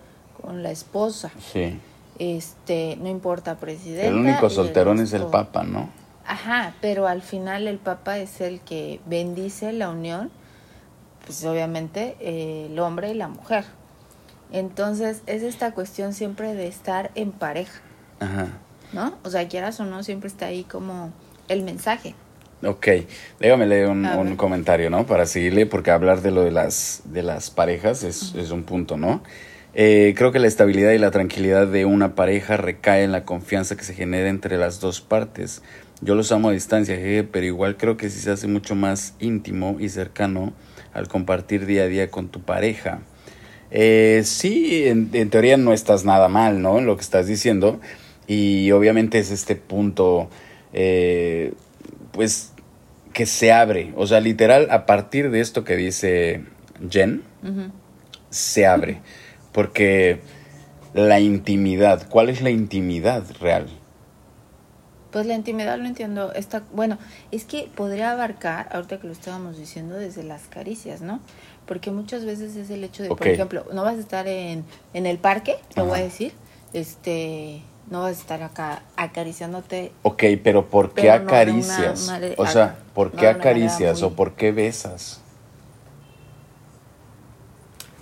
con 0.43 0.63
la 0.63 0.71
esposa, 0.71 1.31
sí. 1.53 1.79
este, 2.19 2.97
no 3.01 3.09
importa 3.09 3.57
presidente. 3.57 4.09
El 4.09 4.17
único 4.17 4.51
solterón 4.51 5.01
es 5.01 5.13
el. 5.13 5.25
Papa, 5.27 5.63
¿no? 5.63 5.89
Ajá, 6.27 6.75
pero 6.81 7.07
al 7.07 7.23
final 7.23 7.69
el 7.69 7.79
Papa 7.79 8.19
es 8.19 8.41
el 8.41 8.61
que 8.61 9.01
bendice 9.07 9.73
la 9.73 9.91
unión, 9.91 10.31
pues 11.25 11.45
obviamente 11.45 12.17
eh, 12.21 12.69
el 12.71 12.79
hombre 12.79 13.11
y 13.11 13.15
la 13.15 13.29
mujer. 13.29 13.65
Entonces 14.53 15.23
es 15.27 15.43
esta 15.43 15.73
cuestión 15.73 16.13
siempre 16.13 16.55
de 16.55 16.67
estar 16.67 17.11
en 17.15 17.33
pareja, 17.33 17.81
Ajá. 18.21 18.49
¿no? 18.93 19.17
O 19.25 19.31
sea, 19.31 19.47
quieras 19.49 19.79
o 19.81 19.85
no, 19.85 20.03
siempre 20.03 20.29
está 20.29 20.47
ahí 20.47 20.65
como 20.65 21.13
el 21.49 21.63
mensaje. 21.63 22.15
Ok, 22.65 22.89
déjame 23.39 23.67
leer 23.67 23.89
un, 23.89 24.37
comentario, 24.37 24.89
¿no? 24.89 25.07
Para 25.07 25.27
seguirle, 25.27 25.67
porque 25.67 25.91
hablar 25.91 26.23
de 26.23 26.31
lo 26.31 26.43
de 26.43 26.51
las, 26.51 27.03
de 27.05 27.23
las 27.23 27.51
parejas 27.51 28.03
es, 28.03 28.35
es 28.35 28.51
un 28.51 28.65
punto, 28.65 28.97
¿no? 28.97 29.23
Eh, 29.79 30.15
creo 30.17 30.33
que 30.33 30.39
la 30.39 30.47
estabilidad 30.47 30.93
y 30.93 30.99
la 30.99 31.11
tranquilidad 31.11 31.67
de 31.67 31.85
una 31.85 32.15
pareja 32.15 32.57
recae 32.57 33.05
en 33.05 33.13
la 33.13 33.25
confianza 33.25 33.77
que 33.77 33.85
se 33.85 33.93
genera 33.93 34.31
entre 34.31 34.57
las 34.57 34.81
dos 34.81 35.03
partes. 35.03 35.63
Yo 36.03 36.15
los 36.15 36.31
amo 36.33 36.51
a 36.51 36.53
distancia, 36.53 36.97
jeje, 36.97 37.25
pero 37.25 37.47
igual 37.47 37.77
creo 37.77 37.97
que 37.97 38.11
sí 38.11 38.21
se 38.21 38.31
hace 38.31 38.47
mucho 38.47 38.75
más 38.75 39.15
íntimo 39.19 39.77
y 39.81 39.89
cercano 39.89 40.53
al 40.93 41.09
compartir 41.09 41.67
día 41.67 41.85
a 41.85 41.87
día 41.87 42.11
con 42.11 42.29
tu 42.29 42.41
pareja. 42.43 43.01
Eh, 43.71 44.23
sí, 44.25 44.85
en, 44.87 45.11
en 45.13 45.31
teoría 45.31 45.57
no 45.57 45.73
estás 45.73 46.05
nada 46.05 46.29
mal, 46.29 46.61
¿no? 46.63 46.79
En 46.79 46.87
lo 46.87 46.97
que 46.97 47.03
estás 47.03 47.27
diciendo. 47.27 47.81
Y 48.27 48.71
obviamente 48.73 49.19
es 49.19 49.31
este 49.31 49.57
punto, 49.57 50.29
eh, 50.73 51.55
pues, 52.13 52.53
que 53.13 53.27
se 53.27 53.53
abre. 53.53 53.93
O 53.97 54.07
sea, 54.07 54.21
literal, 54.21 54.69
a 54.71 54.85
partir 54.85 55.31
de 55.31 55.41
esto 55.41 55.65
que 55.65 55.77
dice 55.77 56.43
Jen, 56.91 57.23
se 58.31 58.67
abre. 58.67 59.01
Porque 59.53 60.21
la 60.93 61.21
intimidad, 61.21 62.09
¿cuál 62.09 62.29
es 62.29 62.43
la 62.43 62.51
intimidad 62.51 63.25
real? 63.41 63.69
Pues 65.11 65.27
la 65.27 65.35
intimidad 65.35 65.79
lo 65.79 65.87
entiendo. 65.87 66.33
Está, 66.35 66.63
bueno, 66.73 66.99
es 67.31 67.45
que 67.45 67.71
podría 67.75 68.13
abarcar, 68.13 68.69
ahorita 68.73 68.99
que 69.01 69.07
lo 69.07 69.13
estábamos 69.13 69.57
diciendo, 69.57 69.95
desde 69.95 70.23
las 70.23 70.43
caricias, 70.49 71.01
¿no? 71.01 71.21
Porque 71.67 71.91
muchas 71.91 72.25
veces 72.25 72.57
es 72.57 72.71
el 72.71 72.85
hecho 72.85 73.03
de, 73.03 73.09
por 73.11 73.27
ejemplo, 73.27 73.65
no 73.73 73.83
vas 73.83 73.97
a 73.97 74.01
estar 74.01 74.27
en, 74.27 74.65
en 74.95 75.07
el 75.07 75.19
parque, 75.19 75.57
lo 75.77 75.87
voy 75.87 76.01
a 76.01 76.03
decir, 76.03 76.33
este, 76.73 77.63
no 77.91 78.03
vas 78.03 78.19
a 78.19 78.21
estar 78.21 78.43
acá 78.43 78.83
acariciándote. 78.97 79.93
Ok, 80.03 80.23
pero 80.43 80.67
¿por 80.67 80.89
qué 80.93 81.03
Pero 81.03 81.13
no 81.13 81.19
de 81.19 81.23
una 81.23 81.41
acaricias? 81.43 82.13
o 82.37 82.47
sea, 82.47 82.77
¿por 82.95 83.13
qué 83.13 83.29
acaricias 83.29 84.01
muy- 84.01 84.09
o 84.09 84.13
por 84.15 84.35
qué 84.35 84.53
besas? 84.53 85.21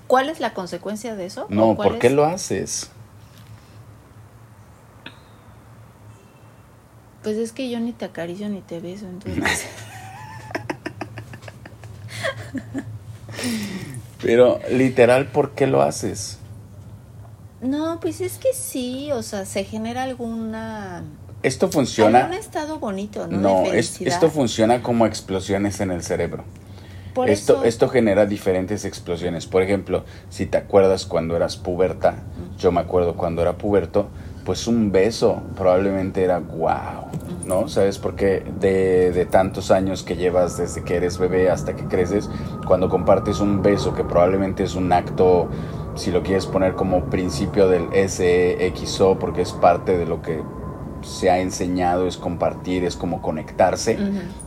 ¿Cuál 0.06 0.28
es 0.28 0.40
la 0.40 0.52
consecuencia 0.52 1.16
de 1.16 1.26
eso? 1.26 1.46
No, 1.48 1.70
¿O 1.70 1.76
cuál 1.76 1.90
¿por 1.90 1.98
qué 1.98 2.08
es- 2.08 2.12
lo 2.12 2.24
haces? 2.24 2.90
Pues 7.24 7.36
es 7.38 7.50
que 7.52 7.68
yo 7.70 7.80
ni 7.80 7.92
te 7.92 8.04
acaricio 8.04 8.48
ni 8.48 8.60
te 8.60 8.78
beso, 8.80 9.06
entonces. 9.06 9.42
Pero 14.22 14.60
literal, 14.70 15.26
¿por 15.26 15.50
qué 15.52 15.66
lo 15.66 15.82
haces? 15.82 16.38
no, 17.60 17.98
pues 17.98 18.20
es 18.20 18.36
que 18.36 18.52
sí, 18.52 19.10
o 19.12 19.22
sea, 19.22 19.46
se 19.46 19.64
genera 19.64 20.02
alguna... 20.02 21.02
Esto 21.42 21.70
funciona. 21.70 22.20
Algún 22.20 22.34
estado 22.36 22.78
bonito, 22.78 23.26
¿no? 23.26 23.38
No, 23.38 23.72
es- 23.72 24.02
esto 24.02 24.30
funciona 24.30 24.82
como 24.82 25.06
explosiones 25.06 25.80
en 25.80 25.90
el 25.90 26.02
cerebro. 26.02 26.44
Por 27.14 27.30
esto, 27.30 27.54
eso- 27.54 27.64
esto 27.64 27.88
genera 27.88 28.26
diferentes 28.26 28.84
explosiones. 28.84 29.46
Por 29.46 29.62
ejemplo, 29.62 30.04
si 30.28 30.44
te 30.44 30.58
acuerdas 30.58 31.06
cuando 31.06 31.36
eras 31.36 31.56
puberta, 31.56 32.16
yo 32.58 32.70
me 32.70 32.80
acuerdo 32.80 33.14
cuando 33.16 33.40
era 33.40 33.54
puberto, 33.56 34.08
pues 34.44 34.66
un 34.66 34.92
beso 34.92 35.42
probablemente 35.56 36.22
era 36.22 36.38
wow, 36.38 37.08
¿no? 37.46 37.68
¿Sabes? 37.68 37.98
Porque 37.98 38.44
de, 38.60 39.10
de 39.12 39.24
tantos 39.26 39.70
años 39.70 40.02
que 40.02 40.16
llevas 40.16 40.58
desde 40.58 40.82
que 40.82 40.96
eres 40.96 41.18
bebé 41.18 41.50
hasta 41.50 41.74
que 41.74 41.84
creces, 41.84 42.28
cuando 42.66 42.88
compartes 42.88 43.40
un 43.40 43.62
beso, 43.62 43.94
que 43.94 44.04
probablemente 44.04 44.62
es 44.62 44.74
un 44.74 44.92
acto, 44.92 45.48
si 45.94 46.10
lo 46.10 46.22
quieres 46.22 46.46
poner 46.46 46.74
como 46.74 47.06
principio 47.06 47.68
del 47.68 47.88
SEXO, 48.08 49.18
porque 49.18 49.42
es 49.42 49.52
parte 49.52 49.96
de 49.96 50.06
lo 50.06 50.20
que 50.20 50.42
se 51.02 51.30
ha 51.30 51.38
enseñado, 51.38 52.06
es 52.06 52.16
compartir, 52.16 52.84
es 52.84 52.96
como 52.96 53.22
conectarse, 53.22 53.98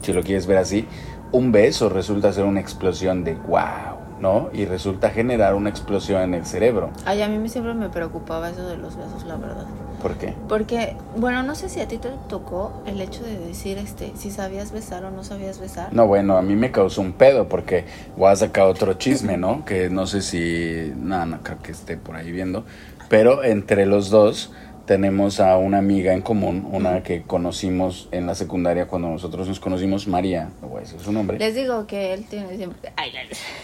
si 0.02 0.14
lo 0.14 0.24
quieres 0.24 0.48
ver 0.48 0.58
así, 0.58 0.88
un 1.32 1.52
beso 1.52 1.90
resulta 1.90 2.32
ser 2.34 2.46
una 2.46 2.60
explosión 2.60 3.24
de 3.24 3.36
wow, 3.36 3.97
¿no? 4.20 4.50
Y 4.54 4.66
resulta 4.66 5.10
generar 5.10 5.56
una 5.56 5.70
explosión 5.70 6.22
en 6.22 6.34
el 6.34 6.46
cerebro. 6.46 6.90
Ay, 7.06 7.22
a 7.22 7.28
mí 7.28 7.50
siempre 7.50 7.74
me 7.74 7.90
preocupaba 7.90 8.50
eso 8.50 8.68
de 8.68 8.78
los 8.78 8.96
besos, 8.96 9.24
la 9.26 9.36
verdad. 9.36 9.66
¿Por 10.02 10.16
qué? 10.16 10.34
Porque, 10.48 10.96
bueno, 11.16 11.42
no 11.42 11.56
sé 11.56 11.70
si 11.70 11.80
a 11.80 11.88
ti 11.88 11.98
te 11.98 12.10
tocó 12.30 12.84
el 12.86 13.02
hecho 13.02 13.24
de 13.24 13.38
decir, 13.38 13.78
este, 13.80 14.12
si 14.16 14.30
sabías 14.30 14.72
besar 14.72 15.04
o 15.06 15.12
no 15.12 15.24
sabías 15.24 15.60
besar. 15.60 15.92
No, 15.92 16.06
bueno, 16.06 16.38
a 16.38 16.42
mí 16.42 16.56
me 16.56 16.72
causó 16.72 17.02
un 17.02 17.14
pedo 17.14 17.48
porque 17.50 17.86
voy 18.16 18.32
a 18.32 18.36
sacar 18.36 18.68
otro 18.68 18.94
chisme, 18.94 19.38
¿no? 19.38 19.66
Que 19.66 19.90
no 19.90 20.06
sé 20.06 20.22
si, 20.22 20.94
no, 20.96 21.26
no 21.26 21.42
creo 21.42 21.58
que 21.60 21.72
esté 21.72 21.98
por 21.98 22.16
ahí 22.16 22.32
viendo, 22.32 22.64
pero 23.10 23.44
entre 23.44 23.86
los 23.86 24.10
dos 24.10 24.52
tenemos 24.88 25.42
a 25.42 25.58
una 25.58 25.78
amiga 25.78 26.14
en 26.14 26.22
común, 26.22 26.68
una 26.72 27.04
que 27.04 27.22
conocimos 27.22 28.08
en 28.12 28.26
la 28.26 28.36
secundaria 28.36 28.88
cuando 28.88 29.10
nosotros 29.10 29.48
nos 29.48 29.60
conocimos, 29.60 30.08
María, 30.08 30.50
no 30.62 30.70
voy 30.70 30.78
a 30.78 30.82
decir 30.82 31.00
su 31.02 31.12
nombre. 31.12 31.38
Les 31.38 31.54
digo 31.54 31.86
que 31.86 32.14
él 32.14 32.26
tiene 32.28 32.56
siempre... 32.56 32.92
Ay. 32.96 33.12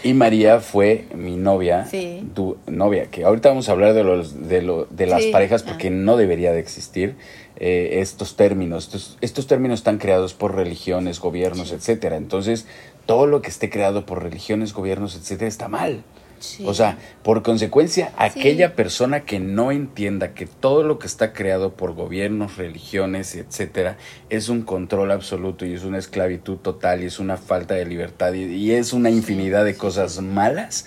Y 0.04 0.12
María 0.12 0.60
fue 0.60 1.06
mi 1.14 1.36
novia, 1.36 1.86
Sí. 1.86 2.22
tu 2.34 2.58
novia, 2.66 3.06
que 3.06 3.24
ahorita 3.24 3.48
vamos 3.48 3.68
a 3.70 3.72
hablar 3.72 3.94
de 3.94 4.04
los 4.04 4.48
de, 4.48 4.60
lo, 4.60 4.84
de 4.84 5.06
las 5.06 5.22
Sí, 5.24 5.32
parejas 5.32 5.64
ah. 5.66 5.70
porque 5.70 5.88
no 5.90 6.18
debería 6.18 6.52
de 6.52 6.60
existir 6.60 7.16
eh, 7.56 8.00
estos 8.00 8.36
términos. 8.36 8.84
Estos, 8.84 9.16
estos 9.22 9.46
términos 9.46 9.80
están 9.80 9.96
creados 9.96 10.34
por 10.34 10.54
religiones, 10.54 11.20
gobiernos, 11.20 11.72
etcétera. 11.72 12.16
Entonces, 12.16 12.66
todo 13.06 13.26
lo 13.26 13.40
que 13.40 13.48
esté 13.48 13.70
creado 13.70 14.04
por 14.04 14.22
religiones, 14.22 14.74
gobiernos, 14.74 15.16
etcétera, 15.16 15.48
está 15.48 15.68
mal. 15.68 16.04
Sí. 16.44 16.64
O 16.66 16.74
sea, 16.74 16.98
por 17.22 17.42
consecuencia, 17.42 18.12
aquella 18.18 18.76
persona 18.76 19.20
que 19.24 19.40
no 19.40 19.72
entienda 19.72 20.34
que 20.34 20.46
todo 20.46 20.82
lo 20.82 20.98
que 20.98 21.06
está 21.06 21.32
creado 21.32 21.72
por 21.72 21.94
gobiernos, 21.94 22.56
religiones, 22.58 23.34
etcétera, 23.34 23.96
es 24.28 24.48
un 24.50 24.62
control 24.62 25.10
absoluto 25.10 25.64
y 25.64 25.72
es 25.72 25.84
una 25.84 25.98
esclavitud 25.98 26.58
total 26.58 27.02
y 27.02 27.06
es 27.06 27.18
una 27.18 27.36
falta 27.38 27.74
de 27.74 27.86
libertad 27.86 28.34
y, 28.34 28.44
y 28.44 28.72
es 28.72 28.92
una 28.92 29.08
infinidad 29.10 29.64
de 29.64 29.74
cosas 29.76 30.20
malas, 30.20 30.86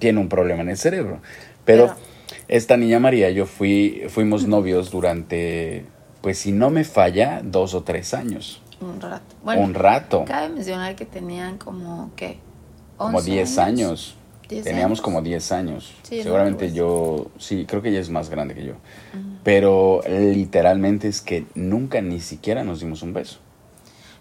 tiene 0.00 0.18
un 0.18 0.28
problema 0.28 0.62
en 0.62 0.70
el 0.70 0.76
cerebro. 0.76 1.20
Pero, 1.64 1.86
Pero- 1.86 1.96
esta 2.48 2.76
niña 2.76 2.98
María, 2.98 3.30
yo 3.30 3.46
fui, 3.46 4.02
fuimos 4.08 4.46
novios 4.48 4.90
durante, 4.90 5.84
pues 6.20 6.38
si 6.38 6.50
no 6.52 6.70
me 6.70 6.82
falla, 6.84 7.40
dos 7.44 7.74
o 7.74 7.82
tres 7.84 8.12
años. 8.12 8.60
Un 8.80 9.00
rato. 9.00 9.34
Bueno, 9.44 9.62
un 9.62 9.74
rato, 9.74 10.24
cabe 10.26 10.48
mencionar 10.50 10.96
que 10.96 11.06
tenían 11.06 11.56
como, 11.58 12.10
¿qué? 12.16 12.38
como 12.96 13.18
11 13.18 13.30
10 13.30 13.58
años. 13.58 14.16
10 14.16 14.25
Teníamos 14.48 14.98
años. 14.98 15.00
como 15.00 15.22
10 15.22 15.52
años. 15.52 15.94
Sí, 16.02 16.22
Seguramente 16.22 16.72
yo, 16.72 17.30
sí, 17.38 17.64
creo 17.66 17.82
que 17.82 17.90
ella 17.90 18.00
es 18.00 18.10
más 18.10 18.30
grande 18.30 18.54
que 18.54 18.64
yo. 18.64 18.74
Pero 19.42 20.02
literalmente 20.08 21.08
es 21.08 21.20
que 21.20 21.46
nunca 21.54 22.00
ni 22.00 22.20
siquiera 22.20 22.64
nos 22.64 22.80
dimos 22.80 23.02
un 23.02 23.12
beso. 23.12 23.38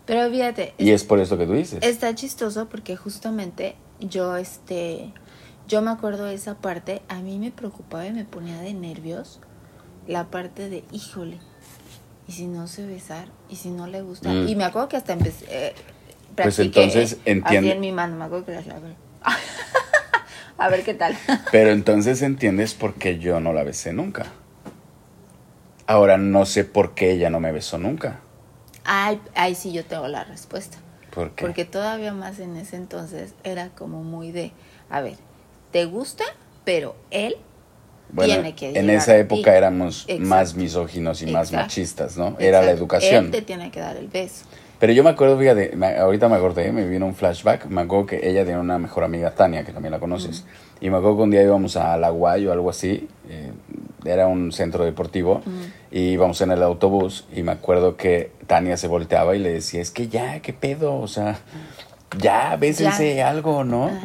Pero 0.05 0.29
fíjate, 0.29 0.73
Y 0.77 0.91
es 0.91 1.03
por 1.03 1.19
eso 1.19 1.37
que 1.37 1.45
tú 1.45 1.53
dices. 1.53 1.79
Está 1.81 2.13
chistoso 2.13 2.69
porque 2.69 2.95
justamente 2.95 3.75
yo, 3.99 4.35
este, 4.37 5.11
yo 5.67 5.81
me 5.81 5.89
acuerdo 5.91 6.25
de 6.25 6.35
esa 6.35 6.55
parte, 6.55 7.01
a 7.07 7.19
mí 7.21 7.39
me 7.39 7.51
preocupaba 7.51 8.05
y 8.05 8.11
me 8.11 8.25
ponía 8.25 8.59
de 8.59 8.73
nervios 8.73 9.39
la 10.07 10.25
parte 10.25 10.69
de, 10.69 10.83
híjole, 10.91 11.39
y 12.27 12.31
si 12.33 12.45
no 12.45 12.67
sé 12.67 12.85
besar, 12.85 13.27
y 13.49 13.55
si 13.55 13.69
no 13.69 13.87
le 13.87 14.01
gusta. 14.01 14.29
Mm. 14.29 14.47
Y 14.47 14.55
me 14.55 14.63
acuerdo 14.63 14.89
que 14.89 14.97
hasta 14.97 15.13
empecé, 15.13 15.45
eh, 15.49 15.73
Pues 16.35 16.59
entonces 16.59 17.17
eh, 17.25 17.41
Así 17.43 17.69
en 17.69 17.79
mi 17.79 17.91
mano, 17.91 18.15
me 18.15 18.25
acuerdo 18.25 18.45
que 18.45 18.55
hacía, 18.55 18.79
a 20.57 20.69
ver. 20.69 20.83
qué 20.83 20.93
tal. 20.93 21.17
Pero 21.51 21.71
entonces 21.71 22.21
entiendes 22.21 22.73
por 22.73 22.93
qué 22.95 23.19
yo 23.19 23.39
no 23.39 23.53
la 23.53 23.63
besé 23.63 23.93
nunca. 23.93 24.25
Ahora 25.87 26.17
no 26.17 26.45
sé 26.45 26.63
por 26.63 26.95
qué 26.95 27.11
ella 27.11 27.29
no 27.29 27.39
me 27.39 27.51
besó 27.51 27.77
nunca. 27.77 28.19
Ay, 28.83 29.19
ay, 29.35 29.55
sí, 29.55 29.71
yo 29.71 29.85
tengo 29.85 30.07
la 30.07 30.23
respuesta. 30.23 30.77
¿Por 31.13 31.31
qué? 31.31 31.45
Porque 31.45 31.65
todavía 31.65 32.13
más 32.13 32.39
en 32.39 32.55
ese 32.55 32.75
entonces 32.75 33.33
era 33.43 33.69
como 33.69 34.03
muy 34.03 34.31
de, 34.31 34.51
a 34.89 35.01
ver, 35.01 35.15
¿te 35.71 35.85
gusta? 35.85 36.23
Pero 36.63 36.95
él 37.11 37.35
Bueno, 38.09 38.33
tiene 38.33 38.55
que 38.55 38.77
en 38.77 38.89
esa 38.89 39.15
época 39.17 39.51
ti. 39.51 39.57
éramos 39.57 40.03
Exacto. 40.07 40.23
más 40.25 40.55
misóginos 40.55 41.21
y 41.21 41.27
más 41.27 41.51
machistas, 41.51 42.17
¿no? 42.17 42.35
Era 42.39 42.61
la 42.63 42.71
educación. 42.71 43.25
Él 43.25 43.31
te 43.31 43.41
tiene 43.43 43.69
que 43.71 43.79
dar 43.79 43.95
el 43.97 44.07
beso. 44.07 44.45
Pero 44.79 44.91
yo 44.93 45.03
me 45.03 45.09
acuerdo, 45.11 45.37
fíjate, 45.39 45.75
me- 45.75 45.97
ahorita 45.97 46.27
me 46.29 46.35
acordé, 46.35 46.71
me 46.71 46.85
vino 46.87 47.05
un 47.05 47.15
flashback. 47.15 47.65
Me 47.67 47.81
acuerdo 47.81 48.05
que 48.07 48.29
ella 48.29 48.43
tenía 48.43 48.59
una 48.59 48.77
mejor 48.77 49.03
amiga, 49.03 49.31
Tania, 49.31 49.63
que 49.63 49.71
también 49.71 49.91
la 49.91 49.99
conoces. 49.99 50.43
Y 50.81 50.89
me 50.89 50.97
acuerdo 50.97 51.17
que 51.17 51.23
un 51.23 51.31
día 51.31 51.43
íbamos 51.43 51.77
a 51.77 51.95
La 51.97 52.09
Guay 52.09 52.45
o 52.47 52.51
algo 52.51 52.69
así. 52.69 53.07
eh, 53.29 53.51
era 54.03 54.27
un 54.27 54.51
centro 54.51 54.83
deportivo. 54.85 55.41
Y 55.91 56.09
íbamos 56.09 56.39
en 56.41 56.51
el 56.51 56.61
autobús. 56.61 57.25
Y 57.33 57.41
me 57.43 57.53
acuerdo 57.53 57.95
que 57.97 58.31
Tania 58.47 58.77
se 58.77 58.87
volteaba 58.87 59.35
y 59.35 59.39
le 59.39 59.51
decía: 59.51 59.81
Es 59.81 59.91
que 59.91 60.07
ya, 60.09 60.39
¿qué 60.41 60.53
pedo? 60.53 60.95
O 60.97 61.07
sea, 61.07 61.39
ya, 62.19 62.55
bésense 62.57 63.23
algo, 63.23 63.63
¿no? 63.63 63.85
Ah. 63.87 63.99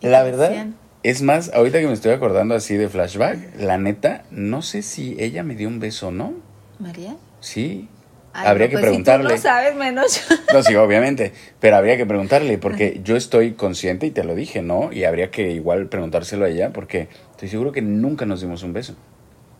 ¿Y 0.00 0.08
La 0.08 0.22
verdad, 0.22 0.66
es 1.02 1.22
más, 1.22 1.52
ahorita 1.54 1.80
que 1.80 1.86
me 1.86 1.92
estoy 1.94 2.12
acordando 2.12 2.54
así 2.54 2.76
de 2.76 2.88
flashback, 2.88 3.58
la 3.58 3.78
neta, 3.78 4.24
no 4.30 4.60
sé 4.60 4.82
si 4.82 5.16
ella 5.18 5.42
me 5.42 5.54
dio 5.54 5.68
un 5.68 5.80
beso 5.80 6.08
o 6.08 6.10
no. 6.10 6.34
¿María? 6.78 7.16
Sí. 7.40 7.88
Ay, 8.34 8.48
habría 8.48 8.66
no, 8.66 8.70
que 8.70 8.74
pues, 8.76 8.84
preguntarle. 8.84 9.24
Si 9.24 9.28
tú 9.28 9.36
no 9.36 9.42
sabes 9.42 9.76
menos. 9.76 10.20
No, 10.52 10.62
sí, 10.62 10.74
obviamente, 10.74 11.32
pero 11.60 11.76
habría 11.76 11.96
que 11.96 12.04
preguntarle 12.04 12.58
porque 12.58 13.00
yo 13.04 13.16
estoy 13.16 13.52
consciente 13.52 14.06
y 14.06 14.10
te 14.10 14.24
lo 14.24 14.34
dije, 14.34 14.60
¿no? 14.60 14.92
Y 14.92 15.04
habría 15.04 15.30
que 15.30 15.50
igual 15.52 15.86
preguntárselo 15.86 16.44
a 16.44 16.48
ella 16.48 16.72
porque 16.72 17.08
estoy 17.30 17.48
seguro 17.48 17.72
que 17.72 17.80
nunca 17.80 18.26
nos 18.26 18.40
dimos 18.40 18.62
un 18.62 18.72
beso. 18.72 18.94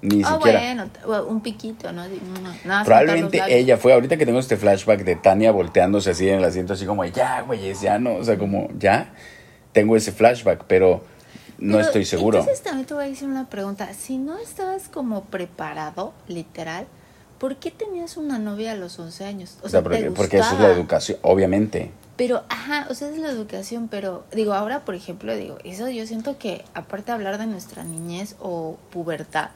Ni 0.02 0.22
Ah, 0.22 0.34
siquiera. 0.34 0.88
bueno, 1.06 1.24
un 1.26 1.40
piquito, 1.40 1.90
¿no? 1.90 2.02
Nada 2.66 2.84
Probablemente 2.84 3.40
ella 3.48 3.78
fue, 3.78 3.94
ahorita 3.94 4.18
que 4.18 4.26
tengo 4.26 4.38
este 4.38 4.58
flashback 4.58 5.02
de 5.02 5.16
Tania 5.16 5.50
volteándose 5.50 6.10
así 6.10 6.28
en 6.28 6.38
el 6.40 6.44
asiento, 6.44 6.74
así 6.74 6.84
como, 6.84 7.06
ya, 7.06 7.40
güey, 7.40 7.72
ya 7.72 7.98
no, 7.98 8.16
o 8.16 8.24
sea, 8.24 8.36
como, 8.36 8.68
ya, 8.78 9.14
tengo 9.72 9.96
ese 9.96 10.12
flashback, 10.12 10.64
pero 10.66 11.02
no 11.58 11.76
Pero, 11.76 11.86
estoy 11.86 12.04
seguro. 12.04 12.40
Entonces 12.40 12.62
también 12.62 12.86
te 12.86 12.92
voy 12.94 13.04
a 13.04 13.08
decir 13.08 13.28
una 13.28 13.48
pregunta. 13.48 13.94
Si 13.94 14.18
no 14.18 14.36
estabas 14.38 14.88
como 14.88 15.24
preparado, 15.24 16.12
literal, 16.28 16.86
¿por 17.44 17.56
qué 17.56 17.70
tenías 17.70 18.16
una 18.16 18.38
novia 18.38 18.72
a 18.72 18.74
los 18.74 18.98
11 18.98 19.26
años? 19.26 19.58
O 19.62 19.68
sea, 19.68 19.80
¿te 19.80 19.82
porque, 19.82 20.10
porque 20.12 20.38
eso 20.38 20.54
es 20.54 20.60
la 20.60 20.70
educación, 20.70 21.18
obviamente. 21.20 21.90
Pero, 22.16 22.42
ajá, 22.48 22.86
o 22.88 22.94
sea, 22.94 23.10
es 23.10 23.18
la 23.18 23.28
educación, 23.28 23.88
pero 23.88 24.24
digo, 24.32 24.54
ahora, 24.54 24.86
por 24.86 24.94
ejemplo, 24.94 25.36
digo, 25.36 25.58
eso 25.62 25.90
yo 25.90 26.06
siento 26.06 26.38
que, 26.38 26.64
aparte 26.72 27.08
de 27.08 27.12
hablar 27.12 27.36
de 27.36 27.44
nuestra 27.44 27.84
niñez 27.84 28.36
o 28.40 28.78
pubertad, 28.90 29.50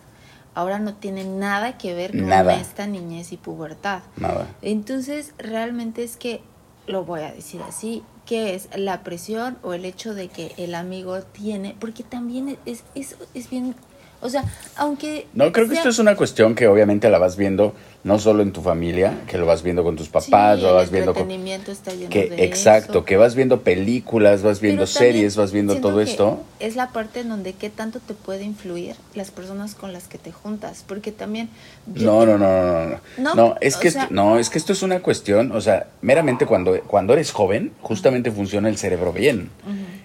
ahora 0.55 0.79
no 0.81 0.97
tiene 0.97 1.25
nada 1.25 1.79
que 1.79 1.95
ver 1.95 2.11
con 2.11 2.29
Nada. 2.29 2.61
esta 2.61 2.87
niñez 2.87 3.33
y 3.33 3.39
pubertad. 3.39 4.03
Nada. 4.19 4.47
Entonces, 4.61 5.33
realmente 5.39 6.05
es 6.05 6.19
que, 6.19 6.43
lo 6.87 7.07
voy 7.07 7.23
a 7.23 7.33
decir 7.33 7.63
así, 7.67 8.03
que 8.27 8.55
es 8.55 8.69
la 8.77 9.03
presión 9.03 9.57
o 9.63 9.73
el 9.73 9.87
hecho 9.87 10.13
de 10.13 10.29
que 10.29 10.53
el 10.59 10.75
amigo 10.75 11.23
tiene, 11.23 11.75
porque 11.81 12.03
también 12.03 12.59
es, 12.67 12.85
es, 12.95 13.17
es 13.33 13.49
bien, 13.49 13.75
o 14.21 14.29
sea, 14.29 14.45
aunque... 14.77 15.27
No, 15.35 15.53
creo 15.53 15.69
que 15.69 15.75
esto 15.75 15.89
es 15.89 15.99
una 15.99 16.17
cuestión 16.17 16.55
que 16.55 16.67
obviamente 16.69 17.09
la 17.11 17.19
vas 17.19 17.37
viendo 17.37 17.75
no 18.05 18.19
solo 18.19 18.43
en 18.43 18.53
tu 18.53 18.63
familia, 18.63 19.13
que 19.27 19.39
lo 19.39 19.45
vas 19.45 19.63
viendo 19.63 19.83
con 19.83 19.97
tus 19.97 20.07
Sí, 20.07 20.13
papás, 20.13 20.61
lo 20.61 20.69
el 20.71 20.75
vas 20.77 20.91
viendo 20.91 21.13
con... 21.15 21.31
está 21.31 21.93
lleno 21.93 22.11
Que, 22.11 22.27
de 22.31 22.45
exacto, 22.45 22.99
eso. 22.99 23.05
que 23.05 23.17
vas 23.17 23.35
viendo 23.35 23.63
películas, 23.63 24.43
vas 24.43 24.61
viendo 24.61 24.85
Pero 24.85 24.87
series, 24.87 25.37
vas 25.37 25.53
viendo 25.53 25.77
todo 25.81 26.01
esto. 26.01 26.41
Es 26.61 26.77
la 26.77 26.89
parte 26.91 27.21
en 27.21 27.29
donde 27.29 27.53
qué 27.55 27.71
tanto 27.71 27.99
te 28.01 28.15
puede 28.15 28.45
influir 28.45 28.95
las 29.15 29.31
personas 29.31 29.75
con 29.75 29.93
las 29.93 30.05
que 30.09 30.17
te 30.17 30.33
juntas, 30.33 30.85
porque 30.87 31.13
también 31.13 31.51
No, 31.87 32.25
no, 32.25 32.39
no, 32.39 32.49
no, 32.63 32.87
no. 32.87 33.01
No, 33.19 33.35
No, 33.35 33.55
es 33.61 33.77
que 33.77 33.91
sea- 33.91 34.05
esto, 34.05 34.15
no, 34.15 34.39
es 34.39 34.49
que 34.49 34.59
esto 34.59 34.73
es 34.73 34.83
una 34.83 35.01
cuestión, 35.01 35.53
o 35.53 35.61
sea, 35.61 35.89
meramente 36.01 36.47
cuando, 36.47 36.81
cuando 36.83 37.13
eres 37.13 37.33
joven, 37.33 37.73
justamente 37.83 38.31
funciona 38.31 38.69
el 38.69 38.77
cerebro 38.79 39.13
bien. 39.13 39.51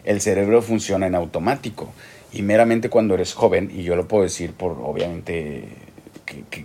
El 0.03 0.19
cerebro 0.19 0.61
funciona 0.61 1.07
en 1.07 1.15
automático. 1.15 1.93
Y 2.33 2.41
meramente 2.41 2.89
cuando 2.89 3.13
eres 3.13 3.33
joven, 3.33 3.69
y 3.73 3.83
yo 3.83 3.95
lo 3.95 4.07
puedo 4.07 4.23
decir 4.23 4.53
por, 4.53 4.71
obviamente, 4.83 5.65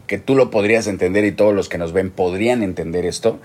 que, 0.07 0.18
tú 0.18 0.35
lo 0.35 0.50
podrías 0.50 0.87
entender 0.87 1.24
y 1.24 1.33
todos 1.33 1.54
los 1.54 1.68
que 1.68 1.78
nos 1.78 1.92
ven 1.92 2.11
podrían 2.11 2.62
entender 2.62 3.04
esto, 3.04 3.38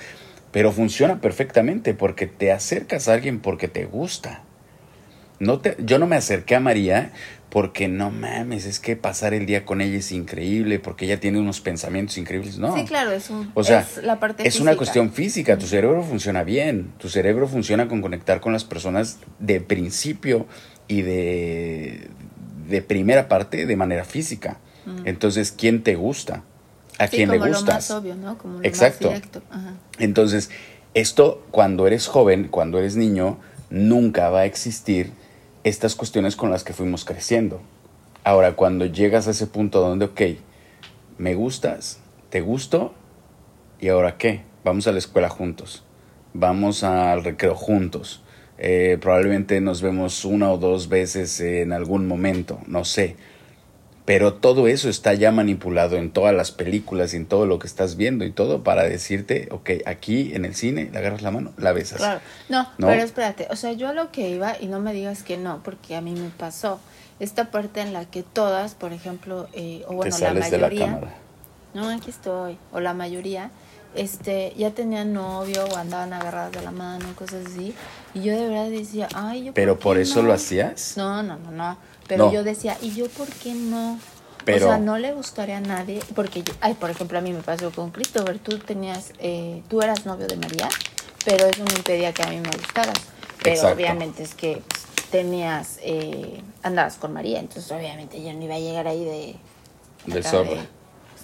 pero 0.52 0.72
funciona 0.72 1.20
perfectamente 1.20 1.94
porque 1.94 2.28
te 2.28 2.52
acercas 2.52 3.08
a 3.08 3.14
alguien 3.14 3.40
porque 3.40 3.68
te 3.68 3.86
gusta. 3.86 4.44
No 5.40 5.60
te, 5.60 5.76
yo 5.80 6.00
no 6.00 6.08
me 6.08 6.16
acerqué 6.16 6.56
a 6.56 6.60
María 6.60 7.12
porque 7.50 7.88
no 7.88 8.10
mames, 8.10 8.66
es 8.66 8.80
que 8.80 8.96
pasar 8.96 9.34
el 9.36 9.46
día 9.46 9.64
con 9.66 9.80
ella 9.82 9.98
es 9.98 10.12
increíble, 10.12 10.80
porque 10.80 11.06
ella 11.06 11.20
tiene 11.20 11.40
unos 11.40 11.62
pensamientos 11.62 12.18
increíbles. 12.18 12.58
No. 12.58 12.76
Sí, 12.76 12.86
claro, 12.86 13.12
es, 13.12 13.30
un, 13.30 13.52
O 13.54 13.64
sea, 13.64 13.82
es 13.82 14.04
la 14.04 14.20
parte 14.20 14.48
es 14.48 14.60
una 14.60 14.76
cuestión 14.76 15.12
física, 15.12 15.58
tu 15.58 15.68
cerebro 15.68 16.02
funciona 16.04 16.44
bien, 16.44 16.92
tu 16.98 17.10
cerebro 17.10 17.48
funciona 17.48 17.88
con 17.88 18.02
conectar 18.02 18.42
con 18.42 18.54
las 18.54 18.64
personas 18.64 19.20
de 19.40 19.62
principio 19.62 20.48
y 20.88 21.04
de, 21.04 22.08
de 22.68 22.82
primera 22.82 23.28
parte 23.28 23.66
de 23.68 23.76
manera 23.76 24.04
física. 24.06 24.58
Entonces, 25.06 25.52
¿quién 25.56 25.84
te 25.84 25.96
gusta? 25.96 26.44
¿A 26.98 27.08
Sí, 27.08 27.18
quién 27.18 27.30
le 27.30 27.38
como 27.38 27.52
lo 27.52 27.58
gustas? 27.58 27.76
más 27.76 27.92
obvio, 27.92 28.16
¿no? 28.16 28.38
Como 28.38 28.60
lo 28.60 28.66
Exacto. 28.66 29.10
más 29.12 29.16
directo. 29.16 29.42
Ajá. 29.52 29.74
Entonces, 30.00 30.50
esto 30.94 31.46
cuando 31.52 31.88
eres 31.88 32.08
joven, 32.08 32.48
cuando 32.50 32.80
eres 32.80 32.96
niño, 32.96 33.40
nunca 33.70 34.30
va 34.30 34.40
a 34.42 34.46
existir 34.46 35.12
estas 35.64 35.96
cuestiones 35.96 36.36
con 36.36 36.52
las 36.52 36.64
que 36.64 36.74
fuimos 36.74 37.06
creciendo. 37.06 37.62
Ahora, 38.24 38.54
cuando 38.54 38.86
llegas 38.86 39.28
a 39.28 39.32
ese 39.32 39.48
punto 39.48 39.82
donde, 39.82 40.06
ok, 40.06 40.22
me 41.18 41.36
gustas, 41.36 42.00
te 42.30 42.42
gusto, 42.42 42.94
¿y 43.80 43.90
ahora 43.90 44.18
qué? 44.18 44.42
Vamos 44.64 44.88
a 44.88 44.92
la 44.92 45.00
escuela 45.00 45.30
juntos, 45.30 45.84
vamos 46.34 46.84
al 46.84 47.24
recreo 47.24 47.56
juntos, 47.56 48.24
eh, 48.58 48.98
probablemente 49.02 49.60
nos 49.62 49.82
vemos 49.82 50.24
una 50.26 50.52
o 50.52 50.58
dos 50.58 50.88
veces 50.88 51.40
en 51.42 51.74
algún 51.74 52.08
momento, 52.08 52.60
no 52.68 52.86
sé. 52.86 53.18
Pero 54.06 54.34
todo 54.34 54.68
eso 54.68 54.90
está 54.90 55.14
ya 55.14 55.32
manipulado 55.32 55.96
en 55.96 56.12
todas 56.12 56.36
las 56.36 56.52
películas 56.52 57.14
y 57.14 57.18
en 57.18 57.26
todo 57.26 57.46
lo 57.46 57.58
que 57.58 57.68
estás 57.68 57.96
viendo 57.96 58.26
y 58.26 58.32
todo 58.32 58.62
para 58.62 58.84
decirte, 58.84 59.48
ok, 59.52 59.70
aquí 59.86 60.34
en 60.34 60.44
el 60.44 60.56
cine 60.56 60.90
le 60.92 60.98
agarras 60.98 61.22
la 61.22 61.32
mano, 61.32 61.54
la 61.58 61.72
besas. 61.72 62.00
Claro. 62.00 62.20
No, 62.50 62.64
¿No? 62.78 62.88
pero 62.88 63.02
espérate, 63.02 63.48
o 63.50 63.56
sea, 63.56 63.72
yo 63.72 63.88
a 63.88 63.94
lo 63.94 64.12
que 64.12 64.30
iba, 64.30 64.58
y 64.60 64.68
no 64.68 64.82
me 64.82 64.92
digas 64.94 65.24
que 65.24 65.38
no, 65.38 65.62
porque 65.64 65.96
a 65.96 66.02
mí 66.02 66.12
me 66.16 66.30
pasó, 66.30 66.82
esta 67.22 67.50
parte 67.50 67.80
en 67.80 67.94
la 67.94 68.04
que 68.04 68.24
todas, 68.24 68.76
por 68.76 68.92
ejemplo, 68.92 69.48
eh, 69.54 69.84
o 69.88 69.94
bueno, 69.94 70.14
Te 70.16 70.22
la 70.22 70.28
sales 70.28 70.52
de 70.52 70.58
la 70.58 70.68
mayoría, 70.68 70.86
cámara. 70.86 71.14
no, 71.74 71.90
aquí 71.90 72.10
estoy, 72.10 72.58
o 72.74 72.82
la 72.82 72.94
mayoría, 72.94 73.52
este, 73.96 74.54
ya 74.58 74.72
tenían 74.72 75.14
novio 75.14 75.64
o 75.66 75.78
andaban 75.78 76.12
agarradas 76.12 76.52
de 76.52 76.62
la 76.62 76.72
mano, 76.72 77.06
cosas 77.16 77.46
así, 77.46 77.74
y 78.14 78.22
yo 78.22 78.34
de 78.38 78.50
verdad 78.50 78.70
decía, 78.70 79.08
ay, 79.14 79.46
yo 79.46 79.54
Pero 79.54 79.80
por 79.80 79.98
eso 79.98 80.22
no? 80.22 80.28
lo 80.30 80.34
hacías. 80.34 80.96
No, 80.98 81.24
no, 81.24 81.38
no, 81.38 81.52
no, 81.52 81.78
pero 82.08 82.26
No. 82.26 82.34
yo 82.34 82.44
decía, 82.44 82.78
¿y 82.82 82.92
yo 82.94 83.08
por 83.10 83.28
qué 83.28 83.54
no? 83.54 84.00
Pero- 84.46 84.66
o 84.66 84.70
sea, 84.70 84.78
no 84.78 84.98
le 84.98 85.14
gustaría 85.14 85.58
a 85.58 85.62
nadie, 85.62 86.02
porque 86.16 86.44
yo, 86.44 86.54
ay, 86.60 86.74
por 86.74 86.90
ejemplo, 86.90 87.18
a 87.18 87.22
mí 87.22 87.32
me 87.32 87.42
pasó 87.42 87.72
con 87.72 87.92
Christopher, 87.92 88.40
tú 88.40 88.58
tenías, 88.60 89.14
eh, 89.20 89.62
tú 89.70 89.82
eras 89.82 90.06
novio 90.06 90.28
de 90.28 90.36
María, 90.36 90.68
pero 91.24 91.46
eso 91.46 91.64
no 91.64 91.74
impedía 91.76 92.14
que 92.14 92.24
a 92.24 92.28
mí 92.28 92.40
me 92.42 92.52
gustaras. 92.52 92.98
Pero 93.42 93.56
Exacto. 93.56 93.76
obviamente 93.76 94.24
es 94.24 94.34
que 94.36 94.62
tenías, 95.12 95.80
eh, 95.82 96.42
andabas 96.62 96.96
con 96.96 97.14
María, 97.14 97.40
entonces 97.40 97.72
obviamente 97.72 98.22
yo 98.22 98.34
no 98.34 98.44
iba 98.44 98.56
a 98.56 98.60
llegar 98.60 98.88
ahí 98.88 99.04
de... 99.06 99.36
De 100.14 100.24
zorra. 100.24 100.66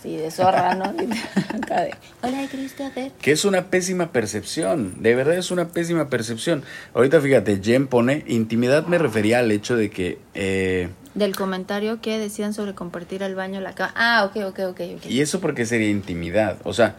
Sí, 0.01 0.17
de 0.17 0.31
zorra, 0.31 0.75
¿no? 0.75 0.85
acá 1.55 1.81
de, 1.81 1.95
hola 2.21 2.47
Christopher. 2.49 3.11
Que 3.21 3.31
es 3.31 3.45
una 3.45 3.65
pésima 3.69 4.11
percepción, 4.11 5.01
de 5.01 5.15
verdad 5.15 5.35
es 5.35 5.51
una 5.51 5.69
pésima 5.69 6.09
percepción. 6.09 6.63
Ahorita 6.93 7.21
fíjate, 7.21 7.59
Jen 7.63 7.87
pone, 7.87 8.23
intimidad 8.27 8.85
me 8.87 8.97
refería 8.97 9.39
al 9.39 9.51
hecho 9.51 9.75
de 9.75 9.89
que, 9.89 10.19
eh, 10.33 10.89
Del 11.15 11.35
comentario 11.35 12.01
que 12.01 12.17
decían 12.19 12.53
sobre 12.53 12.73
compartir 12.73 13.23
el 13.23 13.35
baño, 13.35 13.61
la 13.61 13.73
cama. 13.73 13.93
Ah, 13.95 14.25
ok, 14.25 14.43
ok, 14.47 14.59
ok, 14.69 14.81
ok. 14.97 15.05
¿y 15.07 15.21
eso 15.21 15.39
por 15.39 15.53
qué 15.53 15.65
sería 15.65 15.89
intimidad? 15.89 16.57
O 16.63 16.73
sea, 16.73 16.95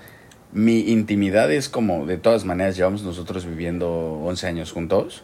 mi 0.52 0.80
intimidad 0.90 1.52
es 1.52 1.68
como, 1.68 2.06
de 2.06 2.16
todas 2.16 2.44
maneras, 2.44 2.76
llevamos 2.76 3.02
nosotros 3.02 3.46
viviendo 3.46 3.88
11 4.24 4.46
años 4.48 4.72
juntos, 4.72 5.22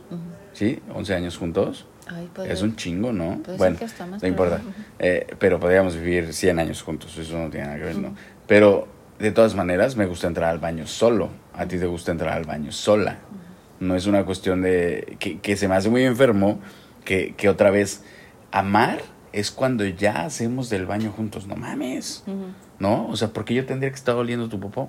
¿sí? 0.53 0.81
11 0.95 1.15
años 1.15 1.37
juntos. 1.37 1.87
Ay, 2.07 2.29
pues, 2.33 2.51
Es 2.51 2.63
un 2.63 2.77
chingo, 2.77 3.13
¿no? 3.13 3.39
Puede 3.39 3.45
ser 3.45 3.59
Bueno, 3.59 3.79
que 3.79 3.85
hasta 3.85 4.07
más, 4.07 4.23
no 4.23 4.29
importa. 4.29 4.61
Eh, 4.99 5.27
pero 5.39 5.59
podríamos 5.59 5.97
vivir 5.97 6.33
100 6.33 6.59
años 6.59 6.83
juntos, 6.83 7.17
eso 7.19 7.37
no 7.39 7.51
tiene 7.51 7.67
nada 7.67 7.79
que 7.79 7.85
ver, 7.85 7.99
¿no? 7.99 8.15
Pero 8.47 8.89
de 9.19 9.33
todas 9.33 9.55
maneras 9.55 9.97
me 9.97 10.07
gusta 10.07 10.27
entrar 10.27 10.51
al 10.51 10.59
baño 10.59 10.87
solo. 10.87 11.31
A 11.55 11.67
ti 11.67 11.79
te 11.79 11.87
gusta 11.87 12.13
entrar 12.13 12.35
al 12.35 12.45
baño 12.45 12.71
sola. 12.73 13.19
No 13.81 13.95
es 13.97 14.07
una 14.07 14.25
cuestión 14.25 14.63
de 14.63 15.17
que, 15.19 15.39
que 15.41 15.57
se 15.57 15.69
me 15.69 15.75
hace 15.75 15.89
muy 15.89 16.03
enfermo 16.05 16.61
que, 17.05 17.35
que 17.37 17.49
otra 17.49 17.71
vez 17.71 18.03
amar 18.53 19.01
es 19.33 19.51
cuando 19.51 19.85
ya 19.85 20.25
hacemos 20.25 20.71
del 20.71 20.87
baño 20.87 21.13
juntos. 21.13 21.47
No 21.47 21.57
mames. 21.57 22.25
¿No? 22.79 23.07
O 23.09 23.17
sea, 23.17 23.29
¿por 23.29 23.45
qué 23.45 23.55
yo 23.55 23.67
tendría 23.67 23.91
que 23.91 23.97
estar 23.97 24.15
oliendo 24.15 24.49
tu 24.49 24.61
popó? 24.61 24.89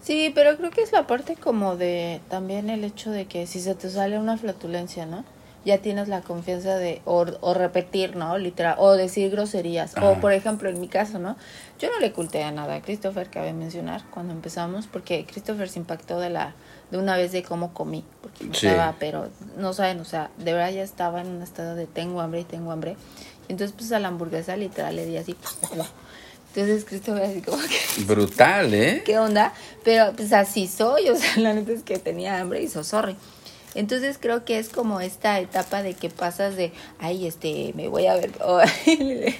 Sí, 0.00 0.32
pero 0.34 0.56
creo 0.56 0.70
que 0.70 0.82
es 0.82 0.92
la 0.92 1.06
parte 1.06 1.36
como 1.36 1.76
de 1.76 2.20
también 2.28 2.70
el 2.70 2.84
hecho 2.84 3.10
de 3.10 3.26
que 3.26 3.46
si 3.46 3.60
se 3.60 3.74
te 3.74 3.90
sale 3.90 4.18
una 4.18 4.36
flatulencia, 4.38 5.06
¿no? 5.06 5.24
Ya 5.64 5.78
tienes 5.78 6.08
la 6.08 6.22
confianza 6.22 6.76
de 6.76 7.02
o, 7.04 7.26
o 7.40 7.54
repetir, 7.54 8.16
¿no? 8.16 8.38
Literal, 8.38 8.76
o 8.78 8.92
decir 8.92 9.30
groserías. 9.30 9.94
O 10.00 10.12
Ajá. 10.12 10.20
por 10.20 10.32
ejemplo, 10.32 10.68
en 10.70 10.80
mi 10.80 10.88
caso, 10.88 11.18
¿no? 11.18 11.36
Yo 11.78 11.88
no 11.90 11.98
le 12.00 12.12
culté 12.12 12.42
a 12.42 12.50
nada 12.50 12.76
a 12.76 12.80
Christopher, 12.82 13.28
cabe 13.28 13.52
mencionar, 13.52 14.02
cuando 14.10 14.32
empezamos, 14.32 14.86
porque 14.86 15.26
Christopher 15.26 15.68
se 15.68 15.78
impactó 15.78 16.18
de 16.18 16.30
la 16.30 16.54
de 16.90 16.98
una 16.98 17.16
vez 17.16 17.30
de 17.30 17.42
cómo 17.44 17.72
comí, 17.72 18.04
porque 18.20 18.44
Sí. 18.52 18.66
estaba, 18.66 18.96
pero 18.98 19.28
no 19.56 19.72
saben, 19.74 20.00
o 20.00 20.04
sea, 20.04 20.30
de 20.38 20.52
verdad 20.52 20.72
ya 20.72 20.82
estaba 20.82 21.20
en 21.20 21.28
un 21.28 21.42
estado 21.42 21.76
de 21.76 21.86
tengo 21.86 22.20
hambre 22.20 22.40
y 22.40 22.44
tengo 22.44 22.72
hambre. 22.72 22.96
Y 23.48 23.52
entonces 23.52 23.74
pues 23.76 23.92
a 23.92 24.00
la 24.00 24.08
hamburguesa 24.08 24.56
literal 24.56 24.96
le 24.96 25.06
di 25.06 25.16
así. 25.16 25.36
Entonces 26.54 26.84
Christopher 26.84 27.22
así 27.22 27.42
como 27.42 27.58
que 27.58 28.02
Brutal, 28.06 28.74
¿eh? 28.74 29.02
¿qué 29.04 29.18
onda? 29.18 29.52
Pero 29.84 30.12
pues 30.16 30.32
así 30.32 30.66
soy, 30.66 31.08
o 31.10 31.16
sea, 31.16 31.36
la 31.36 31.52
neta 31.52 31.70
es 31.72 31.82
que 31.84 31.98
tenía 31.98 32.40
hambre 32.40 32.60
y 32.62 32.68
so 32.68 32.82
sorry. 32.82 33.14
Entonces 33.74 34.18
creo 34.20 34.44
que 34.44 34.58
es 34.58 34.68
como 34.68 35.00
esta 35.00 35.38
etapa 35.40 35.82
de 35.82 35.94
que 35.94 36.10
pasas 36.10 36.56
de, 36.56 36.72
ay, 36.98 37.26
este, 37.26 37.72
me 37.76 37.88
voy 37.88 38.06
a 38.06 38.14
ver, 38.16 38.32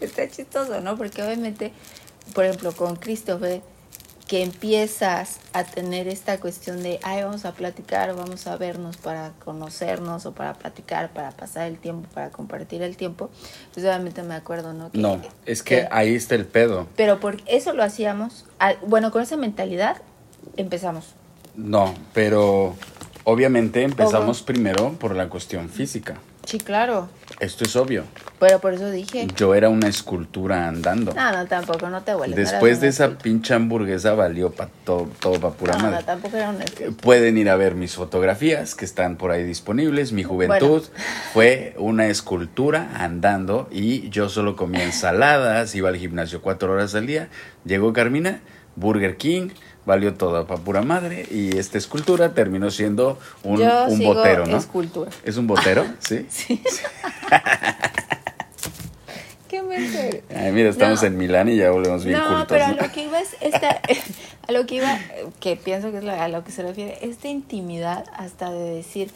está 0.00 0.28
chistoso, 0.28 0.80
¿no? 0.80 0.96
Porque 0.96 1.22
obviamente, 1.22 1.72
por 2.34 2.44
ejemplo, 2.44 2.72
con 2.72 2.96
Christopher, 2.96 3.60
que 4.26 4.42
empiezas 4.42 5.36
a 5.52 5.62
tener 5.62 6.08
esta 6.08 6.40
cuestión 6.40 6.82
de, 6.82 6.98
ay, 7.04 7.22
vamos 7.22 7.44
a 7.44 7.52
platicar, 7.52 8.12
vamos 8.16 8.48
a 8.48 8.56
vernos 8.56 8.96
para 8.96 9.30
conocernos 9.44 10.26
o 10.26 10.32
para 10.32 10.54
platicar, 10.54 11.12
para 11.12 11.30
pasar 11.30 11.68
el 11.68 11.78
tiempo, 11.78 12.08
para 12.12 12.30
compartir 12.30 12.82
el 12.82 12.96
tiempo, 12.96 13.30
pues 13.72 13.86
obviamente 13.86 14.24
me 14.24 14.34
acuerdo, 14.34 14.72
¿no? 14.72 14.90
Que- 14.90 14.98
No, 14.98 15.20
es 15.44 15.62
que 15.62 15.86
ahí 15.92 16.16
está 16.16 16.34
el 16.34 16.44
pedo. 16.44 16.88
pero 16.96 17.20
por 17.20 17.36
eso 17.46 17.72
lo 17.72 17.84
hacíamos. 17.84 18.46
bueno, 18.86 19.12
con 19.12 19.22
esa 19.22 19.36
mentalidad 19.36 20.02
empezamos. 20.56 21.14
No, 21.54 21.94
pero 22.12 22.74
obviamente 23.26 23.82
empezamos 23.82 24.42
primero 24.42 24.92
por 24.92 25.14
la 25.14 25.28
cuestión 25.28 25.68
física. 25.68 26.14
Sí, 26.44 26.58
claro. 26.58 27.08
Esto 27.40 27.64
es 27.64 27.74
obvio. 27.74 28.04
Pero 28.38 28.60
por 28.60 28.72
eso 28.72 28.88
dije. 28.88 29.26
Yo 29.34 29.52
era 29.56 29.68
una 29.68 29.88
escultura 29.88 30.68
andando. 30.68 31.12
No, 31.12 31.32
no, 31.32 31.44
tampoco, 31.46 31.90
no 31.90 32.02
te 32.02 32.14
huele. 32.14 32.36
Después 32.36 32.80
de 32.80 32.86
esa 32.86 33.18
pinche 33.18 33.52
hamburguesa 33.52 34.14
valió 34.14 34.52
pa 34.52 34.68
todo, 34.84 35.08
todo 35.18 35.40
para 35.40 35.54
pura 35.54 35.72
No, 35.76 35.82
madre. 35.82 35.96
no, 35.96 36.04
tampoco 36.04 36.36
era 36.36 36.50
un 36.50 36.62
Eh, 36.62 36.92
Pueden 37.02 37.36
ir 37.36 37.50
a 37.50 37.56
ver 37.56 37.74
mis 37.74 37.96
fotografías 37.96 38.76
que 38.76 38.84
están 38.84 39.16
por 39.16 39.32
ahí 39.32 39.42
disponibles. 39.42 40.12
Mi 40.12 40.22
juventud 40.22 40.84
fue 41.32 41.74
una 41.78 42.06
escultura 42.06 42.90
andando 42.94 43.68
y 43.72 44.08
yo 44.10 44.28
solo 44.28 44.54
comía 44.54 44.84
ensaladas, 44.84 45.74
iba 45.74 45.88
al 45.88 45.96
gimnasio 45.96 46.42
cuatro 46.42 46.72
horas 46.72 46.94
al 46.94 47.08
día. 47.08 47.28
Llegó 47.64 47.92
Carmina, 47.92 48.40
Burger 48.76 49.16
King, 49.16 49.48
valió 49.84 50.14
todo 50.14 50.46
para 50.46 50.60
pura 50.60 50.82
madre 50.82 51.26
y 51.30 51.56
esta 51.58 51.78
escultura 51.78 52.34
terminó 52.34 52.70
siendo 52.70 53.18
un, 53.42 53.58
Yo 53.60 53.86
un 53.86 53.96
sigo 53.98 54.14
botero, 54.14 54.46
¿no? 54.46 54.56
escultura. 54.56 55.10
¿Es 55.24 55.36
un 55.36 55.46
botero? 55.46 55.84
Sí. 56.00 56.26
Sí. 56.28 56.62
¿Qué 59.48 59.62
mente? 59.62 60.24
Ay, 60.34 60.50
mira, 60.52 60.70
estamos 60.70 61.00
No. 61.02 61.06
en 61.08 61.16
Milán 61.18 61.48
y 61.48 61.56
ya 61.56 61.70
volvemos 61.70 62.04
bien 62.04 62.18
No, 62.18 62.26
cultos. 62.28 62.46
pero 62.48 62.64
a 62.66 62.72
lo 62.72 62.90
que 62.92 63.04
iba 63.04 63.20
es 63.20 63.36
esta, 63.40 63.80
a 64.48 64.52
lo 64.52 64.66
que 64.66 64.74
iba, 64.76 64.98
que 65.40 65.56
pienso 65.56 65.92
que 65.92 65.98
es 65.98 66.04
a 66.04 66.28
lo 66.28 66.42
que 66.44 66.50
se 66.50 66.62
refiere, 66.62 66.98
esta 67.02 67.28
intimidad 67.28 68.04
hasta 68.16 68.50
de 68.50 68.70
decir, 68.74 69.10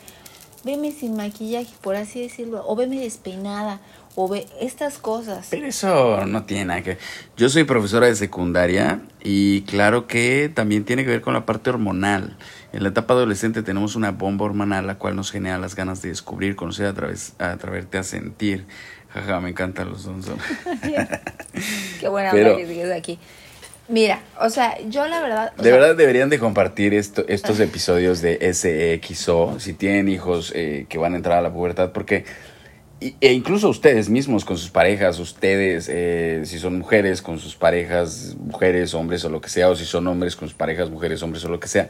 veme 0.62 0.92
sin 0.92 1.16
maquillaje, 1.16 1.70
por 1.80 1.96
así 1.96 2.22
decirlo, 2.22 2.62
o 2.66 2.76
veme 2.76 3.00
despeinada, 3.00 3.80
o 4.14 4.28
ve 4.28 4.46
estas 4.60 4.98
cosas. 4.98 5.48
Pero 5.50 5.66
eso 5.66 6.26
no 6.26 6.44
tiene 6.44 6.66
nada 6.66 6.82
que 6.82 6.98
Yo 7.36 7.48
soy 7.48 7.64
profesora 7.64 8.06
de 8.06 8.16
secundaria 8.16 9.00
y 9.22 9.62
claro 9.62 10.06
que 10.06 10.50
también 10.52 10.84
tiene 10.84 11.04
que 11.04 11.10
ver 11.10 11.20
con 11.20 11.34
la 11.34 11.46
parte 11.46 11.70
hormonal. 11.70 12.36
En 12.72 12.82
la 12.82 12.90
etapa 12.90 13.14
adolescente 13.14 13.62
tenemos 13.62 13.96
una 13.96 14.10
bomba 14.10 14.44
hormonal 14.44 14.86
la 14.86 14.96
cual 14.96 15.16
nos 15.16 15.30
genera 15.30 15.58
las 15.58 15.74
ganas 15.74 16.02
de 16.02 16.10
descubrir, 16.10 16.56
conocer, 16.56 16.86
a 16.86 16.94
través, 16.94 17.34
a 17.38 18.02
sentir. 18.02 18.66
Jaja, 19.10 19.40
me 19.40 19.50
encantan 19.50 19.90
los 19.90 20.04
dos. 20.04 20.14
Qué 22.00 22.08
buena 22.08 22.30
Pero- 22.30 22.50
onda 22.52 22.62
que 22.62 22.68
sigues 22.68 22.90
aquí. 22.90 23.18
Mira, 23.88 24.20
o 24.40 24.50
sea, 24.50 24.78
yo 24.88 25.08
la 25.08 25.20
verdad... 25.20 25.52
De 25.56 25.64
sea, 25.64 25.72
verdad 25.72 25.96
deberían 25.96 26.30
de 26.30 26.38
compartir 26.38 26.94
esto, 26.94 27.24
estos 27.26 27.58
episodios 27.58 28.20
de 28.20 28.38
SXO 28.54 29.58
si 29.58 29.72
tienen 29.72 30.08
hijos 30.08 30.52
eh, 30.54 30.86
que 30.88 30.96
van 30.96 31.14
a 31.14 31.16
entrar 31.16 31.38
a 31.38 31.42
la 31.42 31.52
pubertad 31.52 31.90
porque 31.90 32.24
e 33.00 33.32
incluso 33.32 33.70
ustedes 33.70 34.10
mismos 34.10 34.44
con 34.44 34.58
sus 34.58 34.70
parejas, 34.70 35.18
ustedes 35.18 35.88
eh, 35.90 36.42
si 36.44 36.58
son 36.58 36.78
mujeres 36.78 37.22
con 37.22 37.38
sus 37.38 37.56
parejas, 37.56 38.36
mujeres, 38.38 38.92
hombres 38.92 39.24
o 39.24 39.30
lo 39.30 39.40
que 39.40 39.48
sea, 39.48 39.70
o 39.70 39.76
si 39.76 39.86
son 39.86 40.06
hombres 40.06 40.36
con 40.36 40.48
sus 40.48 40.56
parejas, 40.56 40.90
mujeres, 40.90 41.22
hombres 41.22 41.44
o 41.44 41.48
lo 41.48 41.58
que 41.60 41.68
sea. 41.68 41.88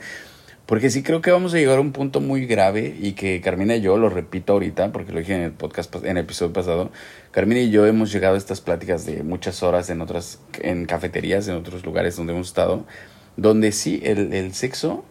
Porque 0.66 0.88
sí 0.88 1.03
creo 1.03 1.20
que 1.20 1.33
vamos 1.33 1.53
a 1.53 1.57
llegar 1.57 1.79
a 1.79 1.81
un 1.81 1.90
punto 1.90 2.20
muy 2.20 2.46
grave 2.46 2.94
y 2.96 3.14
que 3.14 3.40
Carmina 3.40 3.75
y 3.75 3.81
yo, 3.81 3.96
lo 3.96 4.09
repito 4.09 4.53
ahorita, 4.53 4.92
porque 4.92 5.11
lo 5.11 5.18
dije 5.18 5.35
en 5.35 5.42
el 5.42 5.51
podcast, 5.51 5.92
en 6.05 6.16
episodio 6.16 6.53
pasado, 6.53 6.92
Carmina 7.33 7.61
y 7.61 7.70
yo 7.70 7.87
hemos 7.87 8.12
llegado 8.12 8.37
a 8.37 8.38
estas 8.38 8.61
pláticas 8.61 9.05
de 9.05 9.25
muchas 9.25 9.64
horas 9.64 9.90
en 9.90 10.01
otras, 10.01 10.38
en 10.62 10.87
cafeterías, 10.87 11.49
en 11.49 11.57
otros 11.57 11.85
lugares 11.85 12.14
donde 12.14 12.35
hemos 12.35 12.46
estado, 12.46 12.85
donde 13.37 13.73
sí 13.73 14.01
el, 14.05 14.33
el 14.33 14.55
sexo 14.55 15.05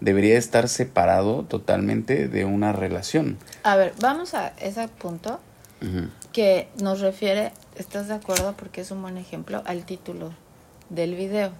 debería 0.00 0.38
estar 0.38 0.68
separado 0.68 1.44
totalmente 1.44 2.28
de 2.28 2.44
una 2.44 2.72
relación. 2.72 3.38
A 3.62 3.76
ver, 3.76 3.92
vamos 4.00 4.34
a 4.34 4.48
ese 4.60 4.88
punto 4.88 5.40
que 6.32 6.68
nos 6.80 7.00
refiere, 7.00 7.52
¿estás 7.76 8.08
de 8.08 8.14
acuerdo? 8.14 8.54
Porque 8.56 8.82
es 8.82 8.90
un 8.90 9.00
buen 9.02 9.16
ejemplo 9.16 9.62
al 9.64 9.84
título 9.84 10.32
del 10.90 11.14
video. 11.14 11.52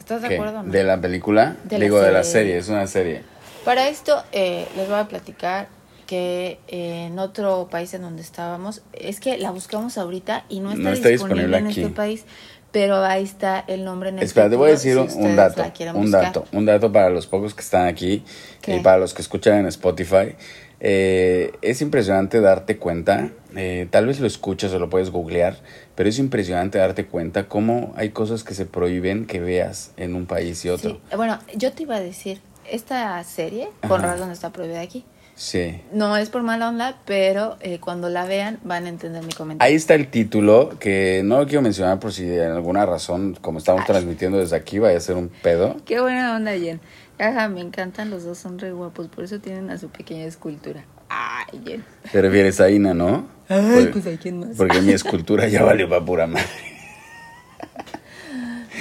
¿Estás 0.00 0.22
de 0.22 0.28
¿Qué? 0.28 0.34
acuerdo 0.34 0.62
no? 0.62 0.70
¿De 0.72 0.84
la 0.84 1.00
película? 1.00 1.56
De 1.64 1.78
la 1.78 1.84
Digo, 1.84 2.00
de 2.00 2.12
la 2.12 2.22
serie. 2.24 2.42
serie, 2.46 2.58
es 2.58 2.68
una 2.68 2.86
serie. 2.86 3.22
Para 3.64 3.88
esto 3.88 4.22
eh, 4.32 4.66
les 4.76 4.88
voy 4.88 4.98
a 4.98 5.06
platicar 5.08 5.68
que 6.06 6.58
eh, 6.68 7.06
en 7.06 7.18
otro 7.18 7.68
país 7.70 7.92
en 7.94 8.02
donde 8.02 8.22
estábamos, 8.22 8.82
es 8.92 9.20
que 9.20 9.36
la 9.38 9.50
buscamos 9.50 9.98
ahorita 9.98 10.44
y 10.48 10.60
no 10.60 10.70
está, 10.70 10.82
No 10.82 10.90
está 10.92 11.08
disponible, 11.08 11.42
disponible 11.42 11.58
en 11.58 11.66
aquí. 11.66 11.80
este 11.82 11.92
país, 11.94 12.24
pero 12.72 12.96
ahí 13.04 13.24
está 13.24 13.64
el 13.66 13.84
nombre 13.84 14.10
en 14.10 14.18
el 14.18 14.24
Espera, 14.24 14.48
te 14.50 14.56
voy 14.56 14.68
a 14.68 14.72
decir 14.72 14.96
un, 14.98 15.10
si 15.10 15.16
un 15.18 15.30
ustedes 15.30 15.36
dato, 15.56 15.98
un 15.98 16.10
dato, 16.10 16.44
un 16.52 16.64
dato 16.66 16.92
para 16.92 17.10
los 17.10 17.26
pocos 17.26 17.54
que 17.54 17.62
están 17.62 17.86
aquí 17.86 18.22
¿Qué? 18.62 18.76
y 18.76 18.80
para 18.80 18.98
los 18.98 19.14
que 19.14 19.22
escuchan 19.22 19.58
en 19.58 19.66
Spotify. 19.66 20.34
Eh, 20.78 21.52
es 21.62 21.80
impresionante 21.80 22.40
darte 22.42 22.76
cuenta, 22.76 23.30
eh, 23.56 23.88
tal 23.90 24.06
vez 24.06 24.20
lo 24.20 24.26
escuchas 24.26 24.72
o 24.74 24.78
lo 24.78 24.90
puedes 24.90 25.10
googlear, 25.10 25.56
pero 25.94 26.08
es 26.10 26.18
impresionante 26.18 26.76
darte 26.76 27.06
cuenta 27.06 27.48
cómo 27.48 27.94
hay 27.96 28.10
cosas 28.10 28.44
que 28.44 28.52
se 28.52 28.66
prohíben 28.66 29.24
que 29.24 29.40
veas 29.40 29.92
en 29.96 30.14
un 30.14 30.26
país 30.26 30.62
y 30.66 30.68
otro. 30.68 31.00
Sí, 31.10 31.16
Bueno, 31.16 31.38
yo 31.54 31.72
te 31.72 31.84
iba 31.84 31.96
a 31.96 32.00
decir, 32.00 32.40
esta 32.70 33.24
serie, 33.24 33.68
con 33.88 34.04
Ajá. 34.04 34.12
razón 34.12 34.30
está 34.30 34.50
prohibida 34.50 34.80
aquí. 34.82 35.04
Sí. 35.38 35.82
No 35.92 36.16
es 36.16 36.30
por 36.30 36.42
mala 36.42 36.66
onda, 36.70 36.96
pero 37.04 37.58
eh, 37.60 37.78
cuando 37.78 38.08
la 38.08 38.24
vean 38.24 38.58
van 38.64 38.86
a 38.86 38.88
entender 38.88 39.22
mi 39.22 39.32
comentario. 39.34 39.70
Ahí 39.70 39.76
está 39.76 39.94
el 39.94 40.08
título, 40.08 40.70
que 40.80 41.20
no 41.24 41.38
lo 41.38 41.44
quiero 41.46 41.60
mencionar 41.60 42.00
por 42.00 42.12
si 42.14 42.24
de 42.24 42.46
alguna 42.46 42.86
razón, 42.86 43.36
como 43.42 43.58
estamos 43.58 43.82
Ay. 43.82 43.86
transmitiendo 43.86 44.38
desde 44.38 44.56
aquí, 44.56 44.78
vaya 44.78 44.96
a 44.96 45.00
ser 45.00 45.16
un 45.16 45.28
pedo. 45.28 45.76
Qué 45.84 46.00
buena 46.00 46.34
onda, 46.34 46.52
Jen. 46.52 46.80
Ajá, 47.18 47.48
me 47.48 47.60
encantan, 47.60 48.08
los 48.08 48.24
dos 48.24 48.38
son 48.38 48.58
re 48.58 48.72
guapos, 48.72 49.08
por 49.08 49.24
eso 49.24 49.38
tienen 49.38 49.68
a 49.70 49.76
su 49.76 49.88
pequeña 49.90 50.24
escultura. 50.24 50.84
Ay, 51.10 51.60
Jen. 51.66 51.84
Te 52.10 52.22
refieres 52.22 52.58
a 52.62 52.70
Ina, 52.70 52.94
¿no? 52.94 53.26
Ay, 53.50 53.84
Por- 53.84 54.02
pues 54.02 54.06
a 54.06 54.18
quién 54.18 54.40
más. 54.40 54.56
Porque 54.56 54.80
mi 54.80 54.92
escultura 54.92 55.46
ya 55.48 55.62
valió 55.62 55.86
para 55.86 56.02
pura 56.04 56.26
madre. 56.26 56.46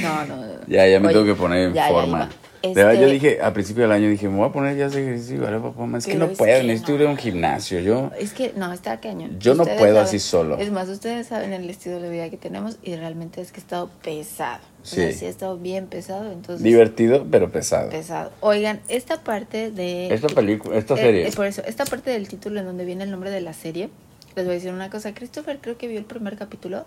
No, 0.02 0.26
no, 0.26 0.36
no. 0.38 0.46
Ya, 0.68 0.88
ya 0.88 1.00
me 1.00 1.08
Oye, 1.08 1.14
tengo 1.16 1.26
que 1.26 1.36
poner 1.36 1.68
en 1.70 1.74
ya, 1.74 1.90
ya 1.90 2.30
iba. 2.66 2.74
De 2.74 2.84
verdad, 2.84 2.94
Este, 2.94 3.06
yo 3.06 3.12
dije, 3.12 3.42
a 3.42 3.54
principio 3.54 3.84
del 3.84 3.92
año 3.92 4.10
dije, 4.10 4.28
me 4.30 4.38
voy 4.38 4.50
a 4.50 4.52
poner 4.52 4.76
ya 4.78 4.86
ese 4.88 5.02
ejercicio, 5.04 5.42
vale, 5.42 5.60
papá, 5.60 5.98
es 5.98 6.06
que 6.06 6.16
no 6.16 6.28
puedo, 6.30 6.58
que 6.60 6.64
necesito 6.68 6.92
no. 6.94 7.02
ir 7.02 7.08
a 7.08 7.10
un 7.12 7.18
gimnasio, 7.18 7.80
yo... 7.80 8.12
Es 8.20 8.34
que 8.34 8.54
no, 8.56 8.72
está 8.74 9.00
cañón. 9.00 9.38
Yo 9.40 9.56
no 9.56 9.64
puedo 9.66 9.80
saben- 9.96 9.98
así 10.04 10.20
solo. 10.20 10.58
Es 10.58 10.72
más, 10.72 10.90
ustedes 10.90 11.28
saben 11.28 11.54
el 11.54 11.70
estilo 11.70 12.00
de 12.00 12.10
vida 12.10 12.30
que 12.30 12.38
tenemos 12.38 12.78
y 12.84 12.96
realmente 12.96 13.42
es 13.42 13.52
que 13.52 13.60
he 13.60 13.64
estado 13.64 13.90
pesado. 14.04 14.62
O 14.82 14.86
Sí. 14.88 14.96
sea, 14.98 15.12
sí 15.14 15.26
he 15.26 15.30
estado 15.30 15.58
bien 15.58 15.88
pesado, 15.88 16.32
entonces... 16.32 16.64
Divertido, 16.64 17.26
pero 17.32 17.52
pesado. 17.52 17.90
pesado. 17.90 18.32
Oigan, 18.42 18.80
esta 18.88 19.24
parte 19.24 19.72
de... 19.72 20.14
Esta 20.14 20.28
película, 20.28 20.78
esta 20.78 20.94
Eh, 20.94 20.98
serie. 20.98 21.28
eh, 21.28 21.32
por 21.36 21.48
eso, 21.48 21.64
esta 21.66 21.86
parte 21.86 22.12
del 22.12 22.28
título 22.28 22.60
en 22.60 22.66
donde 22.68 22.86
viene 22.86 23.04
el 23.04 23.12
nombre 23.12 23.32
de 23.32 23.42
la 23.42 23.54
serie, 23.54 23.90
les 24.36 24.46
voy 24.46 24.52
a 24.52 24.56
decir 24.56 24.72
una 24.72 24.90
cosa. 24.90 25.14
Christopher 25.14 25.60
creo 25.62 25.78
que 25.78 25.88
vio 25.88 25.98
el 25.98 26.06
primer 26.06 26.36
capítulo 26.38 26.86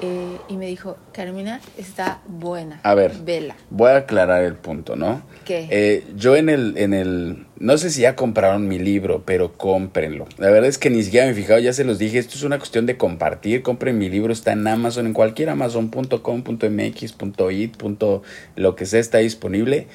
eh, 0.00 0.38
y 0.48 0.56
me 0.56 0.66
dijo, 0.66 0.96
Carmina, 1.12 1.60
está 1.76 2.20
buena. 2.26 2.80
A 2.82 2.94
ver. 2.94 3.12
Vela. 3.24 3.56
Voy 3.70 3.90
a 3.90 3.96
aclarar 3.96 4.44
el 4.44 4.54
punto, 4.54 4.96
¿no? 4.96 5.22
¿Qué? 5.44 5.66
Eh, 5.70 6.04
yo 6.16 6.36
en 6.36 6.48
el, 6.48 6.76
en 6.78 6.94
el, 6.94 7.46
no 7.58 7.78
sé 7.78 7.90
si 7.90 8.02
ya 8.02 8.14
compraron 8.14 8.68
mi 8.68 8.78
libro, 8.78 9.22
pero 9.24 9.56
cómprenlo. 9.56 10.26
La 10.38 10.50
verdad 10.50 10.68
es 10.68 10.78
que 10.78 10.90
ni 10.90 11.02
siquiera 11.02 11.26
me 11.26 11.32
he 11.32 11.34
fijado, 11.34 11.58
ya 11.58 11.72
se 11.72 11.84
los 11.84 11.98
dije, 11.98 12.18
esto 12.18 12.36
es 12.36 12.42
una 12.44 12.58
cuestión 12.58 12.86
de 12.86 12.96
compartir. 12.96 13.62
Compren 13.62 13.98
mi 13.98 14.08
libro, 14.08 14.32
está 14.32 14.52
en 14.52 14.66
Amazon, 14.66 15.06
en 15.06 15.12
cualquier 15.12 15.50
amazon.com.mx, 15.50 17.14
.it, 17.50 17.76
punto 17.76 18.22
lo 18.56 18.76
que 18.76 18.86
sea, 18.86 19.00
está 19.00 19.18
disponible 19.18 19.86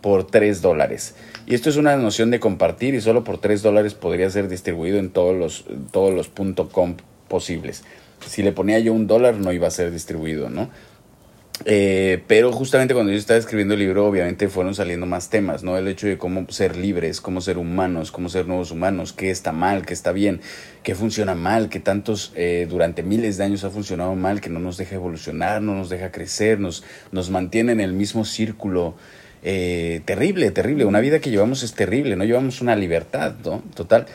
por 0.00 0.26
3 0.26 0.62
dólares. 0.62 1.14
Y 1.46 1.54
esto 1.54 1.68
es 1.68 1.76
una 1.76 1.96
noción 1.96 2.30
de 2.30 2.40
compartir 2.40 2.94
y 2.94 3.00
solo 3.00 3.24
por 3.24 3.38
3 3.38 3.62
dólares 3.62 3.94
podría 3.94 4.30
ser 4.30 4.48
distribuido 4.48 4.98
en 4.98 5.10
todos 5.10 5.36
los, 5.36 5.64
todos 5.90 6.14
los 6.14 6.28
punto 6.28 6.68
.com 6.68 6.94
posibles. 7.28 7.84
Si 8.26 8.42
le 8.42 8.52
ponía 8.52 8.78
yo 8.78 8.92
un 8.92 9.06
dólar 9.06 9.36
no 9.36 9.52
iba 9.52 9.68
a 9.68 9.70
ser 9.70 9.90
distribuido, 9.90 10.50
¿no? 10.50 10.70
Eh, 11.66 12.22
pero 12.26 12.52
justamente 12.52 12.94
cuando 12.94 13.12
yo 13.12 13.18
estaba 13.18 13.38
escribiendo 13.38 13.74
el 13.74 13.80
libro, 13.80 14.06
obviamente 14.06 14.48
fueron 14.48 14.74
saliendo 14.74 15.04
más 15.04 15.28
temas, 15.28 15.62
¿no? 15.62 15.76
El 15.76 15.88
hecho 15.88 16.06
de 16.06 16.16
cómo 16.16 16.46
ser 16.48 16.76
libres, 16.76 17.20
cómo 17.20 17.42
ser 17.42 17.58
humanos, 17.58 18.10
cómo 18.10 18.30
ser 18.30 18.46
nuevos 18.46 18.70
humanos, 18.70 19.12
qué 19.12 19.30
está 19.30 19.52
mal, 19.52 19.84
qué 19.84 19.92
está 19.92 20.12
bien, 20.12 20.40
qué 20.82 20.94
funciona 20.94 21.34
mal, 21.34 21.68
qué 21.68 21.78
tantos 21.78 22.32
eh, 22.34 22.66
durante 22.68 23.02
miles 23.02 23.36
de 23.36 23.44
años 23.44 23.64
ha 23.64 23.70
funcionado 23.70 24.14
mal, 24.14 24.40
que 24.40 24.48
no 24.48 24.58
nos 24.58 24.78
deja 24.78 24.94
evolucionar, 24.94 25.60
no 25.60 25.74
nos 25.74 25.90
deja 25.90 26.10
crecer, 26.10 26.58
nos, 26.58 26.82
nos 27.12 27.28
mantiene 27.28 27.72
en 27.72 27.80
el 27.80 27.92
mismo 27.92 28.24
círculo. 28.24 28.94
Eh, 29.42 30.00
terrible, 30.04 30.50
terrible. 30.50 30.84
Una 30.86 31.00
vida 31.00 31.18
que 31.18 31.30
llevamos 31.30 31.62
es 31.62 31.74
terrible, 31.74 32.16
no 32.16 32.24
llevamos 32.24 32.62
una 32.62 32.74
libertad, 32.74 33.34
¿no? 33.44 33.62
Total. 33.74 34.06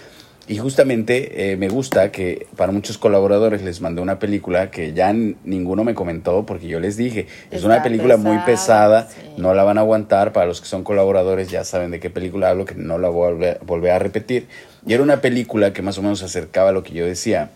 Y 0.47 0.59
justamente 0.59 1.53
eh, 1.53 1.57
me 1.57 1.69
gusta 1.69 2.11
que 2.11 2.45
para 2.55 2.71
muchos 2.71 2.99
colaboradores 2.99 3.63
les 3.63 3.81
mandé 3.81 4.01
una 4.01 4.19
película 4.19 4.69
que 4.69 4.93
ya 4.93 5.11
ninguno 5.11 5.83
me 5.83 5.95
comentó 5.95 6.45
porque 6.45 6.67
yo 6.67 6.79
les 6.79 6.97
dije, 6.97 7.25
es 7.49 7.63
una 7.63 7.81
película 7.81 8.17
muy 8.17 8.37
pesada, 8.45 9.09
no 9.37 9.55
la 9.55 9.63
van 9.63 9.79
a 9.79 9.81
aguantar, 9.81 10.33
para 10.33 10.45
los 10.45 10.61
que 10.61 10.67
son 10.67 10.83
colaboradores 10.83 11.49
ya 11.49 11.63
saben 11.63 11.89
de 11.89 11.99
qué 11.99 12.11
película 12.11 12.51
hablo, 12.51 12.65
que 12.65 12.75
no 12.75 12.99
la 12.99 13.09
voy 13.09 13.47
a 13.47 13.57
volver, 13.65 13.91
a 13.91 13.97
repetir. 13.97 14.45
Y 14.85 14.93
era 14.93 15.01
una 15.01 15.19
película 15.19 15.73
que 15.73 15.81
más 15.81 15.97
o 15.97 16.03
menos 16.03 16.21
acercaba 16.21 16.69
a 16.69 16.73
lo 16.73 16.83
que 16.83 16.93
yo 16.93 17.07
decía. 17.07 17.49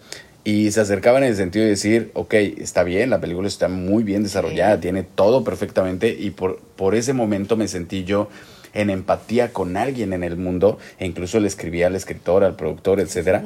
Y 0.44 0.72
se 0.72 0.82
acercaba 0.82 1.20
en 1.20 1.26
el 1.26 1.36
sentido 1.36 1.66
de 1.66 1.72
decir, 1.72 2.10
ok, 2.16 2.34
está 2.34 2.82
bien, 2.82 3.12
la 3.12 3.22
película 3.22 3.48
está 3.48 3.68
muy 3.68 4.04
bien 4.04 4.24
desarrollada, 4.24 4.80
tiene 4.80 5.04
todo 5.04 5.44
perfectamente 5.44 6.16
y 6.18 6.32
por, 6.32 6.60
por 6.76 6.96
ese 6.96 7.14
momento 7.14 7.56
me 7.56 7.68
sentí 7.68 8.04
yo 8.04 8.30
en 8.74 8.90
empatía 8.90 9.52
con 9.54 9.78
alguien 9.78 10.14
en 10.14 10.24
el 10.24 10.38
mundo, 10.38 10.78
e 11.00 11.06
incluso 11.06 11.40
le 11.40 11.48
escribí 11.48 11.84
al 11.84 11.96
escritor, 11.96 12.44
al 12.44 12.56
productor, 12.56 13.00
etcétera. 13.00 13.44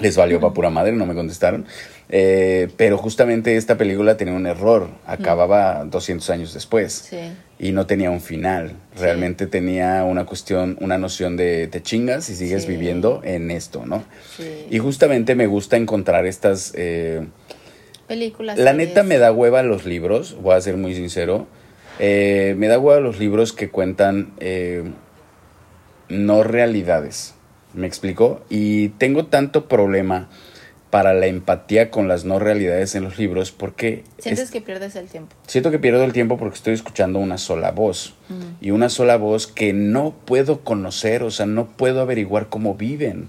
Les 0.00 0.16
valió 0.16 0.38
para 0.38 0.52
pura 0.52 0.70
madre, 0.70 0.92
no 0.92 1.06
me 1.06 1.14
contestaron. 1.14 1.66
Eh, 2.10 2.68
pero 2.76 2.96
justamente 2.96 3.56
esta 3.56 3.76
película 3.76 4.16
tenía 4.16 4.34
un 4.34 4.46
error, 4.46 4.88
acababa 5.06 5.84
200 5.84 6.28
años 6.30 6.54
después. 6.54 7.10
Y 7.58 7.72
no 7.72 7.86
tenía 7.86 8.10
un 8.10 8.20
final. 8.20 8.72
Realmente 8.96 9.46
tenía 9.46 10.04
una 10.04 10.24
cuestión, 10.24 10.76
una 10.80 10.98
noción 10.98 11.36
de 11.36 11.66
te 11.68 11.82
chingas 11.82 12.28
y 12.30 12.36
sigues 12.36 12.66
viviendo 12.66 13.20
en 13.24 13.50
esto, 13.50 13.84
¿no? 13.84 14.04
Y 14.70 14.78
justamente 14.78 15.34
me 15.34 15.46
gusta 15.46 15.76
encontrar 15.76 16.26
estas... 16.26 16.72
Eh, 16.76 17.26
Películas. 18.06 18.58
La 18.58 18.72
neta 18.72 19.02
me 19.02 19.18
da 19.18 19.32
hueva 19.32 19.62
los 19.62 19.84
libros, 19.84 20.36
voy 20.40 20.54
a 20.54 20.60
ser 20.62 20.78
muy 20.78 20.94
sincero. 20.94 21.46
Eh, 21.98 22.54
me 22.56 22.68
da 22.68 22.78
hueá 22.78 23.00
los 23.00 23.18
libros 23.18 23.52
que 23.52 23.70
cuentan 23.70 24.32
eh, 24.38 24.84
no 26.08 26.42
realidades. 26.42 27.34
¿Me 27.74 27.86
explico? 27.86 28.40
Y 28.48 28.88
tengo 28.90 29.26
tanto 29.26 29.68
problema 29.68 30.28
para 30.90 31.12
la 31.12 31.26
empatía 31.26 31.90
con 31.90 32.08
las 32.08 32.24
no 32.24 32.38
realidades 32.38 32.94
en 32.94 33.04
los 33.04 33.18
libros 33.18 33.52
porque... 33.52 34.04
Sientes 34.18 34.50
que 34.50 34.60
pierdes 34.60 34.96
el 34.96 35.08
tiempo. 35.08 35.36
Siento 35.46 35.70
que 35.70 35.78
pierdo 35.78 36.02
el 36.04 36.12
tiempo 36.12 36.38
porque 36.38 36.56
estoy 36.56 36.74
escuchando 36.74 37.18
una 37.18 37.36
sola 37.36 37.72
voz. 37.72 38.14
Y 38.60 38.70
una 38.70 38.88
sola 38.88 39.16
voz 39.16 39.46
que 39.46 39.72
no 39.72 40.14
puedo 40.24 40.60
conocer, 40.60 41.22
o 41.22 41.30
sea, 41.30 41.46
no 41.46 41.66
puedo 41.66 42.00
averiguar 42.00 42.48
cómo 42.48 42.74
viven. 42.74 43.28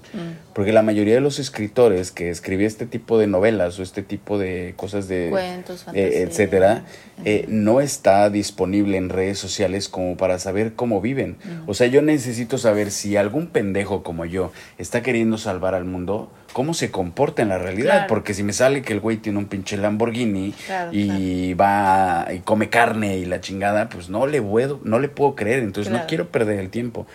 Porque 0.54 0.74
la 0.74 0.82
mayoría 0.82 1.14
de 1.14 1.22
los 1.22 1.40
escritores 1.40 2.12
que 2.12 2.30
escriben 2.30 2.66
este 2.66 2.86
tipo 2.86 3.18
de 3.18 3.28
novelas 3.28 3.80
o 3.80 3.84
este 3.84 4.04
tipo 4.04 4.38
de 4.38 4.74
cosas 4.76 5.08
de... 5.08 5.30
Cuentos, 5.30 5.86
eh, 5.94 6.26
etcétera, 6.28 6.84
eh, 7.24 7.46
no 7.48 7.82
está 7.82 8.30
disponible 8.30 8.98
en 8.98 9.10
redes 9.10 9.40
sociales 9.40 9.88
como 9.90 10.18
para 10.18 10.40
saber 10.40 10.74
cómo 10.74 11.02
viven. 11.02 11.38
O 11.68 11.74
sea, 11.74 11.88
yo 11.88 12.02
necesito 12.02 12.58
saber 12.58 12.92
si 12.92 13.16
algún 13.16 13.48
pendejo 13.48 14.04
como 14.04 14.26
yo 14.26 14.52
está 14.78 15.02
queriendo 15.02 15.38
salvar 15.38 15.76
al 15.76 15.86
mundo, 15.86 16.32
cómo 16.54 16.74
se 16.74 16.92
comporta 16.92 17.42
en 17.42 17.50
la 17.50 17.58
realidad. 17.58 18.08
Porque 18.08 18.34
si 18.34 18.44
me 18.44 18.54
sale 18.54 18.82
que 18.82 18.94
el 18.94 19.00
güey 19.00 19.18
tiene 19.18 19.40
un 19.40 19.46
pinche 19.46 19.78
Lamborghini 19.78 20.54
y 20.92 21.54
va 21.54 22.28
y 22.34 22.40
come 22.40 22.70
carne 22.70 23.18
y 23.18 23.26
la 23.26 23.42
chingada, 23.42 23.90
pues 23.90 24.10
no 24.10 24.28
le 24.28 24.42
puedo, 24.42 24.80
no 24.90 25.00
le 25.00 25.10
puedo 25.10 25.36
creer. 25.36 25.60
Entonces 25.60 25.92
no 25.92 26.02
quiero 26.08 26.28
perder 26.30 26.60
el 26.60 26.70
tiempo. 26.70 27.08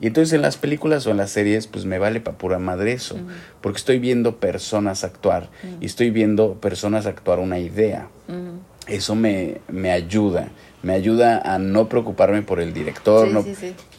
Y 0.00 0.06
entonces 0.06 0.32
en 0.32 0.42
las 0.42 0.56
películas 0.56 1.06
o 1.06 1.10
en 1.10 1.18
las 1.18 1.30
series, 1.30 1.66
pues 1.66 1.84
me 1.84 1.98
vale 1.98 2.20
para 2.20 2.38
pura 2.38 2.58
madre 2.58 2.92
eso. 2.92 3.16
Porque 3.60 3.78
estoy 3.78 3.98
viendo 3.98 4.36
personas 4.36 5.04
actuar 5.04 5.48
y 5.80 5.86
estoy 5.86 6.10
viendo 6.10 6.54
personas 6.54 7.06
actuar 7.06 7.38
una 7.38 7.58
idea. 7.58 8.08
Eso 8.86 9.14
me, 9.14 9.58
me 9.68 9.92
ayuda 9.92 10.48
me 10.82 10.94
ayuda 10.94 11.42
a 11.44 11.58
no 11.58 11.88
preocuparme 11.88 12.42
por 12.42 12.60
el 12.60 12.72
director, 12.72 13.28
no, 13.28 13.44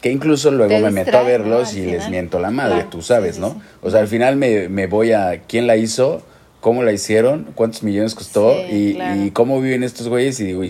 que 0.00 0.10
incluso 0.10 0.50
luego 0.50 0.78
me 0.80 0.90
meto 0.90 1.16
a 1.16 1.22
verlos 1.22 1.74
y 1.74 1.86
les 1.86 2.08
miento 2.10 2.40
la 2.40 2.50
madre, 2.50 2.86
tú 2.90 3.02
sabes, 3.02 3.38
¿no? 3.38 3.60
O 3.82 3.90
sea, 3.90 4.00
al 4.00 4.08
final 4.08 4.36
me, 4.36 4.68
me, 4.68 4.86
voy 4.86 5.12
a 5.12 5.42
quién 5.46 5.66
la 5.66 5.76
hizo, 5.76 6.22
cómo 6.60 6.82
la 6.82 6.92
hicieron, 6.92 7.48
cuántos 7.54 7.82
millones 7.82 8.14
costó 8.14 8.52
y, 8.68 8.98
y, 9.00 9.30
cómo 9.32 9.60
viven 9.60 9.84
estos 9.84 10.08
güeyes 10.08 10.40
y 10.40 10.44
digo, 10.44 10.64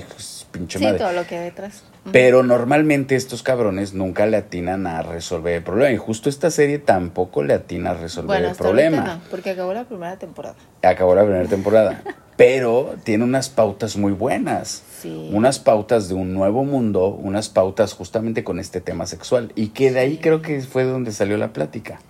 pinche 0.53 0.79
madre. 0.79 0.99
todo 0.99 1.13
lo 1.13 1.27
que 1.27 1.37
hay 1.37 1.45
detrás. 1.45 1.83
Pero 2.13 2.43
normalmente 2.43 3.17
estos 3.17 3.43
cabrones 3.43 3.95
nunca 3.95 4.27
le 4.27 4.37
atinan 4.37 4.87
a 4.87 5.03
resolver 5.03 5.55
el 5.55 5.63
problema. 5.63 5.93
Y 5.93 5.97
justo 5.97 6.29
esta 6.29 6.51
serie 6.51 6.79
tampoco 6.79 7.43
le 7.43 7.55
atina 7.55 7.91
a 7.91 7.95
resolver 7.95 8.45
el 8.45 8.55
problema. 8.55 9.05
No, 9.05 9.21
porque 9.31 9.51
acabó 9.51 9.73
la 9.73 9.85
primera 9.85 10.17
temporada. 10.19 10.55
Acabó 10.83 11.15
la 11.15 11.23
primera 11.23 11.49
temporada. 11.49 12.03
pero 12.37 12.95
tiene 13.05 13.25
unas 13.25 13.49
pautas 13.49 13.97
muy 13.97 14.13
buenas. 14.13 14.83
Sí. 15.01 15.31
Unas 15.33 15.59
pautas 15.59 16.09
de 16.09 16.15
un 16.15 16.35
nuevo 16.35 16.65
mundo, 16.65 17.09
unas 17.09 17.49
pautas 17.49 17.93
justamente 17.93 18.45
con 18.45 18.59
este 18.59 18.81
tema 18.81 19.07
sexual. 19.07 19.53
Y 19.55 19.69
que 19.69 19.93
de 19.93 20.01
ahí 20.01 20.19
creo 20.19 20.43
que 20.43 20.61
fue 20.61 20.85
donde 20.85 21.13
salió 21.13 21.37
la 21.37 21.53
plática. 21.53 22.01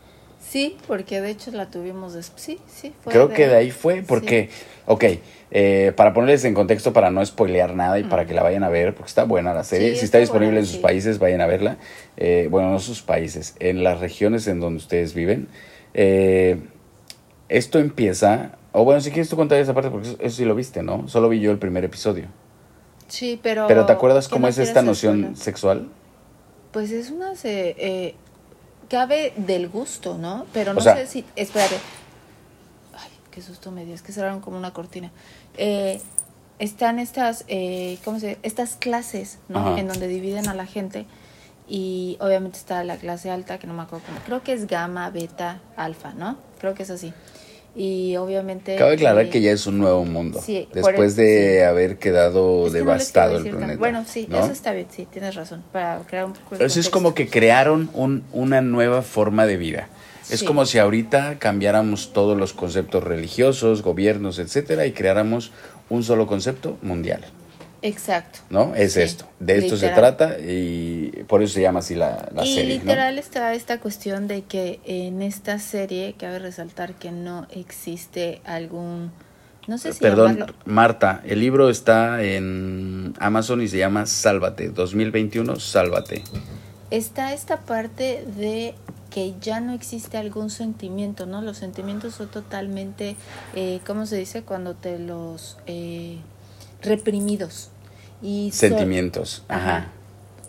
Sí, 0.41 0.77
porque 0.87 1.21
de 1.21 1.31
hecho 1.31 1.51
la 1.51 1.71
tuvimos 1.71 2.13
después. 2.13 2.43
Sí, 2.43 2.59
sí, 2.67 2.93
fue. 3.03 3.13
Creo 3.13 3.31
que 3.31 3.47
de 3.47 3.57
ahí 3.57 3.71
fue, 3.71 4.03
porque, 4.03 4.51
ok, 4.87 5.05
eh, 5.55 5.93
para 5.95 6.15
ponerles 6.15 6.47
en 6.47 6.55
contexto, 6.55 6.95
para 6.95 7.11
no 7.11 7.25
spoilear 7.25 7.75
nada 7.75 7.99
y 7.99 8.05
para 8.05 8.25
que 8.25 8.33
la 8.33 8.43
vayan 8.43 8.65
a 8.65 8.71
ver, 8.71 8.95
porque 8.95 9.09
está 9.09 9.25
buena 9.25 9.53
la 9.53 9.65
serie. 9.65 9.95
si 9.97 10.07
está, 10.07 10.17
disponible 10.17 10.59
en 10.59 10.65
sus 10.65 10.79
países, 10.79 11.19
vayan 11.19 11.43
a 11.43 11.47
verla. 11.47 11.77
Eh, 12.17 12.49
bueno, 12.51 12.71
no 12.71 12.79
sus 12.79 13.03
países, 13.03 13.55
en 13.61 13.85
las 13.85 14.01
regiones 14.01 14.47
en 14.47 14.61
donde 14.61 14.79
ustedes 14.79 15.13
viven. 15.13 15.49
Eh, 15.93 16.59
esto 17.51 17.79
empieza, 17.79 18.53
o 18.73 18.85
bueno, 18.85 19.03
si 19.03 19.11
quieres 19.11 19.29
tú 19.29 19.37
contar 19.37 19.59
esa 19.59 19.75
parte, 19.75 19.91
porque 19.91 20.17
eso, 20.21 20.37
sí 20.37 20.47
lo 20.47 20.55
viste, 20.55 20.83
¿no? 20.83 21.07
Solo 21.09 21.29
vi 21.29 21.41
yo 21.41 21.51
el 21.51 21.59
primer 21.59 21.85
episodio. 21.85 22.29
Sí, 23.09 23.39
pero... 23.43 23.67
¿Pero 23.67 23.85
te 23.85 23.93
acuerdas 23.93 24.29
cómo 24.29 24.49
es 24.49 24.57
esta 24.57 24.81
noción 24.81 25.37
sexual? 25.37 25.91
Pues 26.73 26.91
es 26.93 27.11
una... 27.11 27.35
Se, 27.37 28.15
cabe 28.89 29.35
del 29.37 29.69
gusto, 29.69 30.17
¿no? 30.17 30.47
Pero 30.55 30.73
no 30.73 30.81
sé 30.81 31.07
si... 31.07 31.27
Espérate. 31.37 31.77
Ay, 32.95 33.11
qué 33.31 33.43
susto 33.43 33.71
me 33.71 33.85
dio, 33.85 33.95
es 33.95 34.01
que 34.01 34.13
cerraron 34.13 34.41
como 34.41 34.57
una 34.57 34.73
cortina 34.73 35.13
eh, 35.57 36.01
están 36.59 36.99
estas, 36.99 37.45
eh, 37.49 37.99
¿cómo 38.05 38.21
se 38.21 38.39
Estas 38.43 38.77
clases, 38.77 39.39
¿no? 39.49 39.77
En 39.77 39.89
donde 39.89 40.09
dividen 40.09 40.49
a 40.49 40.55
la 40.55 40.67
gente. 40.67 41.07
Y 41.69 42.17
obviamente 42.21 42.59
está 42.59 42.85
la 42.85 42.97
clase 42.97 43.31
alta, 43.31 43.59
que 43.59 43.67
no 43.67 43.75
me 43.75 43.83
acuerdo 43.83 44.05
cómo. 44.07 44.19
Creo 44.27 44.43
que 44.43 44.53
es 44.53 44.67
gamma, 44.67 45.11
beta, 45.11 45.61
alfa, 45.77 46.13
¿no? 46.13 46.37
Creo 46.61 46.75
que 46.75 46.83
es 46.83 46.91
así. 46.91 47.13
Y 47.75 48.17
obviamente... 48.17 48.77
Cabe 48.77 48.95
aclarar 48.95 49.31
que 49.31 49.41
ya 49.41 49.53
es 49.53 49.67
un 49.67 49.79
nuevo 49.79 50.05
mundo. 50.05 50.41
Sí, 50.45 50.69
después 50.75 51.17
de 51.17 51.65
haber 51.65 51.99
quedado 51.99 52.69
devastado 52.71 53.39
el 53.39 53.49
planeta. 53.49 53.79
Bueno, 53.79 54.05
sí, 54.07 54.29
eso 54.31 54.53
está 54.53 54.73
bien, 54.73 54.87
sí, 54.91 55.07
tienes 55.11 55.35
razón. 55.35 55.63
Para 55.73 55.99
crear 56.01 56.27
un 56.27 56.35
Eso 56.61 56.81
es 56.81 56.91
como 56.91 57.15
que 57.15 57.29
crearon 57.29 57.91
un, 57.95 58.25
una 58.33 58.61
nueva 58.61 59.03
forma 59.03 59.47
de 59.47 59.57
vida. 59.57 59.89
Es 60.33 60.43
como 60.43 60.67
si 60.67 60.79
ahorita 60.79 61.39
cambiáramos 61.39 62.13
todos 62.13 62.37
los 62.37 62.53
conceptos 62.53 63.05
religiosos, 63.05 63.83
gobiernos, 63.83 64.39
etcétera, 64.39 64.87
y 64.87 64.93
creáramos 64.93 65.53
un 65.89 66.03
solo 66.03 66.27
concepto 66.27 66.79
mundial. 66.83 67.23
Exacto. 67.83 68.39
¿No? 68.49 68.75
Es 68.77 68.97
esto. 68.97 69.27
De 69.41 69.59
esto 69.59 69.77
se 69.77 69.89
trata 69.89 70.39
y 70.39 71.25
por 71.27 71.43
eso 71.43 71.55
se 71.55 71.63
llama 71.63 71.81
así 71.81 71.97
la, 71.97 72.29
la 72.33 72.45
y 72.45 72.55
serie. 72.55 72.75
Y 72.75 72.79
literal 72.79 73.19
está 73.19 73.53
esta 73.55 73.81
cuestión 73.81 74.29
de 74.29 74.43
que 74.43 74.81
en 74.85 75.21
esta 75.21 75.59
serie 75.59 76.15
cabe 76.17 76.39
resaltar 76.39 76.95
que 76.95 77.11
no 77.11 77.47
existe 77.51 78.41
algún. 78.45 79.11
No 79.67 79.79
sé 79.79 79.93
si. 79.93 80.01
Perdón, 80.01 80.47
Marta, 80.65 81.23
el 81.27 81.41
libro 81.41 81.69
está 81.69 82.23
en 82.23 83.15
Amazon 83.19 83.61
y 83.63 83.69
se 83.69 83.79
llama 83.79 84.07
Sálvate, 84.07 84.71
2021, 84.71 85.59
Sálvate. 85.59 86.23
Está 86.91 87.33
esta 87.33 87.61
parte 87.61 88.25
de 88.37 88.75
que 89.13 89.35
ya 89.41 89.61
no 89.61 89.75
existe 89.75 90.17
algún 90.17 90.49
sentimiento, 90.49 91.27
¿no? 91.27 91.43
Los 91.43 91.59
sentimientos 91.59 92.15
son 92.15 92.29
totalmente, 92.29 93.17
eh, 93.55 93.81
¿cómo 93.87 94.07
se 94.07 94.17
dice? 94.17 94.43
Cuando 94.43 94.75
te 94.75 94.99
los 94.99 95.59
eh, 95.67 96.17
reprimidos. 96.81 97.71
Y 98.23 98.51
Sentimientos, 98.53 99.45
ajá. 99.49 99.89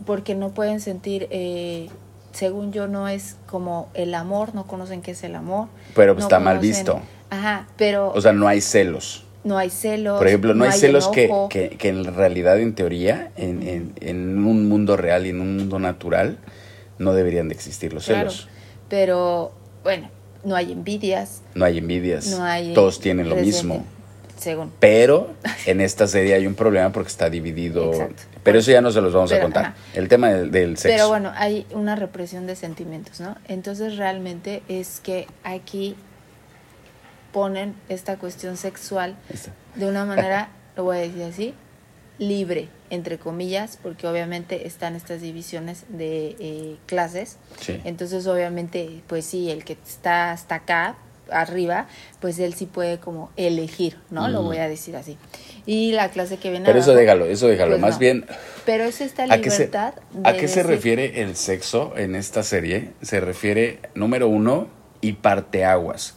Porque 0.05 0.33
no 0.35 0.53
pueden 0.53 0.79
sentir, 0.79 1.27
eh, 1.29 1.89
según 2.31 2.71
yo, 2.71 2.87
no 2.87 3.07
es 3.07 3.35
como 3.47 3.89
el 3.95 4.15
amor, 4.15 4.55
no 4.55 4.65
conocen 4.65 5.01
qué 5.01 5.11
es 5.11 5.23
el 5.23 5.35
amor. 5.35 5.67
Pero 5.93 6.17
está 6.17 6.39
mal 6.39 6.59
visto. 6.59 7.01
Ajá, 7.29 7.67
pero... 7.77 8.13
O 8.13 8.21
sea, 8.21 8.31
no 8.31 8.47
hay 8.47 8.61
celos. 8.61 9.25
No 9.43 9.57
hay 9.57 9.71
celos. 9.71 10.19
Por 10.19 10.27
ejemplo, 10.27 10.53
no, 10.53 10.63
hay, 10.63 10.71
celos 10.71 11.09
que, 11.09 11.29
que, 11.49 11.71
que, 11.71 11.89
en 11.89 12.15
realidad, 12.15 12.59
en 12.59 12.75
teoría, 12.75 13.31
en, 13.35 13.67
en, 13.67 13.93
en, 13.99 14.45
un 14.45 14.69
mundo 14.69 14.95
real 14.95 15.25
y 15.25 15.31
en 15.31 15.41
un 15.41 15.57
mundo 15.57 15.79
natural, 15.79 16.37
no 16.97 17.13
deberían 17.13 17.49
de 17.49 17.55
existir 17.55 17.91
los 17.91 18.05
celos. 18.05 18.47
Pero 18.93 19.51
bueno, 19.81 20.07
no 20.43 20.55
hay 20.55 20.71
envidias. 20.71 21.41
No 21.55 21.65
hay 21.65 21.79
envidias. 21.79 22.27
No 22.27 22.43
hay 22.43 22.75
Todos 22.75 22.99
tienen 22.99 23.27
lo 23.27 23.35
mismo. 23.35 23.83
Según. 24.37 24.71
Pero 24.79 25.33
en 25.65 25.81
esta 25.81 26.05
serie 26.05 26.35
hay 26.35 26.45
un 26.45 26.53
problema 26.53 26.91
porque 26.91 27.09
está 27.09 27.27
dividido. 27.27 27.91
Exacto. 27.91 28.21
Pero 28.43 28.59
eso 28.59 28.69
ya 28.69 28.81
no 28.81 28.91
se 28.91 29.01
los 29.01 29.11
vamos 29.11 29.31
a 29.31 29.41
contar. 29.41 29.65
ajá. 29.65 29.75
El 29.95 30.09
tema 30.09 30.29
del, 30.29 30.51
del 30.51 30.77
sexo. 30.77 30.95
Pero 30.95 31.07
bueno, 31.07 31.31
hay 31.35 31.65
una 31.71 31.95
represión 31.95 32.45
de 32.45 32.55
sentimientos, 32.55 33.19
¿no? 33.19 33.35
Entonces 33.47 33.97
realmente 33.97 34.61
es 34.67 34.99
que 34.99 35.25
aquí 35.43 35.95
ponen 37.31 37.73
esta 37.89 38.17
cuestión 38.17 38.57
sexual 38.57 39.15
de 39.73 39.87
una 39.87 40.05
manera, 40.05 40.49
lo 40.77 40.83
voy 40.83 40.97
a 40.97 40.99
decir 40.99 41.23
así, 41.23 41.53
libre, 42.27 42.69
entre 42.89 43.17
comillas, 43.17 43.77
porque 43.81 44.07
obviamente 44.07 44.67
están 44.67 44.95
estas 44.95 45.21
divisiones 45.21 45.85
de 45.89 46.35
eh, 46.39 46.75
clases. 46.85 47.37
Sí. 47.59 47.79
Entonces 47.85 48.25
obviamente, 48.27 49.01
pues 49.07 49.25
sí, 49.25 49.49
el 49.51 49.63
que 49.63 49.73
está 49.85 50.31
hasta 50.31 50.55
acá, 50.55 50.95
arriba, 51.31 51.87
pues 52.19 52.37
él 52.37 52.53
sí 52.53 52.65
puede 52.65 52.99
como 52.99 53.31
elegir, 53.37 53.97
¿no? 54.11 54.27
Lo 54.27 54.41
Mm. 54.41 54.45
voy 54.45 54.57
a 54.57 54.67
decir 54.67 54.95
así. 54.97 55.17
Y 55.65 55.93
la 55.93 56.09
clase 56.11 56.35
que 56.37 56.51
viene 56.51 56.65
Pero 56.65 56.79
eso 56.79 56.91
abajo, 56.91 56.99
déjalo, 57.01 57.25
eso 57.25 57.47
déjalo. 57.47 57.71
pues 57.71 57.81
Más 57.81 57.93
no. 57.93 57.99
bien, 57.99 58.25
Pero 58.65 58.83
es 58.83 58.99
esta 58.99 59.23
¿a 59.23 59.37
qué, 59.39 59.49
se, 59.49 59.59
libertad 59.59 59.93
¿a 60.25 60.33
qué 60.33 60.47
se 60.49 60.63
refiere 60.63 61.21
el 61.21 61.35
sexo 61.37 61.93
en 61.95 62.15
esta 62.15 62.43
serie? 62.43 62.91
Se 63.01 63.21
refiere, 63.21 63.79
número 63.95 64.27
uno, 64.27 64.67
y 64.99 65.13
parteaguas. 65.13 66.15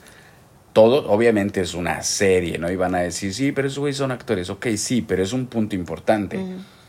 Todo, 0.77 1.11
obviamente, 1.11 1.63
es 1.63 1.73
una 1.73 2.03
serie, 2.03 2.59
¿no? 2.59 2.71
Y 2.71 2.77
van 2.77 2.95
a 2.95 2.99
decir, 2.99 3.33
sí, 3.33 3.51
pero 3.51 3.67
esos 3.67 3.79
güeyes 3.79 3.97
son 3.97 4.11
actores. 4.11 4.51
Ok, 4.51 4.67
sí, 4.77 5.01
pero 5.01 5.23
es 5.23 5.33
un 5.33 5.47
punto 5.47 5.75
importante. 5.75 6.39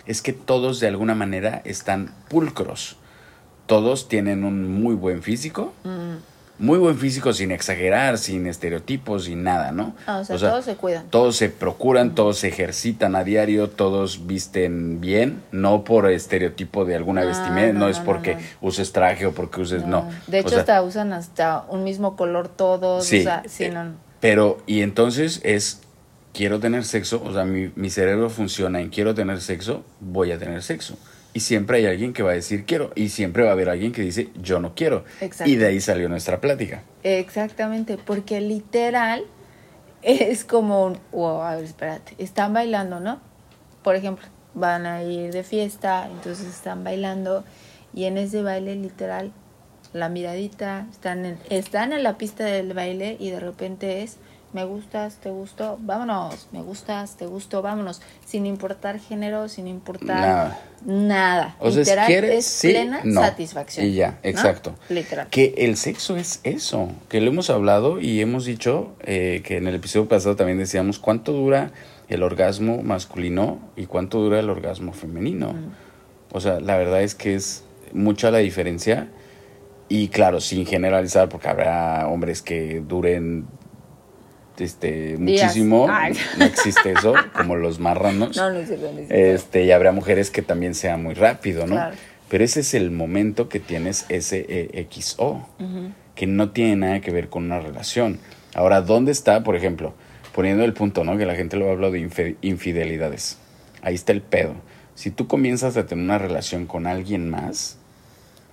Es 0.05 0.21
que 0.21 0.33
todos, 0.33 0.81
de 0.81 0.87
alguna 0.87 1.15
manera, 1.15 1.61
están 1.63 2.13
pulcros. 2.27 2.97
Todos 3.65 4.09
tienen 4.09 4.43
un 4.43 4.69
muy 4.69 4.93
buen 4.93 5.23
físico. 5.23 5.73
Muy 6.59 6.79
buen 6.79 6.97
físico 6.97 7.33
sin 7.33 7.51
exagerar, 7.51 8.17
sin 8.17 8.47
estereotipos, 8.47 9.25
sin 9.25 9.43
nada, 9.43 9.71
¿no? 9.71 9.93
Ah, 10.07 10.19
o 10.19 10.23
sea, 10.25 10.37
todos 10.37 10.65
se 10.65 10.75
cuidan. 10.75 11.05
Todos 11.09 11.35
se 11.35 11.49
procuran, 11.49 12.15
todos 12.15 12.39
se 12.39 12.47
ejercitan 12.47 13.15
a 13.15 13.23
diario, 13.23 13.69
todos 13.69 14.25
visten 14.25 14.99
bien, 14.99 15.43
no 15.51 15.83
por 15.83 16.09
estereotipo 16.09 16.83
de 16.85 16.95
alguna 16.95 17.21
No, 17.21 17.27
vestimenta, 17.27 17.73
no, 17.73 17.79
no, 17.81 17.89
es 17.89 17.99
porque 17.99 18.35
no, 18.35 18.41
uses 18.61 18.91
traje 18.91 19.27
o 19.27 19.33
porque 19.33 19.61
uses, 19.61 19.85
no. 19.85 20.09
De 20.25 20.37
O 20.37 20.41
hecho, 20.41 20.49
sea, 20.49 20.59
hasta 20.59 20.81
usan 20.81 21.13
hasta 21.13 21.65
un 21.69 21.83
mismo 21.83 22.15
color 22.15 22.47
todos. 22.47 23.05
Sí, 23.05 23.19
o 23.19 23.23
sea, 23.23 23.43
sí, 23.47 23.65
eh. 23.65 23.73
Pero, 24.19 24.57
y 24.65 24.81
entonces 24.81 25.41
es, 25.43 25.81
quiero 26.33 26.59
tener 26.59 26.85
sexo, 26.85 27.21
o 27.23 27.33
sea, 27.33 27.45
mi, 27.45 27.71
mi 27.75 27.91
cerebro 27.91 28.31
funciona 28.31 28.81
en 28.81 28.89
quiero 28.89 29.13
tener 29.13 29.41
sexo, 29.41 29.83
voy 29.99 30.31
a 30.31 30.39
tener 30.39 30.63
sexo. 30.63 30.97
Y 31.37 31.41
siempre 31.41 31.77
hay 31.77 31.85
alguien 31.85 32.13
que 32.13 32.23
va 32.23 32.31
a 32.31 32.33
decir 32.33 32.65
quiero, 32.65 32.91
y 32.95 33.09
siempre 33.09 33.43
va 33.43 33.49
a 33.49 33.51
haber 33.51 33.69
alguien 33.69 33.91
que 33.91 34.01
dice 34.01 34.31
yo 34.41 34.59
no 34.59 34.73
quiero. 34.73 35.05
Y 35.45 35.55
de 35.57 35.67
ahí 35.67 35.79
salió 35.79 36.09
nuestra 36.09 36.41
plática. 36.41 36.81
Exactamente, 37.03 37.99
porque 38.03 38.41
literal 38.41 39.23
es 40.01 40.43
como 40.43 40.83
un, 40.83 40.97
wow, 41.11 41.43
a 41.43 41.55
ver, 41.57 41.65
espérate, 41.65 42.15
están 42.17 42.53
bailando, 42.53 42.99
¿no? 42.99 43.21
Por 43.83 43.95
ejemplo, 43.95 44.25
van 44.55 44.87
a 44.87 45.03
ir 45.03 45.31
de 45.31 45.43
fiesta, 45.43 46.09
entonces 46.11 46.47
están 46.47 46.83
bailando 46.83 47.43
y 47.93 48.05
en 48.05 48.17
ese 48.17 48.41
baile 48.41 48.75
literal 48.75 49.31
la 49.93 50.09
miradita, 50.09 50.87
están 50.89 51.23
en, 51.23 51.37
están 51.51 51.93
en 51.93 52.01
la 52.01 52.17
pista 52.17 52.45
del 52.45 52.73
baile 52.73 53.15
y 53.19 53.29
de 53.29 53.39
repente 53.39 54.01
es 54.01 54.17
me 54.53 54.63
gustas, 54.65 55.17
te 55.17 55.29
gusto, 55.29 55.77
vámonos, 55.81 56.47
me 56.51 56.61
gustas, 56.61 57.17
te 57.17 57.25
gusto, 57.25 57.61
vámonos, 57.61 58.01
sin 58.25 58.45
importar 58.45 58.99
género, 58.99 59.49
sin 59.49 59.67
importar 59.67 60.21
Nada. 60.21 60.59
nada. 60.85 61.55
O 61.59 61.69
sea, 61.69 61.79
literal, 61.79 62.07
quieres, 62.07 62.31
es 62.31 62.45
sí, 62.45 62.69
plena 62.69 63.01
no. 63.03 63.21
satisfacción. 63.21 63.85
Y 63.85 63.93
ya, 63.93 64.11
¿no? 64.11 64.17
exacto. 64.23 64.75
Literal. 64.89 65.27
Que 65.29 65.53
el 65.57 65.75
sexo 65.77 66.15
es 66.15 66.39
eso, 66.43 66.89
que 67.09 67.19
lo 67.21 67.29
hemos 67.29 67.49
hablado 67.49 67.99
y 67.99 68.21
hemos 68.21 68.45
dicho 68.45 68.95
eh, 69.01 69.41
que 69.43 69.57
en 69.57 69.67
el 69.67 69.75
episodio 69.75 70.07
pasado 70.07 70.35
también 70.35 70.57
decíamos 70.57 70.99
cuánto 70.99 71.33
dura 71.33 71.71
el 72.07 72.23
orgasmo 72.23 72.81
masculino 72.83 73.59
y 73.75 73.85
cuánto 73.85 74.19
dura 74.19 74.39
el 74.39 74.49
orgasmo 74.49 74.93
femenino. 74.93 75.53
O 76.31 76.39
sea, 76.39 76.59
la 76.59 76.77
verdad 76.77 77.01
es 77.01 77.15
que 77.15 77.35
es 77.35 77.63
mucha 77.93 78.31
la 78.31 78.37
diferencia 78.37 79.09
y 79.89 80.09
claro, 80.09 80.41
sin 80.41 80.65
generalizar, 80.65 81.29
porque 81.29 81.47
habrá 81.47 82.07
hombres 82.07 82.41
que 82.41 82.81
duren 82.85 83.47
este 84.63 85.17
Días. 85.17 85.43
muchísimo, 85.45 85.87
Ay. 85.89 86.13
no 86.37 86.45
existe 86.45 86.91
eso, 86.91 87.13
como 87.35 87.55
los 87.55 87.79
marranos. 87.79 88.35
No, 88.35 88.51
no 88.51 88.59
no 88.59 88.65
cierto. 88.65 88.89
Este, 89.09 89.65
y 89.65 89.71
habrá 89.71 89.91
mujeres 89.91 90.29
que 90.31 90.41
también 90.41 90.73
sea 90.75 90.97
muy 90.97 91.13
rápido, 91.13 91.65
¿no? 91.67 91.75
Claro. 91.75 91.95
Pero 92.29 92.43
ese 92.43 92.59
es 92.59 92.73
el 92.73 92.91
momento 92.91 93.47
que 93.49 93.59
tienes 93.59 94.05
ese 94.09 94.87
XO, 94.91 95.47
que 96.15 96.27
no 96.27 96.49
tiene 96.51 96.75
nada 96.75 96.99
que 96.99 97.11
ver 97.11 97.29
con 97.29 97.45
una 97.45 97.59
relación. 97.59 98.19
Ahora, 98.53 98.81
¿dónde 98.81 99.11
está, 99.11 99.43
por 99.43 99.55
ejemplo, 99.55 99.93
poniendo 100.33 100.63
el 100.65 100.73
punto, 100.73 101.03
¿no? 101.03 101.17
Que 101.17 101.25
la 101.25 101.35
gente 101.35 101.55
lo 101.57 101.69
habla 101.71 101.89
de 101.89 101.99
infe- 102.01 102.35
infidelidades. 102.41 103.37
Ahí 103.81 103.95
está 103.95 104.11
el 104.11 104.21
pedo. 104.21 104.55
Si 104.95 105.09
tú 105.11 105.27
comienzas 105.27 105.77
a 105.77 105.85
tener 105.85 106.03
una 106.03 106.17
relación 106.17 106.65
con 106.65 106.85
alguien 106.87 107.29
más, 107.29 107.77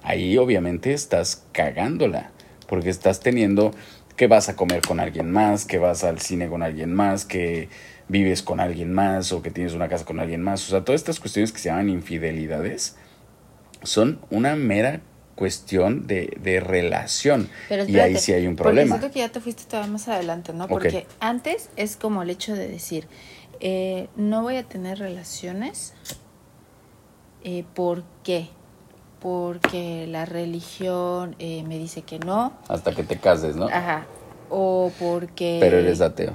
ahí 0.03 0.37
obviamente 0.39 0.93
estás 0.93 1.43
cagándola, 1.53 2.31
porque 2.69 2.91
estás 2.91 3.21
teniendo 3.21 3.75
que 4.17 4.27
vas 4.27 4.49
a 4.49 4.57
comer 4.57 4.81
con 4.83 5.01
alguien 5.01 5.31
más, 5.31 5.65
que 5.65 5.79
vas 5.79 6.05
al 6.05 6.21
cine 6.21 6.49
con 6.49 6.63
alguien 6.63 6.95
más, 6.95 7.25
que 7.25 7.69
vives 8.09 8.43
con 8.43 8.61
alguien 8.61 8.93
más 8.93 9.33
o 9.33 9.43
que 9.43 9.51
tienes 9.51 9.73
una 9.73 9.89
casa 9.89 10.05
con 10.05 10.21
alguien 10.21 10.43
más. 10.43 10.67
O 10.67 10.71
sea, 10.71 10.85
todas 10.85 11.01
estas 11.01 11.21
cuestiones 11.21 11.53
que 11.53 11.59
se 11.59 11.69
llaman 11.71 11.89
infidelidades 11.89 12.97
son 13.83 14.21
una 14.31 14.57
mera 14.57 15.01
cuestión 15.35 16.07
de, 16.07 16.37
de 16.41 16.61
relación. 16.61 17.49
Pero 17.69 17.85
y 17.89 17.99
ahí 17.99 18.17
sí 18.17 18.33
hay 18.33 18.47
un 18.47 18.55
Porque 18.55 18.69
problema. 18.69 18.97
siento 18.97 19.13
que 19.13 19.19
ya 19.21 19.31
te 19.31 19.41
fuiste 19.41 19.65
todavía 19.65 19.91
más 19.91 20.07
adelante, 20.09 20.53
¿no? 20.53 20.69
Porque 20.69 21.07
antes 21.21 21.71
es 21.77 21.97
como 21.97 22.23
el 22.23 22.31
hecho 22.31 22.55
de 22.55 22.69
decir, 22.69 23.09
eh, 23.61 24.09
no 24.17 24.43
voy 24.43 24.57
a 24.57 24.63
tener 24.63 24.99
relaciones. 24.99 25.93
Eh, 27.43 27.65
¿Por 27.75 28.05
qué? 28.23 28.49
Porque 29.25 30.07
la 30.07 30.27
religión 30.27 31.35
eh, 31.39 31.65
me 31.67 31.79
dice 31.79 32.03
que 32.03 32.19
no. 32.19 32.53
Hasta 32.69 32.95
que 32.95 33.05
te 33.05 33.19
cases, 33.19 33.57
¿no? 33.57 33.69
Ajá. 33.69 34.05
O 34.51 34.93
porque... 34.99 35.57
Pero 35.61 35.79
eres 35.79 36.03
ateo. 36.03 36.35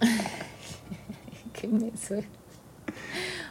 Qué 1.52 1.68
menso. 1.68 2.16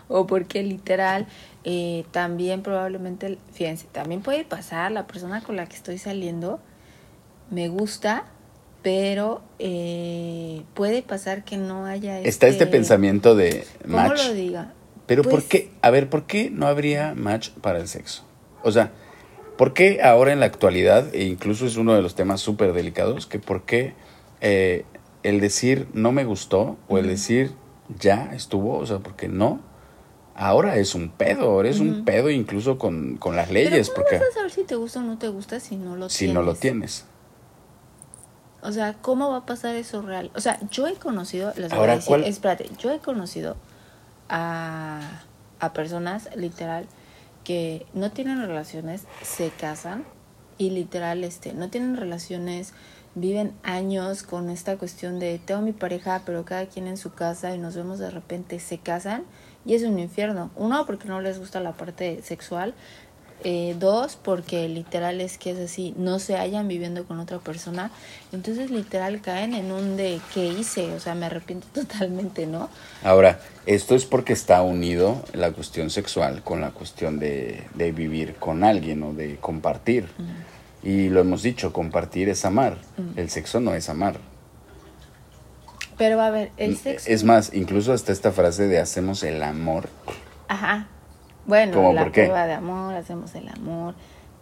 O 0.09 0.27
porque 0.27 0.61
literal, 0.61 1.25
eh, 1.63 2.03
también 2.11 2.63
probablemente, 2.63 3.37
fíjense, 3.53 3.87
también 3.89 4.21
puede 4.21 4.43
pasar, 4.43 4.91
la 4.91 5.07
persona 5.07 5.41
con 5.41 5.55
la 5.55 5.65
que 5.67 5.77
estoy 5.77 5.97
saliendo 5.97 6.59
me 7.49 7.69
gusta, 7.69 8.25
pero 8.81 9.41
eh, 9.57 10.63
puede 10.73 11.01
pasar 11.01 11.45
que 11.45 11.55
no 11.55 11.85
haya 11.85 12.19
Está 12.19 12.47
este 12.47 12.67
pensamiento 12.67 13.35
de 13.35 13.65
¿Cómo 13.83 13.95
match. 13.95 14.27
lo 14.27 14.33
diga? 14.33 14.73
Pero 15.11 15.23
¿por 15.23 15.31
Pues, 15.41 15.43
qué? 15.45 15.71
A 15.81 15.89
ver, 15.89 16.09
¿por 16.09 16.23
qué 16.23 16.49
no 16.49 16.67
habría 16.67 17.13
match 17.15 17.49
para 17.49 17.79
el 17.79 17.89
sexo? 17.89 18.23
O 18.63 18.71
sea, 18.71 18.91
¿por 19.57 19.73
qué 19.73 20.01
ahora 20.01 20.31
en 20.31 20.39
la 20.39 20.45
actualidad, 20.45 21.13
e 21.13 21.25
incluso 21.25 21.65
es 21.65 21.75
uno 21.75 21.93
de 21.93 22.01
los 22.01 22.15
temas 22.15 22.39
súper 22.39 22.71
delicados, 22.71 23.27
que 23.27 23.37
por 23.37 23.63
qué 23.63 23.93
eh, 24.39 24.85
el 25.23 25.41
decir 25.41 25.87
no 25.93 26.13
me 26.13 26.23
gustó 26.23 26.77
o 26.87 26.97
el 26.97 27.07
decir 27.07 27.51
ya 27.99 28.31
estuvo, 28.33 28.77
o 28.77 28.85
sea, 28.85 28.99
porque 28.99 29.27
no, 29.27 29.59
ahora 30.33 30.77
es 30.77 30.95
un 30.95 31.09
pedo, 31.09 31.51
ahora 31.51 31.67
es 31.67 31.81
un 31.81 32.05
pedo 32.05 32.29
incluso 32.29 32.77
con, 32.77 33.17
con 33.17 33.35
las 33.35 33.49
Pero 33.49 33.55
leyes, 33.69 33.89
¿cómo 33.89 34.03
porque 34.05 34.17
vas 34.17 34.29
a 34.29 34.33
saber 34.33 34.51
si 34.51 34.63
te 34.63 34.75
gusta 34.75 34.99
o 34.99 35.03
no 35.03 35.17
te 35.17 35.27
gusta 35.27 35.59
si 35.59 35.75
no 35.75 35.97
lo 35.97 36.07
si 36.07 36.19
tienes? 36.19 36.35
no 36.35 36.41
lo 36.41 36.55
tienes. 36.55 37.05
O 38.61 38.71
sea, 38.71 38.93
¿cómo 39.01 39.29
va 39.31 39.37
a 39.39 39.45
pasar 39.45 39.75
eso 39.75 40.01
real? 40.01 40.31
O 40.35 40.39
sea, 40.39 40.57
yo 40.69 40.87
he 40.87 40.93
conocido, 40.93 41.51
les 41.57 41.69
voy 41.69 41.79
Ahora, 41.79 41.93
a 41.93 41.95
decir, 41.97 42.07
¿cuál- 42.07 42.23
espérate, 42.23 42.69
yo 42.79 42.91
he 42.91 42.99
conocido 42.99 43.57
a, 44.31 45.21
a 45.59 45.73
personas 45.73 46.29
literal 46.35 46.87
que 47.43 47.85
no 47.93 48.11
tienen 48.11 48.41
relaciones, 48.41 49.03
se 49.21 49.49
casan 49.49 50.05
y 50.57 50.69
literal 50.69 51.23
este, 51.23 51.53
no 51.53 51.69
tienen 51.69 51.97
relaciones, 51.97 52.73
viven 53.15 53.53
años 53.63 54.23
con 54.23 54.49
esta 54.49 54.77
cuestión 54.77 55.19
de 55.19 55.39
tengo 55.39 55.61
mi 55.61 55.73
pareja, 55.73 56.21
pero 56.25 56.45
cada 56.45 56.65
quien 56.67 56.87
en 56.87 56.97
su 56.97 57.13
casa 57.13 57.53
y 57.53 57.57
nos 57.57 57.75
vemos 57.75 57.99
de 57.99 58.09
repente, 58.09 58.59
se 58.59 58.77
casan 58.77 59.23
y 59.65 59.75
es 59.75 59.83
un 59.83 59.99
infierno. 59.99 60.51
Uno, 60.55 60.85
porque 60.85 61.07
no 61.07 61.19
les 61.21 61.39
gusta 61.39 61.59
la 61.59 61.73
parte 61.73 62.21
sexual. 62.21 62.73
Eh, 63.43 63.75
dos, 63.79 64.17
porque 64.21 64.69
literal 64.69 65.19
es 65.19 65.39
que 65.39 65.51
es 65.51 65.59
así, 65.59 65.95
no 65.97 66.19
se 66.19 66.35
hallan 66.35 66.67
viviendo 66.67 67.05
con 67.05 67.19
otra 67.19 67.39
persona. 67.39 67.89
Entonces 68.31 68.69
literal 68.69 69.21
caen 69.21 69.55
en 69.55 69.71
un 69.71 69.97
de 69.97 70.19
qué 70.33 70.45
hice, 70.45 70.93
o 70.93 70.99
sea, 70.99 71.15
me 71.15 71.25
arrepiento 71.25 71.67
totalmente, 71.73 72.45
¿no? 72.45 72.69
Ahora, 73.03 73.39
esto 73.65 73.95
es 73.95 74.05
porque 74.05 74.33
está 74.33 74.61
unido 74.61 75.23
la 75.33 75.51
cuestión 75.51 75.89
sexual 75.89 76.43
con 76.43 76.61
la 76.61 76.71
cuestión 76.71 77.19
de, 77.19 77.63
de 77.73 77.91
vivir 77.91 78.35
con 78.35 78.63
alguien 78.63 79.01
o 79.03 79.13
de 79.13 79.37
compartir. 79.37 80.07
Y 80.83 81.09
lo 81.09 81.21
hemos 81.21 81.43
dicho, 81.43 81.73
compartir 81.73 82.29
es 82.29 82.45
amar. 82.45 82.77
El 83.15 83.29
sexo 83.29 83.59
no 83.59 83.73
es 83.73 83.89
amar. 83.89 84.19
Pero 85.97 86.19
a 86.21 86.31
ver, 86.31 86.51
el 86.57 86.77
sexo... 86.77 87.09
Es 87.09 87.23
más, 87.23 87.53
incluso 87.53 87.93
hasta 87.93 88.11
esta 88.11 88.31
frase 88.31 88.67
de 88.67 88.79
hacemos 88.79 89.23
el 89.23 89.43
amor. 89.43 89.89
Ajá. 90.47 90.87
Bueno, 91.45 91.73
¿Cómo, 91.73 91.93
la 91.93 92.03
por 92.03 92.11
qué? 92.11 92.23
prueba 92.23 92.45
de 92.47 92.53
amor, 92.53 92.93
hacemos 92.93 93.33
el 93.35 93.47
amor. 93.49 93.95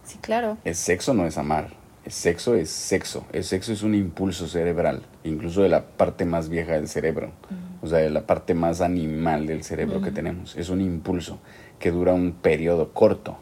Sí, 0.04 0.18
claro. 0.20 0.56
El 0.64 0.74
sexo 0.74 1.14
no 1.14 1.26
es 1.26 1.38
amar. 1.38 1.68
sexo 2.06 2.54
es 2.54 2.70
sexo. 2.70 3.24
El 3.32 3.44
sexo 3.44 3.72
es 3.72 3.82
un 3.82 3.94
impulso 3.94 4.48
cerebral, 4.48 5.02
incluso 5.24 5.62
de 5.62 5.68
la 5.68 5.82
parte 5.84 6.24
más 6.24 6.48
vieja 6.48 6.72
del 6.72 6.88
cerebro, 6.88 7.30
o 7.82 7.86
sea, 7.86 7.98
de 7.98 8.10
la 8.10 8.22
parte 8.22 8.54
más 8.54 8.80
animal 8.80 9.46
del 9.46 9.62
cerebro 9.64 10.00
que 10.00 10.10
tenemos. 10.10 10.56
Es 10.56 10.68
un 10.70 10.80
impulso 10.80 11.38
que 11.78 11.90
dura 11.90 12.12
un 12.12 12.32
periodo 12.32 12.92
corto. 12.92 13.38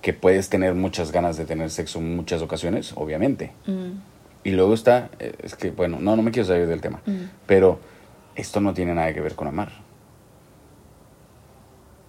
Que 0.00 0.12
puedes 0.12 0.48
tener 0.48 0.74
muchas 0.74 1.12
ganas 1.12 1.36
de 1.36 1.44
tener 1.44 1.70
sexo 1.70 2.00
en 2.00 2.16
muchas 2.16 2.42
ocasiones, 2.42 2.92
obviamente. 2.96 3.52
Y 4.44 4.50
luego 4.50 4.74
está, 4.74 5.10
eh, 5.20 5.34
es 5.42 5.54
que, 5.54 5.70
bueno, 5.70 5.98
no, 6.00 6.16
no 6.16 6.22
me 6.22 6.32
quiero 6.32 6.48
salir 6.48 6.66
del 6.66 6.80
tema, 6.80 7.00
pero 7.46 7.78
esto 8.34 8.60
no 8.60 8.74
tiene 8.74 8.94
nada 8.94 9.12
que 9.14 9.20
ver 9.20 9.34
con 9.36 9.46
amar. 9.48 9.70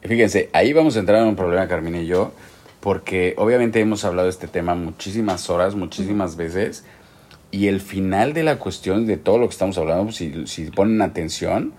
Fíjense, 0.06 0.50
ahí 0.54 0.74
vamos 0.74 0.96
a 0.98 1.00
entrar 1.00 1.22
en 1.22 1.30
un 1.30 1.36
problema, 1.36 1.68
Carmina 1.68 2.02
y 2.02 2.08
yo, 2.08 2.34
porque 2.82 3.34
obviamente 3.38 3.80
hemos 3.80 4.04
hablado 4.04 4.28
de 4.28 4.32
este 4.32 4.48
tema 4.48 4.76
muchísimas 4.76 5.50
horas, 5.50 5.76
muchísimas 5.76 6.36
veces, 6.36 6.84
y 7.52 7.68
el 7.68 7.80
final 7.80 8.34
de 8.34 8.44
la 8.44 8.58
cuestión 8.58 9.06
de 9.06 9.16
todo 9.16 9.38
lo 9.38 9.48
que 9.48 9.54
estamos 9.54 9.78
hablando, 9.78 10.12
si, 10.12 10.48
si 10.48 10.66
ponen 10.72 11.02
atención, 11.02 11.74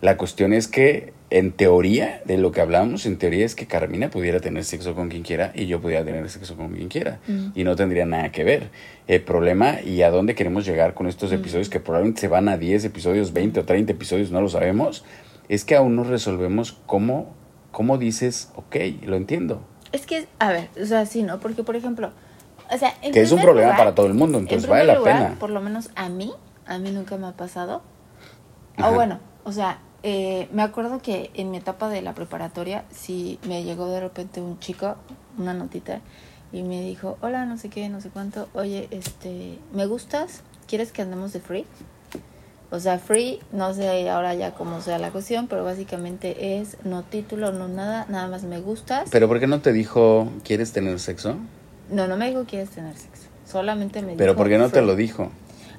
la 0.00 0.16
cuestión 0.16 0.52
es 0.52 0.68
que, 0.68 1.12
en 1.30 1.50
teoría, 1.50 2.22
de 2.24 2.38
lo 2.38 2.52
que 2.52 2.60
hablamos, 2.60 3.04
en 3.04 3.18
teoría 3.18 3.44
es 3.44 3.54
que 3.54 3.66
Carmina 3.66 4.10
pudiera 4.10 4.38
tener 4.38 4.64
sexo 4.64 4.94
con 4.94 5.08
quien 5.08 5.22
quiera 5.22 5.52
y 5.54 5.66
yo 5.66 5.80
pudiera 5.80 6.04
tener 6.04 6.30
sexo 6.30 6.56
con 6.56 6.72
quien 6.72 6.88
quiera. 6.88 7.18
Y 7.54 7.64
no 7.64 7.74
tendría 7.74 8.06
nada 8.06 8.30
que 8.30 8.44
ver. 8.44 8.70
El 9.08 9.22
problema 9.22 9.82
y 9.82 10.02
a 10.02 10.10
dónde 10.10 10.36
queremos 10.36 10.64
llegar 10.64 10.94
con 10.94 11.08
estos 11.08 11.32
episodios, 11.32 11.68
que 11.68 11.80
probablemente 11.80 12.20
se 12.20 12.28
van 12.28 12.48
a 12.48 12.56
10 12.56 12.84
episodios, 12.84 13.32
20 13.32 13.60
o 13.60 13.64
30 13.64 13.92
episodios, 13.92 14.30
no 14.30 14.40
lo 14.40 14.48
sabemos, 14.48 15.04
es 15.48 15.64
que 15.64 15.74
aún 15.74 15.96
no 15.96 16.04
resolvemos 16.04 16.78
cómo, 16.86 17.34
cómo 17.70 17.98
dices, 17.98 18.50
ok, 18.56 18.76
lo 19.02 19.16
entiendo. 19.16 19.60
Es 19.92 20.06
que, 20.06 20.28
a 20.38 20.50
ver, 20.50 20.68
o 20.80 20.86
sea, 20.86 21.06
sí, 21.06 21.22
¿no? 21.22 21.38
Porque, 21.40 21.62
por 21.62 21.76
ejemplo, 21.76 22.10
o 22.70 22.78
sea, 22.78 22.92
en 23.02 23.12
Que 23.12 23.22
es 23.22 23.32
un 23.32 23.40
problema 23.40 23.68
lugar- 23.68 23.78
para 23.78 23.94
todo 23.94 24.06
el 24.06 24.14
mundo, 24.14 24.38
entonces 24.38 24.64
en 24.64 24.70
vale 24.70 24.84
la 24.86 24.94
lugar, 24.98 25.16
pena. 25.22 25.36
Por 25.38 25.50
lo 25.50 25.60
menos 25.60 25.90
a 25.94 26.08
mí, 26.08 26.32
a 26.66 26.78
mí 26.78 26.90
nunca 26.90 27.16
me 27.16 27.26
ha 27.26 27.32
pasado. 27.32 27.82
Ajá. 28.76 28.90
O 28.90 28.94
bueno, 28.94 29.18
o 29.44 29.52
sea, 29.52 29.78
eh, 30.02 30.48
me 30.52 30.62
acuerdo 30.62 31.00
que 31.00 31.30
en 31.34 31.50
mi 31.50 31.56
etapa 31.56 31.88
de 31.88 32.02
la 32.02 32.14
preparatoria, 32.14 32.84
sí 32.90 33.38
me 33.48 33.64
llegó 33.64 33.88
de 33.88 34.00
repente 34.00 34.40
un 34.40 34.58
chico, 34.60 34.96
una 35.38 35.54
notita, 35.54 36.00
y 36.52 36.62
me 36.62 36.80
dijo, 36.82 37.16
hola, 37.20 37.44
no 37.46 37.56
sé 37.58 37.68
qué, 37.70 37.88
no 37.88 38.00
sé 38.00 38.10
cuánto, 38.10 38.48
oye, 38.54 38.88
este, 38.90 39.58
¿me 39.72 39.86
gustas? 39.86 40.42
¿Quieres 40.66 40.92
que 40.92 41.02
andemos 41.02 41.32
de 41.32 41.40
free? 41.40 41.66
O 42.70 42.80
sea, 42.80 42.98
free, 42.98 43.40
no 43.50 43.72
sé 43.72 44.10
ahora 44.10 44.34
ya 44.34 44.52
cómo 44.52 44.80
sea 44.82 44.98
la 44.98 45.10
cuestión, 45.10 45.46
pero 45.46 45.64
básicamente 45.64 46.58
es 46.60 46.76
no 46.84 47.02
título, 47.02 47.50
no 47.52 47.66
nada, 47.66 48.04
nada 48.10 48.28
más 48.28 48.42
me 48.42 48.60
gustas. 48.60 49.08
Pero 49.10 49.26
¿por 49.26 49.40
qué 49.40 49.46
no 49.46 49.60
te 49.60 49.72
dijo, 49.72 50.28
¿quieres 50.44 50.72
tener 50.72 51.00
sexo? 51.00 51.36
No, 51.90 52.06
no 52.06 52.16
me 52.18 52.28
dijo 52.28 52.44
quieres 52.44 52.68
tener 52.70 52.94
sexo. 52.96 53.28
Solamente 53.46 54.02
me 54.02 54.14
Pero 54.16 54.32
dijo. 54.32 54.36
¿por 54.36 54.48
qué 54.50 54.58
no 54.58 54.68
te 54.68 54.82
lo 54.82 54.96
dijo? 54.96 55.30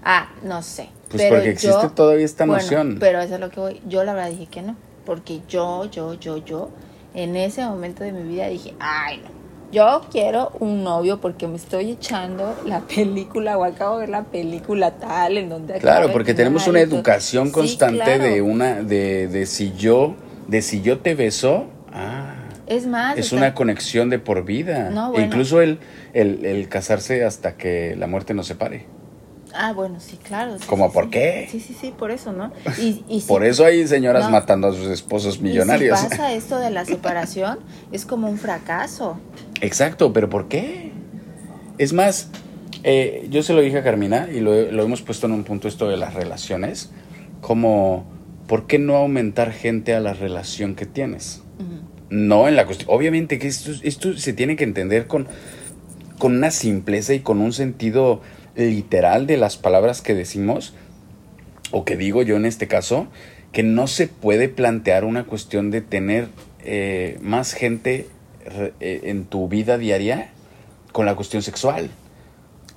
Ah, 0.04 0.30
no 0.44 0.64
sé. 0.64 0.90
Pues 1.10 1.22
Pero 1.22 1.36
porque 1.36 1.52
existe 1.52 1.82
yo- 1.84 1.92
todavía 1.92 2.26
esta 2.26 2.46
bueno, 2.46 2.62
noción. 2.62 2.98
Pero 3.00 3.20
eso 3.22 3.36
es 3.36 3.40
lo 3.40 3.52
que 3.52 3.60
voy. 3.60 3.82
Yo 3.88 4.04
la 4.04 4.14
verdad 4.14 4.32
dije 4.32 4.48
que 4.48 4.64
no. 4.64 4.76
Porque 5.06 5.42
yo, 5.48 5.86
yo, 5.86 6.16
yo, 6.16 6.38
yo, 6.38 6.70
en 7.14 7.36
ese 7.36 7.64
momento 7.66 8.04
de 8.04 8.12
mi 8.14 8.24
vida 8.28 8.48
dije, 8.48 8.74
ay, 8.80 9.18
no. 9.24 9.39
Yo 9.72 10.02
quiero 10.12 10.52
un 10.60 10.84
novio 10.84 11.22
porque 11.22 11.48
me 11.48 11.56
estoy 11.58 11.92
echando 11.92 12.56
la 12.66 12.80
película 12.96 13.58
o 13.58 13.64
acabo 13.64 13.96
de 13.96 14.02
ver 14.02 14.10
la 14.10 14.24
película 14.24 14.92
tal 14.92 15.38
en 15.38 15.50
donde 15.50 15.76
Claro, 15.76 16.12
porque 16.12 16.34
tenemos 16.34 16.68
una 16.68 16.80
educación 16.82 17.48
Sí, 17.48 17.52
constante 17.54 18.04
claro. 18.04 18.24
de 18.24 18.42
una, 18.42 18.82
de, 18.82 19.28
de 19.28 19.46
si 19.46 19.74
yo, 19.74 20.16
de 20.48 20.62
si 20.62 20.82
yo 20.82 21.00
te 21.00 21.14
beso, 21.16 21.66
ah, 21.94 22.36
Es 22.66 22.88
más, 22.88 23.18
es 23.18 23.32
una 23.32 23.54
conexión 23.54 24.10
de 24.10 24.18
por 24.20 24.44
vida. 24.44 24.90
No, 24.90 25.14
E 25.16 25.22
incluso 25.22 25.62
el, 25.62 25.80
el, 26.14 26.46
el 26.46 26.68
casarse 26.70 27.24
hasta 27.24 27.56
que 27.56 27.96
la 27.96 28.08
muerte 28.08 28.34
nos 28.34 28.48
separe. 28.48 28.86
Ah, 29.54 29.74
bueno, 29.74 30.00
sí, 30.00 30.18
claro. 30.18 30.58
sí, 30.60 30.66
¿Cómo 30.68 30.88
sí, 30.88 30.94
por 30.94 31.06
sí. 31.06 31.10
qué? 31.12 31.48
Sí, 31.52 31.60
sí, 31.60 31.76
sí, 31.80 31.94
por 31.98 32.12
eso, 32.12 32.32
¿no? 32.32 32.52
Y, 32.80 33.04
y 33.08 33.22
Por 33.22 33.44
eso 33.44 33.66
hay 33.66 33.88
señoras 33.88 34.26
No. 34.26 34.32
matando 34.32 34.68
a 34.68 34.74
sus 34.74 34.88
esposos 34.88 35.40
millonarios. 35.42 36.00
Y 36.00 36.04
si 36.04 36.10
pasa 36.10 36.34
esto 36.34 36.58
de 36.60 36.70
la 36.70 36.86
separación, 36.86 37.60
es 37.92 38.06
como 38.06 38.30
un 38.30 38.38
fracaso. 38.38 39.18
Exacto, 39.62 40.14
pero 40.14 40.30
¿por 40.30 40.48
qué? 40.48 40.92
Es 41.78 41.94
más, 41.94 42.30
eh, 42.84 43.28
yo 43.30 43.44
se 43.44 43.54
lo 43.54 43.62
dije 43.62 43.78
a 43.78 43.84
Carmina 43.84 44.28
y 44.32 44.40
lo, 44.42 44.72
lo 44.72 44.84
hemos 44.84 45.02
puesto 45.02 45.28
en 45.28 45.34
un 45.34 45.44
punto 45.44 45.68
esto 45.68 45.88
de 45.90 45.98
las 45.98 46.14
relaciones, 46.14 46.92
como, 47.42 48.06
¿por 48.48 48.68
qué 48.68 48.80
no 48.80 48.96
aumentar 48.98 49.52
gente 49.54 49.94
a 49.96 50.00
la 50.00 50.14
relación 50.14 50.76
que 50.76 50.86
tienes? 50.86 51.42
No 52.10 52.48
en 52.48 52.56
la 52.56 52.66
cuestión, 52.66 52.90
obviamente 52.92 53.38
que 53.38 53.48
esto, 53.48 53.72
esto 53.84 54.18
se 54.18 54.34
tiene 54.34 54.56
que 54.56 54.64
entender 54.64 55.06
con, 55.08 55.28
con 56.18 56.36
una 56.36 56.50
simpleza 56.50 57.14
y 57.14 57.20
con 57.20 57.40
un 57.40 57.54
sentido 57.54 58.22
literal 58.68 59.28
de 59.28 59.38
las 59.38 59.58
palabras 59.58 60.02
que 60.02 60.14
decimos, 60.16 60.74
o 61.72 61.86
que 61.86 61.96
digo 61.98 62.22
yo 62.24 62.36
en 62.36 62.46
este 62.46 62.68
caso, 62.68 63.08
que 63.52 63.64
no 63.64 63.88
se 63.88 64.08
puede 64.08 64.50
plantear 64.50 65.04
una 65.06 65.24
cuestión 65.26 65.72
de 65.72 65.82
tener 65.82 66.28
eh, 66.64 67.18
más 67.22 67.54
gente 67.54 68.08
re- 68.46 68.74
eh, 68.80 69.02
en 69.06 69.26
tu 69.26 69.48
vida 69.48 69.78
diaria 69.78 70.30
con 70.92 71.06
la 71.06 71.16
cuestión 71.16 71.42
sexual. 71.42 71.90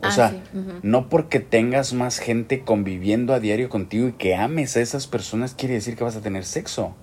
O 0.01 0.07
Ah, 0.07 0.11
sea, 0.11 0.31
sí, 0.31 0.37
no 0.83 1.09
porque 1.09 1.39
tengas 1.41 1.93
más 1.93 2.19
gente 2.19 2.63
conviviendo 2.63 3.35
a 3.35 3.41
diario 3.41 3.69
contigo 3.69 4.09
y 4.09 4.13
que 4.13 4.35
ames 4.35 4.77
a 4.77 4.81
esas 4.81 5.07
personas 5.07 5.55
quiere 5.55 5.75
decir 5.75 5.97
que 5.97 6.03
vas 6.05 6.17
a 6.17 6.21
tener 6.21 6.45
sexo. 6.45 6.95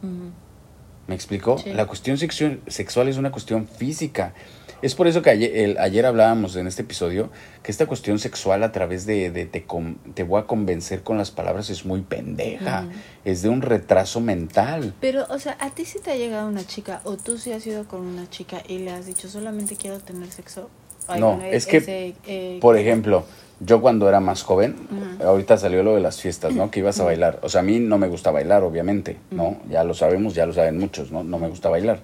¿Me 1.08 1.16
explicó? 1.16 1.58
Sí. 1.58 1.72
La 1.74 1.86
cuestión 1.88 2.18
sexu- 2.18 2.60
sexual 2.68 3.08
es 3.08 3.18
una 3.18 3.32
cuestión 3.32 3.68
física. 3.68 4.34
Es 4.82 4.96
por 4.96 5.08
eso 5.08 5.22
que 5.22 5.30
ayer, 5.30 5.56
el- 5.58 5.78
ayer 5.78 6.06
hablábamos 6.06 6.56
en 6.56 6.68
este 6.68 6.84
episodio 6.84 7.30
que 7.64 7.72
esta 7.72 7.86
cuestión 7.86 8.18
sexual 8.20 8.64
a 8.64 8.72
través 8.72 9.06
de, 9.06 9.30
de 9.32 9.46
te, 9.46 9.64
con- 9.64 9.96
te 10.14 10.24
voy 10.24 10.42
a 10.42 10.46
convencer 10.46 11.04
con 11.04 11.18
las 11.18 11.32
palabras 11.32 11.70
es 11.70 11.86
muy 11.86 12.02
pendeja. 12.02 12.88
Es 13.26 13.42
de 13.42 13.50
un 13.50 13.62
retraso 13.62 14.22
mental. 14.22 14.94
Pero, 15.02 15.26
o 15.30 15.40
sea, 15.40 15.58
¿a 15.60 15.70
ti 15.72 15.86
si 15.86 16.00
te 16.00 16.12
ha 16.12 16.16
llegado 16.16 16.48
una 16.48 16.66
chica 16.66 17.02
o 17.04 17.18
tú 17.18 17.38
sí 17.38 17.52
has 17.52 17.66
ido 17.68 17.86
con 17.88 18.02
una 18.02 18.30
chica 18.30 18.62
y 18.68 18.80
le 18.80 18.92
has 18.92 19.06
dicho 19.06 19.28
solamente 19.28 19.76
quiero 19.76 20.00
tener 20.00 20.32
sexo? 20.32 20.70
Ay, 21.08 21.20
No, 21.20 21.36
bueno, 21.38 21.44
es 21.52 21.66
que, 21.66 22.14
eh, 22.28 22.58
Por 22.62 22.78
ejemplo, 22.78 23.26
yo 23.62 23.82
cuando 23.82 24.08
era 24.08 24.20
más 24.22 24.44
joven, 24.44 24.76
ahorita 25.24 25.58
salió 25.58 25.84
lo 25.84 25.96
de 25.96 26.02
las 26.02 26.22
fiestas, 26.22 26.54
¿no? 26.54 26.72
Que 26.72 26.80
ibas 26.80 27.00
a 27.00 27.04
bailar. 27.04 27.40
O 27.42 27.50
sea, 27.50 27.60
a 27.62 27.64
mí 27.64 27.80
no 27.80 27.98
me 27.98 28.08
gusta 28.08 28.32
bailar, 28.32 28.64
obviamente, 28.64 29.18
¿no? 29.32 29.58
Ya 29.70 29.84
lo 29.84 29.94
sabemos, 29.94 30.34
ya 30.34 30.46
lo 30.46 30.54
saben 30.54 30.78
muchos, 30.80 31.12
¿no? 31.12 31.24
No 31.24 31.38
me 31.40 31.50
gusta 31.50 31.68
bailar. 31.70 32.00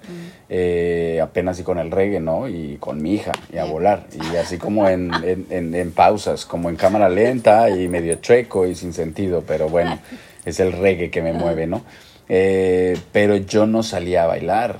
Eh, 0.48 1.18
apenas 1.22 1.58
y 1.58 1.62
con 1.62 1.78
el 1.78 1.90
reggae, 1.90 2.20
¿no? 2.20 2.48
Y 2.48 2.76
con 2.78 3.00
mi 3.02 3.14
hija, 3.14 3.32
y 3.52 3.56
a 3.58 3.64
volar. 3.64 4.06
Y 4.14 4.36
así 4.36 4.58
como 4.58 4.88
en, 4.88 5.10
en, 5.24 5.46
en- 5.50 5.74
en 5.74 5.92
pausas, 5.92 6.44
como 6.44 6.68
en 6.68 6.76
cámara 6.76 7.08
lenta 7.08 7.70
y 7.70 7.88
medio 7.88 8.16
chueco 8.16 8.66
y 8.66 8.74
sin 8.74 8.92
sentido, 8.92 9.42
pero 9.46 9.68
bueno, 9.68 9.98
es 10.44 10.60
el 10.60 10.72
reggae 10.72 11.10
que 11.10 11.22
me 11.22 11.32
mueve, 11.32 11.66
¿no? 11.66 11.82
Eh, 12.28 12.98
pero 13.12 13.36
yo 13.36 13.66
no 13.66 13.82
salía 13.82 14.24
a 14.24 14.26
bailar. 14.26 14.76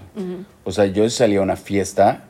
O 0.64 0.72
sea, 0.72 0.86
yo 0.86 1.08
salía 1.08 1.38
a 1.38 1.42
una 1.42 1.56
fiesta 1.56 2.24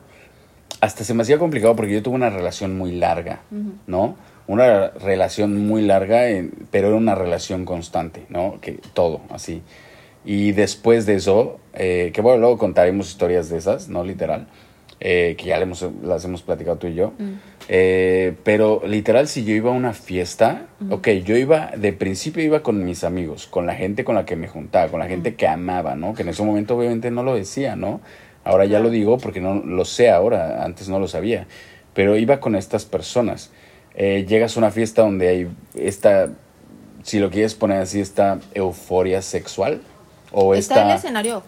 hasta 0.79 1.03
se 1.03 1.15
me 1.15 1.23
hacía 1.23 1.39
complicado 1.39 1.75
porque 1.75 1.91
yo 1.93 2.03
tuve 2.03 2.13
una 2.15 2.29
relación 2.29 2.77
muy 2.77 2.91
larga, 2.91 3.39
¿no? 3.87 4.15
Una 4.47 4.89
relación 4.89 5.67
muy 5.67 5.81
larga, 5.81 6.29
en- 6.29 6.51
pero 6.71 6.87
era 6.87 6.97
una 6.97 7.15
relación 7.15 7.65
constante, 7.65 8.23
¿no? 8.29 8.59
Que 8.61 8.79
todo, 8.93 9.21
así. 9.29 9.61
Y 10.25 10.51
después 10.53 11.05
de 11.05 11.15
eso, 11.15 11.59
eh, 11.73 12.11
que 12.13 12.21
bueno, 12.21 12.39
luego 12.39 12.57
contaremos 12.57 13.09
historias 13.09 13.49
de 13.49 13.57
esas, 13.57 13.89
no 13.89 14.03
literal, 14.03 14.47
eh, 14.99 15.35
que 15.37 15.45
ya 15.45 15.57
le 15.57 15.63
hemos- 15.63 15.85
las 16.03 16.23
hemos 16.25 16.41
platicado 16.41 16.77
tú 16.77 16.87
y 16.87 16.95
yo. 16.95 17.13
Eh, 17.69 18.35
pero 18.43 18.81
literal, 18.87 19.27
si 19.27 19.43
yo 19.43 19.53
iba 19.53 19.69
a 19.69 19.73
una 19.73 19.93
fiesta, 19.93 20.67
ok, 20.89 21.09
yo 21.25 21.35
iba, 21.35 21.71
de 21.75 21.91
principio 21.93 22.41
iba 22.43 22.63
con 22.63 22.83
mis 22.85 23.03
amigos, 23.03 23.47
con 23.47 23.65
la 23.65 23.75
gente 23.75 24.03
con 24.05 24.15
la 24.15 24.25
que 24.25 24.35
me 24.37 24.47
juntaba, 24.47 24.89
con 24.89 24.99
la 25.01 25.07
gente 25.07 25.35
que 25.35 25.47
amaba, 25.47 25.95
¿no? 25.95 26.13
Que 26.13 26.21
en 26.23 26.29
ese 26.29 26.43
momento 26.43 26.77
obviamente 26.77 27.11
no 27.11 27.23
lo 27.23 27.35
decía, 27.35 27.75
¿no? 27.75 27.99
Ahora 28.45 28.63
ya 28.65 28.79
lo 28.79 28.89
digo 28.89 29.17
porque 29.17 29.41
no 29.41 29.55
lo 29.55 29.83
sé 29.83 30.09
ahora, 30.09 30.63
antes 30.63 30.87
no 30.87 30.99
lo 30.99 31.09
sabía. 31.09 31.47
Pero 31.93 32.15
iba 32.15 32.39
con 32.39 32.55
estas 32.55 32.85
personas. 32.85 33.51
Eh, 33.99 34.25
llegas 34.27 34.55
a 34.55 34.59
una 34.59 34.69
fiesta 34.69 35.01
donde 35.01 35.27
hay 35.27 35.47
esta, 35.73 36.29
si 37.01 37.17
lo 37.17 37.31
quieres 37.31 37.55
poner 37.55 37.81
así, 37.81 37.99
esta 37.99 38.39
euforia 38.53 39.23
sexual. 39.23 39.81
O 40.31 40.53
Está 40.53 40.75
el 40.75 40.81
esta, 40.81 40.95
escenario, 40.95 41.41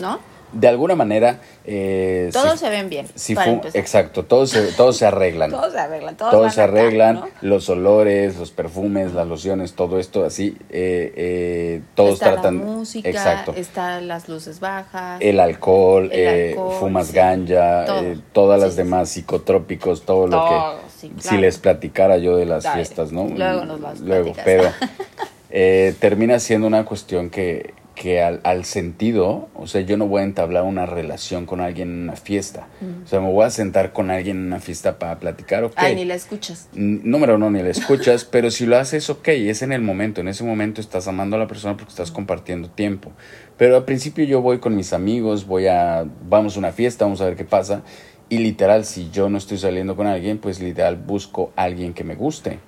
¿no? 0.00 0.18
De 0.54 0.68
alguna 0.68 0.94
manera... 0.94 1.40
Eh, 1.66 2.30
Todos 2.32 2.52
si- 2.52 2.58
se 2.58 2.70
ven 2.70 2.88
bien. 2.90 3.06
si 3.14 3.34
para 3.34 3.60
exacto, 3.72 4.24
todos 4.24 4.50
se, 4.50 4.72
todos 4.72 4.96
se 4.98 5.06
arreglan. 5.06 5.50
Todos 5.50 5.72
se 5.72 5.78
arreglan. 5.78 6.16
Todos, 6.16 6.54
se 6.54 6.60
acá, 6.62 6.70
arreglan, 6.72 7.14
¿no? 7.16 7.28
los 7.40 7.68
olores, 7.70 8.36
los 8.38 8.50
perfumes, 8.50 9.14
las 9.14 9.26
lociones, 9.26 9.72
todo 9.74 9.98
esto 9.98 10.24
así, 10.24 10.56
eh, 10.70 11.12
eh, 11.16 11.82
todos 11.94 12.14
está 12.14 12.32
tratan... 12.34 12.58
la 12.58 12.64
música, 12.64 13.08
exacto. 13.08 13.54
están 13.56 14.08
las 14.08 14.28
luces 14.28 14.60
bajas. 14.60 15.20
El 15.20 15.40
alcohol, 15.40 16.10
El 16.12 16.18
eh, 16.20 16.48
alcohol, 16.50 16.74
fumas 16.80 17.06
sí. 17.08 17.12
ganja, 17.14 17.84
eh, 18.02 18.18
todas 18.32 18.60
Sí, 18.60 18.64
las 18.66 18.74
sí, 18.74 18.82
demás 18.82 19.08
psicotrópicos, 19.08 20.02
todo, 20.02 20.26
lo 20.26 20.44
que... 20.48 20.84
Si 21.20 21.36
les 21.36 21.58
platicara 21.58 22.16
yo 22.18 22.36
de 22.36 22.46
las 22.46 22.64
Dale, 22.64 22.76
fiestas, 22.76 23.12
¿no? 23.12 23.26
luego 23.28 23.64
nos 23.66 23.80
las 23.80 24.00
Luego, 24.00 24.32
platicas. 24.32 24.44
pero 24.44 24.70
eh, 25.50 25.94
termina 26.00 26.38
siendo 26.38 26.66
una 26.66 26.84
cuestión 26.84 27.30
que, 27.30 27.74
que 28.04 28.20
al, 28.20 28.40
al 28.44 28.66
sentido, 28.66 29.48
o 29.54 29.66
sea, 29.66 29.80
yo 29.80 29.96
no 29.96 30.06
voy 30.06 30.20
a 30.20 30.24
entablar 30.24 30.64
una 30.64 30.84
relación 30.84 31.46
con 31.46 31.62
alguien 31.62 31.88
en 31.90 32.02
una 32.02 32.16
fiesta. 32.16 32.68
O 33.02 33.06
sea, 33.06 33.18
me 33.20 33.32
voy 33.32 33.46
a 33.46 33.48
sentar 33.50 33.94
con 33.94 34.10
alguien 34.10 34.36
en 34.36 34.46
una 34.48 34.60
fiesta 34.60 34.98
para 34.98 35.18
platicar, 35.18 35.64
ok. 35.64 35.72
Ay, 35.76 35.94
ni 35.94 36.04
la 36.04 36.14
escuchas. 36.14 36.68
N- 36.76 37.00
Número 37.02 37.36
uno, 37.36 37.50
ni 37.50 37.62
la 37.62 37.70
escuchas, 37.70 38.24
pero 38.30 38.50
si 38.50 38.66
lo 38.66 38.76
haces, 38.76 39.08
ok, 39.08 39.28
es 39.28 39.62
en 39.62 39.72
el 39.72 39.80
momento. 39.80 40.20
En 40.20 40.28
ese 40.28 40.44
momento 40.44 40.82
estás 40.82 41.08
amando 41.08 41.36
a 41.36 41.38
la 41.38 41.46
persona 41.46 41.78
porque 41.78 41.92
estás 41.92 42.10
compartiendo 42.10 42.68
tiempo. 42.68 43.10
Pero 43.56 43.74
al 43.76 43.86
principio 43.86 44.26
yo 44.26 44.42
voy 44.42 44.58
con 44.58 44.76
mis 44.76 44.92
amigos, 44.92 45.46
voy 45.46 45.68
a, 45.68 46.04
vamos 46.28 46.56
a 46.56 46.58
una 46.58 46.72
fiesta, 46.72 47.06
vamos 47.06 47.22
a 47.22 47.24
ver 47.24 47.36
qué 47.36 47.44
pasa. 47.46 47.84
Y 48.30 48.38
literal, 48.38 48.84
si 48.84 49.10
yo 49.10 49.28
no 49.28 49.36
estoy 49.38 49.58
saliendo 49.58 49.96
con 49.96 50.06
alguien, 50.06 50.38
pues 50.38 50.58
literal 50.60 50.96
busco 50.96 51.52
a 51.56 51.64
alguien 51.64 51.92
que 51.92 52.04
me 52.04 52.14
guste. 52.14 52.58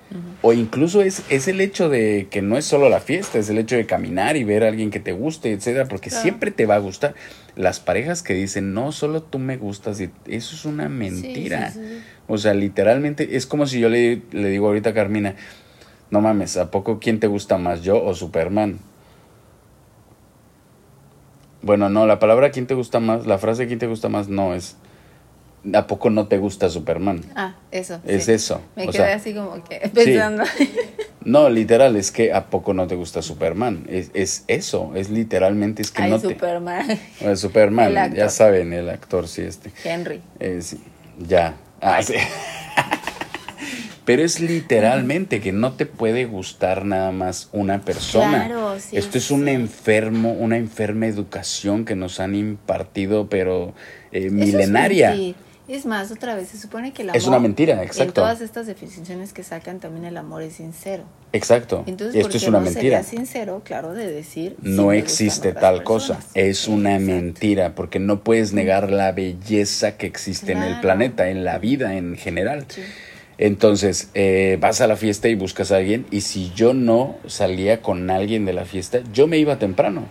O 0.43 0.53
incluso 0.53 1.01
es, 1.01 1.23
es 1.29 1.47
el 1.47 1.59
hecho 1.61 1.89
de 1.89 2.27
que 2.29 2.43
no 2.43 2.57
es 2.57 2.65
solo 2.65 2.89
la 2.89 2.99
fiesta, 2.99 3.39
es 3.39 3.49
el 3.49 3.57
hecho 3.57 3.75
de 3.75 3.87
caminar 3.87 4.37
y 4.37 4.43
ver 4.43 4.63
a 4.63 4.67
alguien 4.67 4.91
que 4.91 4.99
te 4.99 5.13
guste, 5.13 5.51
etcétera, 5.51 5.87
porque 5.87 6.09
Claro. 6.09 6.21
siempre 6.21 6.51
te 6.51 6.67
va 6.67 6.75
a 6.75 6.79
gustar. 6.79 7.15
Las 7.55 7.79
parejas 7.79 8.21
que 8.21 8.35
dicen, 8.35 8.73
no, 8.75 8.91
solo 8.91 9.23
tú 9.23 9.39
me 9.39 9.57
gustas, 9.57 9.99
y 9.99 10.11
eso 10.27 10.55
es 10.55 10.63
una 10.65 10.89
mentira. 10.89 11.71
Sí, 11.71 11.79
sí, 11.79 11.87
sí. 11.87 12.03
O 12.27 12.37
sea, 12.37 12.53
literalmente 12.53 13.35
es 13.35 13.47
como 13.47 13.65
si 13.65 13.79
yo 13.79 13.89
le, 13.89 14.21
le 14.31 14.49
digo 14.49 14.67
ahorita 14.67 14.91
a 14.91 14.93
Carmina, 14.93 15.35
no 16.11 16.21
mames, 16.21 16.55
¿a 16.57 16.69
poco 16.69 16.99
quién 16.99 17.19
te 17.19 17.27
gusta 17.27 17.57
más, 17.57 17.81
yo 17.81 18.01
o 18.03 18.13
Superman? 18.13 18.77
Bueno, 21.63 21.89
no, 21.89 22.05
la 22.05 22.19
palabra 22.19 22.51
quién 22.51 22.67
te 22.67 22.75
gusta 22.75 22.99
más, 22.99 23.25
la 23.25 23.39
frase 23.39 23.67
quién 23.67 23.79
te 23.79 23.87
gusta 23.87 24.07
más 24.07 24.29
no 24.29 24.53
es, 24.53 24.77
¿a 25.73 25.87
poco 25.87 26.09
no 26.09 26.27
te 26.27 26.37
gusta 26.37 26.69
Superman? 26.69 27.23
Ah, 27.35 27.55
eso. 27.71 27.99
Es 28.05 28.25
sí. 28.25 28.33
eso. 28.33 28.61
Me 28.75 28.83
o 28.83 28.91
quedé 28.91 29.03
sea, 29.03 29.15
así 29.15 29.33
como 29.33 29.63
que 29.63 29.89
pensando. 29.93 30.43
No, 31.27 31.49
literal, 31.49 31.97
es 31.97 32.13
que 32.13 32.31
¿a 32.31 32.45
poco 32.45 32.73
no 32.73 32.87
te 32.87 32.95
gusta 32.95 33.21
Superman? 33.21 33.85
Es, 33.89 34.11
es 34.13 34.45
eso, 34.47 34.93
es 34.95 35.09
literalmente, 35.09 35.81
es 35.81 35.91
que 35.91 36.03
Ay, 36.03 36.11
no 36.11 36.21
te... 36.21 36.29
Superman. 36.29 36.89
Eh, 37.19 37.35
Superman, 37.35 37.97
El 37.97 38.15
ya 38.15 38.29
saben, 38.29 38.71
el 38.71 38.89
actor, 38.89 39.27
sí, 39.27 39.41
este. 39.41 39.73
Henry. 39.83 40.21
Eh, 40.39 40.59
sí, 40.61 40.81
ya. 41.19 41.57
Ah, 41.81 42.01
sí. 42.01 42.13
Pero 44.05 44.23
es 44.23 44.39
literalmente 44.39 45.41
que 45.41 45.51
no 45.51 45.73
te 45.73 45.85
puede 45.85 46.23
gustar 46.23 46.85
nada 46.85 47.11
más 47.11 47.49
una 47.51 47.81
persona. 47.81 48.45
Claro, 48.45 48.79
sí, 48.79 48.95
Esto 48.95 49.17
es 49.17 49.29
un 49.29 49.49
enfermo, 49.49 50.31
una 50.31 50.55
enferma 50.55 51.07
educación 51.07 51.83
que 51.83 51.97
nos 51.97 52.21
han 52.21 52.35
impartido, 52.35 53.27
pero 53.27 53.73
eh, 54.13 54.29
milenaria. 54.29 55.13
Es. 55.13 55.35
Es 55.67 55.85
más, 55.85 56.11
otra 56.11 56.33
vez, 56.35 56.47
se 56.47 56.57
supone 56.57 56.93
que 56.93 57.01
el 57.01 57.09
Es 57.09 57.23
amor. 57.25 57.29
una 57.29 57.39
mentira, 57.39 57.73
En 57.73 57.79
exacto. 57.81 58.13
todas 58.13 58.39
estas 58.39 58.67
definiciones 58.67 59.33
que 59.33 59.43
sacan, 59.43 59.79
también 59.79 60.05
el 60.05 60.15
amor 60.15 60.41
es 60.41 60.53
sincero. 60.53 61.03
Exacto. 61.33 61.83
Entonces, 61.87 62.15
Esto 62.15 62.29
¿por 62.29 62.35
es 62.37 62.43
una 62.47 62.59
no 62.59 62.63
mentira. 62.65 63.03
sería 63.03 63.03
sincero, 63.03 63.61
claro, 63.65 63.93
de 63.93 64.09
decir. 64.09 64.55
No 64.61 64.93
existe 64.93 65.51
tal 65.53 65.83
cosa. 65.83 66.19
Es 66.33 66.67
una 66.69 66.95
exacto. 66.95 67.13
mentira, 67.13 67.75
porque 67.75 67.99
no 67.99 68.23
puedes 68.23 68.53
negar 68.53 68.89
la 68.91 69.11
belleza 69.11 69.97
que 69.97 70.07
existe 70.07 70.53
en 70.53 70.63
el 70.63 70.79
planeta, 70.79 71.29
en 71.29 71.43
la 71.43 71.57
vida 71.59 71.95
en 71.95 72.15
general. 72.15 72.65
Sí. 72.69 72.81
Entonces, 73.37 74.09
eh, 74.15 74.57
vas 74.59 74.81
a 74.81 74.87
la 74.87 74.95
fiesta 74.95 75.27
y 75.27 75.35
buscas 75.35 75.71
a 75.71 75.77
alguien, 75.77 76.05
y 76.11 76.21
si 76.21 76.51
yo 76.55 76.73
no 76.73 77.17
salía 77.27 77.81
con 77.81 78.09
alguien 78.09 78.45
de 78.45 78.53
la 78.53 78.65
fiesta, 78.65 78.99
yo 79.13 79.27
me 79.27 79.37
iba 79.37 79.59
temprano, 79.59 80.05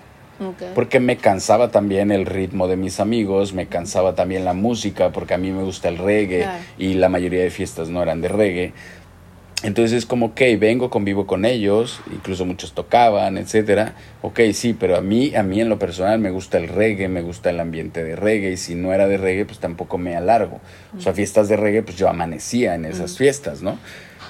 Porque 0.75 1.01
me 1.01 1.17
cansaba 1.17 1.71
también 1.71 2.11
el 2.11 2.27
ritmo 2.27 2.69
de 2.69 2.77
mis 2.77 3.01
amigos, 3.01 3.53
me 3.55 3.67
cansaba 3.67 4.15
también 4.15 4.45
la 4.45 4.53
música, 4.53 5.11
porque 5.11 5.35
a 5.35 5.39
mí 5.39 5.51
me 5.51 5.63
gusta 5.63 5.89
el 5.89 5.99
reggae, 5.99 6.43
Claro. 6.43 6.59
y 6.79 6.95
la 6.95 7.09
mayoría 7.09 7.43
de 7.43 7.51
fiestas 7.51 7.89
no 7.89 8.03
eran 8.03 8.21
de 8.21 8.29
reggae. 8.29 8.73
Entonces 9.63 9.97
es 9.97 10.05
como, 10.07 10.27
ok, 10.27 10.41
vengo, 10.59 10.91
convivo 10.91 11.27
con 11.27 11.47
ellos, 11.47 12.01
incluso 12.13 12.45
muchos 12.45 12.75
tocaban, 12.75 13.39
etcétera. 13.39 13.95
Ok, 14.21 14.41
sí, 14.53 14.75
pero 14.79 14.97
a 14.97 15.01
mí, 15.01 15.35
a 15.35 15.43
mí 15.43 15.61
en 15.63 15.71
lo 15.71 15.79
personal 15.79 16.19
me 16.19 16.31
gusta 16.31 16.59
el 16.59 16.69
reggae, 16.69 17.09
me 17.09 17.23
gusta 17.23 17.49
el 17.49 17.59
ambiente 17.59 18.05
de 18.05 18.17
reggae, 18.17 18.53
y 18.53 18.57
si 18.59 18.75
no 18.75 18.93
era 18.93 19.09
de 19.09 19.17
reggae, 19.17 19.47
pues 19.47 19.59
tampoco 19.59 19.97
me 19.97 20.15
alargo. 20.15 20.61
O 20.97 21.01
sea, 21.01 21.15
fiestas 21.15 21.49
de 21.49 21.57
reggae, 21.57 21.83
pues 21.83 21.97
yo 21.97 22.09
amanecía 22.09 22.75
en 22.75 22.85
esas 22.85 23.17
fiestas, 23.17 23.63
¿no? 23.63 23.79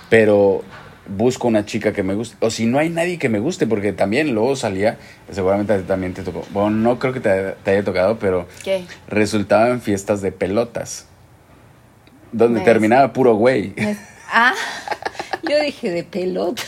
Pero 0.08 0.62
busco 1.08 1.48
una 1.48 1.64
chica 1.64 1.92
que 1.92 2.02
me 2.02 2.14
guste, 2.14 2.36
o 2.40 2.50
si 2.50 2.66
no 2.66 2.78
hay 2.78 2.88
nadie 2.90 3.18
que 3.18 3.28
me 3.28 3.38
guste, 3.38 3.66
porque 3.66 3.92
también 3.92 4.34
luego 4.34 4.56
salía, 4.56 4.98
seguramente 5.30 5.78
también 5.80 6.14
te 6.14 6.22
tocó, 6.22 6.44
bueno, 6.50 6.70
no 6.70 6.98
creo 6.98 7.12
que 7.12 7.20
te, 7.20 7.52
te 7.64 7.70
haya 7.70 7.84
tocado, 7.84 8.18
pero 8.18 8.46
¿Qué? 8.64 8.84
resultaba 9.08 9.68
en 9.68 9.80
fiestas 9.80 10.20
de 10.22 10.32
pelotas, 10.32 11.06
donde 12.32 12.60
Me- 12.60 12.64
terminaba 12.64 13.12
puro 13.12 13.34
güey. 13.34 13.74
Ah, 14.32 14.52
yo 15.48 15.60
dije 15.60 15.90
de 15.90 16.02
pelota. 16.04 16.62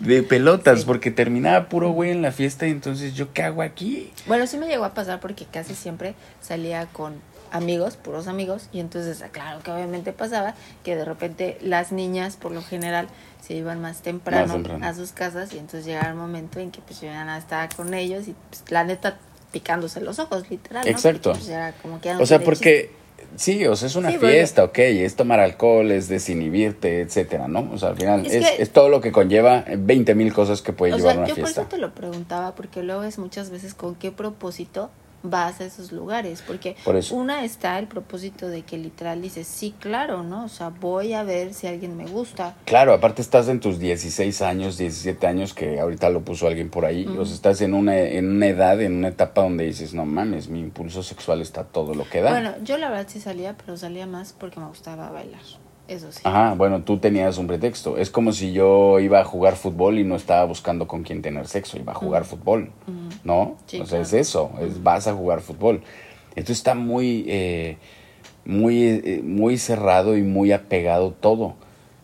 De 0.00 0.22
pelotas, 0.22 0.80
Sí. 0.80 0.86
porque 0.86 1.10
terminaba 1.10 1.68
puro 1.68 1.90
güey 1.90 2.10
en 2.10 2.22
la 2.22 2.32
fiesta 2.32 2.66
y 2.66 2.70
entonces 2.70 3.14
yo 3.14 3.32
qué 3.32 3.42
hago 3.42 3.62
aquí. 3.62 4.10
Bueno, 4.26 4.46
sí 4.46 4.56
me 4.56 4.66
llegó 4.66 4.84
a 4.84 4.94
pasar 4.94 5.20
porque 5.20 5.44
casi 5.44 5.74
siempre 5.74 6.14
salía 6.40 6.86
con 6.86 7.14
amigos, 7.52 7.96
puros 7.96 8.26
amigos, 8.28 8.68
y 8.72 8.80
entonces, 8.80 9.22
ah, 9.22 9.28
claro 9.30 9.60
que 9.62 9.70
obviamente 9.70 10.12
pasaba 10.12 10.54
que 10.84 10.96
de 10.96 11.04
repente 11.04 11.58
las 11.62 11.92
niñas, 11.92 12.36
por 12.36 12.52
lo 12.52 12.62
general, 12.62 13.08
se 13.46 13.54
iban 13.54 13.80
más 13.80 14.02
temprano, 14.02 14.46
Más 14.46 14.52
temprano. 14.56 14.86
a 14.86 14.94
sus 14.94 15.12
casas 15.12 15.52
y 15.54 15.58
entonces 15.58 15.84
llegaba 15.86 16.08
el 16.08 16.14
momento 16.16 16.58
en 16.60 16.70
que 16.70 16.80
pues 16.80 17.00
yo 17.00 17.06
ya 17.06 17.24
nada 17.24 17.38
estaba 17.38 17.68
con 17.68 17.94
ellos 17.94 18.28
y 18.28 18.34
pues, 18.50 18.64
la 18.70 18.84
neta 18.84 19.18
picándose 19.52 20.00
los 20.00 20.18
ojos, 20.18 20.50
literal. 20.50 20.84
¿no? 20.84 20.90
Exacto. 20.90 21.32
Pues, 21.32 21.48
era 21.48 21.72
como 21.80 22.00
que 22.00 22.06
ya 22.08 22.14
no 22.16 22.22
O 22.22 22.26
sea, 22.26 22.40
porque 22.40 22.90
sí, 23.36 23.64
o 23.66 23.74
sea, 23.76 23.86
es 23.88 23.96
una 23.96 24.10
Sí, 24.10 24.18
fiesta, 24.18 24.64
ok, 24.64 24.78
es 24.78 25.16
tomar 25.16 25.40
alcohol, 25.40 25.90
es 25.90 26.08
desinhibirte, 26.08 27.00
etcétera, 27.00 27.48
¿no? 27.48 27.70
O 27.72 27.78
sea, 27.78 27.90
al 27.90 27.96
final 27.96 28.26
Es 28.26 28.34
es, 28.34 28.50
que- 28.50 28.62
es 28.62 28.70
todo 28.72 28.88
lo 28.90 29.00
que 29.00 29.12
conlleva 29.12 29.64
20 29.78 30.14
mil 30.14 30.32
cosas 30.34 30.60
que 30.60 30.72
puede 30.74 30.92
O 30.92 30.96
llevar 30.98 31.12
sea, 31.14 31.18
una 31.20 31.28
yo 31.28 31.34
por 31.36 31.44
fiesta. 31.44 31.60
eso 31.62 31.70
te 31.70 31.78
lo 31.78 31.94
preguntaba, 31.94 32.54
porque 32.54 32.82
luego 32.82 33.04
es 33.04 33.18
muchas 33.18 33.48
veces 33.50 33.72
con 33.72 33.94
qué 33.94 34.10
propósito 34.12 34.90
vas 35.22 35.60
a 35.60 35.64
esos 35.64 35.92
lugares, 35.92 36.42
porque 36.46 36.76
Por 36.84 36.96
eso. 36.96 37.14
una 37.14 37.44
está 37.44 37.78
el 37.78 37.86
propósito 37.86 38.48
de 38.48 38.62
que 38.62 38.78
literal 38.78 39.20
dices, 39.20 39.46
sí, 39.46 39.74
claro, 39.78 40.22
¿no? 40.22 40.44
O 40.44 40.48
sea, 40.48 40.68
voy 40.68 41.12
a 41.12 41.22
ver 41.22 41.54
si 41.54 41.66
alguien 41.66 41.96
me 41.96 42.06
gusta. 42.06 42.54
Claro, 42.64 42.92
aparte 42.92 43.20
estás 43.22 43.48
en 43.48 43.60
tus 43.60 43.78
16 43.78 44.42
años, 44.42 44.78
17 44.78 45.26
años, 45.26 45.54
que 45.54 45.80
ahorita 45.80 46.10
lo 46.10 46.20
puso 46.22 46.46
alguien 46.46 46.70
por 46.70 46.84
ahí. 46.84 47.06
O 47.18 47.24
sea, 47.24 47.34
estás 47.34 47.60
en 47.60 47.74
una, 47.74 47.98
en 47.98 48.30
una 48.30 48.46
edad, 48.46 48.80
en 48.80 48.94
una 48.96 49.08
etapa 49.08 49.42
donde 49.42 49.64
dices, 49.64 49.94
no 49.94 50.04
mames, 50.06 50.48
mi 50.48 50.60
impulso 50.60 51.02
sexual 51.02 51.40
está 51.40 51.64
todo 51.64 51.94
lo 51.94 52.08
que 52.08 52.20
da. 52.20 52.30
Bueno, 52.30 52.54
yo 52.62 52.78
la 52.78 52.88
verdad 52.90 53.06
sí 53.08 53.20
salía, 53.20 53.56
pero 53.56 53.76
salía 53.76 54.06
más 54.06 54.32
porque 54.32 54.60
me 54.60 54.66
gustaba 54.66 55.10
bailar, 55.10 55.40
eso 55.88 56.12
sí. 56.12 56.20
Ajá, 56.24 56.54
bueno, 56.54 56.82
tú 56.82 56.98
tenías 56.98 57.38
un 57.38 57.46
pretexto. 57.46 57.96
Es 57.96 58.10
como 58.10 58.32
si 58.32 58.52
yo 58.52 59.00
iba 59.00 59.20
a 59.20 59.24
jugar 59.24 59.56
fútbol 59.56 59.98
y 59.98 60.04
no 60.04 60.16
estaba 60.16 60.44
buscando 60.44 60.86
con 60.86 61.02
quién 61.02 61.22
tener 61.22 61.46
sexo, 61.48 61.76
iba 61.78 61.92
a 61.92 61.96
jugar 61.96 62.24
fútbol, 62.24 62.70
¿no? 63.24 63.56
Sí, 63.66 63.80
o 63.80 63.86
sea, 63.86 64.00
es 64.00 64.12
eso, 64.12 64.52
es 64.60 64.82
vas 64.82 65.06
a 65.06 65.14
jugar 65.14 65.40
fútbol. 65.40 65.82
Entonces 66.30 66.58
está 66.58 66.74
muy, 66.74 67.24
eh, 67.28 67.78
muy, 68.44 68.84
eh, 68.84 69.20
muy 69.24 69.58
cerrado 69.58 70.16
y 70.16 70.22
muy 70.22 70.52
apegado 70.52 71.12
todo. 71.12 71.54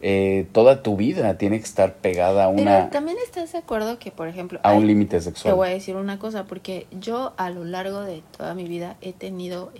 Eh, 0.06 0.46
toda 0.52 0.82
tu 0.82 0.96
vida 0.96 1.38
tiene 1.38 1.58
que 1.58 1.64
estar 1.64 1.94
pegada 1.94 2.44
a 2.44 2.50
Pero 2.50 2.62
una 2.62 2.90
también 2.90 3.16
estás 3.24 3.52
de 3.52 3.58
acuerdo 3.58 3.98
que, 3.98 4.10
por 4.10 4.28
ejemplo, 4.28 4.60
a 4.62 4.72
un 4.74 4.86
límite 4.86 5.16
Te 5.16 5.22
sexual. 5.22 5.54
voy 5.54 5.68
a 5.68 5.70
decir 5.70 5.96
una 5.96 6.18
cosa, 6.18 6.44
porque 6.44 6.86
yo 7.00 7.32
a 7.38 7.48
lo 7.48 7.64
largo 7.64 8.02
de 8.02 8.22
toda 8.36 8.54
mi 8.54 8.64
vida 8.64 8.96
he 9.00 9.14
tenido, 9.14 9.72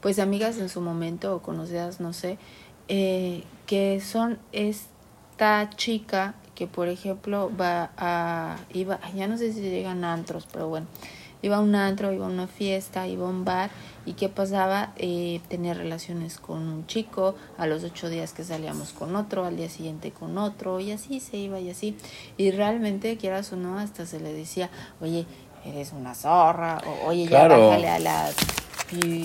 pues, 0.00 0.18
amigas 0.18 0.56
en 0.58 0.70
su 0.70 0.80
momento 0.80 1.34
o 1.34 1.42
conocidas, 1.42 2.00
no 2.00 2.14
sé, 2.14 2.38
que 2.86 4.00
son 4.00 4.38
esta 4.52 5.68
chica 5.76 6.34
que, 6.56 6.66
por 6.66 6.88
ejemplo, 6.88 7.52
va 7.60 7.90
a, 7.96 8.56
iba, 8.72 8.98
ya 9.14 9.28
no 9.28 9.38
sé 9.38 9.52
si 9.52 9.60
llegan 9.60 10.02
antros, 10.02 10.48
pero 10.52 10.68
bueno, 10.68 10.86
iba 11.42 11.58
a 11.58 11.60
un 11.60 11.74
antro, 11.76 12.12
iba 12.12 12.26
a 12.26 12.28
una 12.28 12.48
fiesta, 12.48 13.06
iba 13.06 13.26
a 13.26 13.30
un 13.30 13.44
bar, 13.44 13.70
y 14.06 14.14
qué 14.14 14.28
pasaba, 14.28 14.92
eh, 14.96 15.40
tenía 15.48 15.74
relaciones 15.74 16.38
con 16.38 16.66
un 16.66 16.86
chico, 16.86 17.34
a 17.58 17.66
los 17.66 17.84
ocho 17.84 18.08
días 18.08 18.32
que 18.32 18.42
salíamos 18.42 18.92
con 18.92 19.14
otro, 19.14 19.44
al 19.44 19.56
día 19.56 19.68
siguiente 19.68 20.10
con 20.10 20.38
otro, 20.38 20.80
y 20.80 20.90
así 20.92 21.20
se 21.20 21.36
iba 21.36 21.60
y 21.60 21.70
así. 21.70 21.96
Y 22.36 22.50
realmente, 22.50 23.16
quieras 23.18 23.52
o 23.52 23.56
no, 23.56 23.78
hasta 23.78 24.06
se 24.06 24.18
le 24.18 24.32
decía, 24.32 24.70
oye, 25.00 25.26
eres 25.64 25.92
una 25.92 26.14
zorra, 26.14 26.80
o 26.86 27.08
oye, 27.08 27.24
ya 27.24 27.46
Claro. 27.46 27.68
bájale 27.68 27.88
a 27.88 27.98
las... 27.98 28.34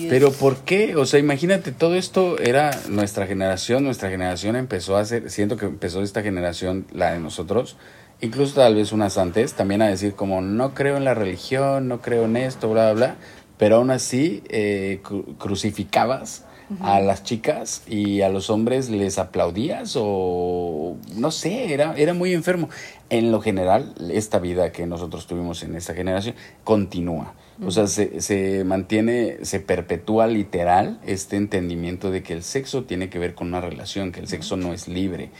Pero 0.08 0.32
¿por 0.32 0.56
qué? 0.58 0.96
O 0.96 1.06
sea, 1.06 1.20
imagínate, 1.20 1.72
todo 1.72 1.94
esto 1.94 2.38
era 2.38 2.70
nuestra 2.88 3.26
generación, 3.26 3.84
nuestra 3.84 4.10
generación 4.10 4.56
empezó 4.56 4.96
a 4.96 5.00
hacer, 5.00 5.30
siento 5.30 5.56
que 5.56 5.66
empezó 5.66 6.02
esta 6.02 6.22
generación, 6.22 6.86
la 6.92 7.12
de 7.12 7.20
nosotros, 7.20 7.76
incluso 8.20 8.56
tal 8.56 8.74
vez 8.74 8.92
unas 8.92 9.18
antes, 9.18 9.54
también 9.54 9.80
a 9.82 9.88
decir 9.88 10.14
como 10.14 10.40
no 10.40 10.74
creo 10.74 10.96
en 10.96 11.04
la 11.04 11.14
religión, 11.14 11.88
no 11.88 12.00
creo 12.00 12.24
en 12.24 12.36
esto, 12.36 12.70
bla, 12.70 12.92
bla, 12.92 13.06
bla, 13.06 13.16
pero 13.56 13.76
aún 13.76 13.90
así 13.90 14.42
eh, 14.48 15.00
cru- 15.04 15.36
crucificabas 15.38 16.44
a 16.80 17.00
las 17.00 17.22
chicas 17.22 17.82
y 17.86 18.22
a 18.22 18.30
los 18.30 18.48
hombres 18.48 18.88
les 18.88 19.18
aplaudías 19.18 19.92
o 19.96 20.96
no 21.16 21.30
sé, 21.30 21.74
era, 21.74 21.94
era 21.98 22.14
muy 22.14 22.32
enfermo. 22.32 22.70
En 23.10 23.30
lo 23.30 23.42
general, 23.42 23.94
esta 24.10 24.38
vida 24.38 24.72
que 24.72 24.86
nosotros 24.86 25.26
tuvimos 25.26 25.62
en 25.64 25.76
esta 25.76 25.92
generación 25.92 26.34
continúa. 26.64 27.34
O 27.64 27.70
sea, 27.70 27.86
se, 27.86 28.20
se 28.20 28.64
mantiene, 28.64 29.38
se 29.42 29.60
perpetúa 29.60 30.26
literal 30.26 31.00
este 31.06 31.36
entendimiento 31.36 32.10
de 32.10 32.22
que 32.22 32.32
el 32.32 32.42
sexo 32.42 32.84
tiene 32.84 33.08
que 33.08 33.18
ver 33.18 33.34
con 33.34 33.48
una 33.48 33.60
relación, 33.60 34.12
que 34.12 34.20
el 34.20 34.28
sexo 34.28 34.56
no 34.56 34.72
es 34.72 34.88
libre. 34.88 35.30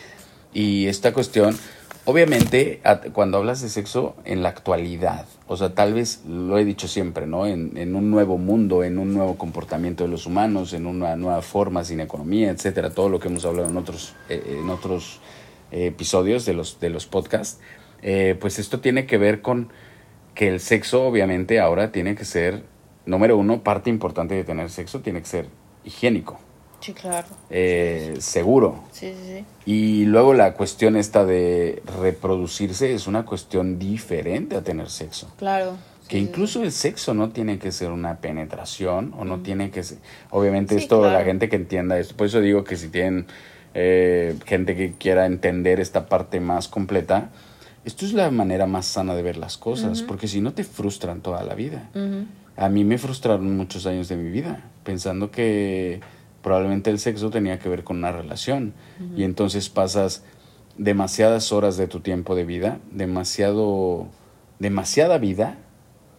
Y 0.54 0.86
esta 0.86 1.12
cuestión, 1.12 1.56
Obviamente, 2.04 2.80
cuando 3.12 3.38
hablas 3.38 3.62
de 3.62 3.68
sexo 3.68 4.16
en 4.24 4.42
la 4.42 4.48
actualidad, 4.48 5.24
o 5.46 5.56
sea, 5.56 5.72
tal 5.72 5.94
vez 5.94 6.22
lo 6.26 6.58
he 6.58 6.64
dicho 6.64 6.88
siempre, 6.88 7.28
¿no? 7.28 7.46
En, 7.46 7.76
en 7.76 7.94
un 7.94 8.10
nuevo 8.10 8.38
mundo, 8.38 8.82
en 8.82 8.98
un 8.98 9.14
nuevo 9.14 9.38
comportamiento 9.38 10.02
de 10.02 10.10
los 10.10 10.26
humanos, 10.26 10.72
en 10.72 10.86
una 10.86 11.14
nueva 11.14 11.42
forma, 11.42 11.84
sin 11.84 12.00
economía, 12.00 12.50
etcétera, 12.50 12.90
todo 12.90 13.08
lo 13.08 13.20
que 13.20 13.28
hemos 13.28 13.44
hablado 13.44 13.68
en 13.68 13.76
otros, 13.76 14.14
eh, 14.28 14.58
en 14.60 14.68
otros 14.68 15.20
eh, 15.70 15.86
episodios 15.86 16.44
de 16.44 16.54
los, 16.54 16.80
de 16.80 16.90
los 16.90 17.06
podcasts, 17.06 17.60
eh, 18.02 18.36
pues 18.40 18.58
esto 18.58 18.80
tiene 18.80 19.06
que 19.06 19.16
ver 19.16 19.40
con 19.40 19.68
que 20.34 20.48
el 20.48 20.60
sexo, 20.60 21.04
obviamente, 21.04 21.60
ahora 21.60 21.92
tiene 21.92 22.14
que 22.14 22.24
ser, 22.24 22.62
número 23.06 23.36
uno, 23.36 23.62
parte 23.62 23.90
importante 23.90 24.34
de 24.34 24.44
tener 24.44 24.70
sexo, 24.70 25.00
tiene 25.00 25.20
que 25.20 25.26
ser 25.26 25.46
higiénico, 25.84 26.38
Sí, 26.80 26.92
claro. 26.94 27.26
eh, 27.50 28.16
seguro, 28.18 28.82
Sí, 28.92 29.12
sí, 29.14 29.34
sí. 29.38 29.44
y 29.66 30.04
luego 30.06 30.34
la 30.34 30.54
cuestión 30.54 30.96
esta 30.96 31.24
de 31.24 31.82
reproducirse 32.00 32.92
es 32.94 33.06
una 33.06 33.24
cuestión 33.24 33.78
diferente 33.78 34.56
a 34.56 34.62
tener 34.62 34.88
sexo. 34.90 35.30
Claro. 35.38 35.76
Que 36.08 36.16
Sí, 36.18 36.24
incluso 36.24 36.62
el 36.62 36.72
sexo 36.72 37.14
no 37.14 37.30
tiene 37.30 37.58
que 37.58 37.70
ser 37.72 37.90
una 37.90 38.16
penetración 38.18 39.14
o 39.16 39.24
no 39.24 39.40
tiene 39.40 39.70
que 39.70 39.82
ser... 39.84 39.98
Obviamente 40.30 40.74
esto, 40.76 41.02
la 41.02 41.10
claro. 41.10 41.24
gente 41.24 41.48
que 41.48 41.56
entienda 41.56 41.98
esto, 41.98 42.16
por 42.16 42.26
eso 42.26 42.40
digo 42.40 42.64
que 42.64 42.76
si 42.76 42.88
tienen 42.88 43.26
eh, 43.74 44.36
gente 44.44 44.74
que 44.76 44.92
quiera 44.92 45.26
entender 45.26 45.78
esta 45.80 46.06
parte 46.06 46.40
más 46.40 46.68
completa, 46.68 47.30
esto 47.84 48.06
es 48.06 48.12
la 48.12 48.30
manera 48.30 48.66
más 48.66 48.86
sana 48.86 49.14
de 49.14 49.22
ver 49.22 49.36
las 49.36 49.58
cosas, 49.58 50.02
porque 50.02 50.28
si 50.28 50.40
no 50.40 50.52
te 50.52 50.64
frustran 50.64 51.20
toda 51.20 51.42
la 51.42 51.54
vida. 51.54 51.90
A 52.56 52.68
mí 52.68 52.84
me 52.84 52.98
frustraron 52.98 53.56
muchos 53.56 53.86
años 53.86 54.08
de 54.08 54.16
mi 54.16 54.30
vida, 54.30 54.64
pensando 54.84 55.30
que 55.30 56.00
probablemente 56.42 56.90
el 56.90 56.98
sexo 56.98 57.30
tenía 57.30 57.58
que 57.58 57.68
ver 57.68 57.84
con 57.84 57.98
una 57.98 58.12
relación. 58.12 58.74
Y 59.16 59.24
entonces 59.24 59.68
pasas 59.68 60.22
demasiadas 60.76 61.52
horas 61.52 61.76
de 61.76 61.86
tu 61.86 62.00
tiempo 62.00 62.34
de 62.34 62.44
vida, 62.44 62.78
demasiado, 62.90 64.08
demasiada 64.58 65.18
vida 65.18 65.58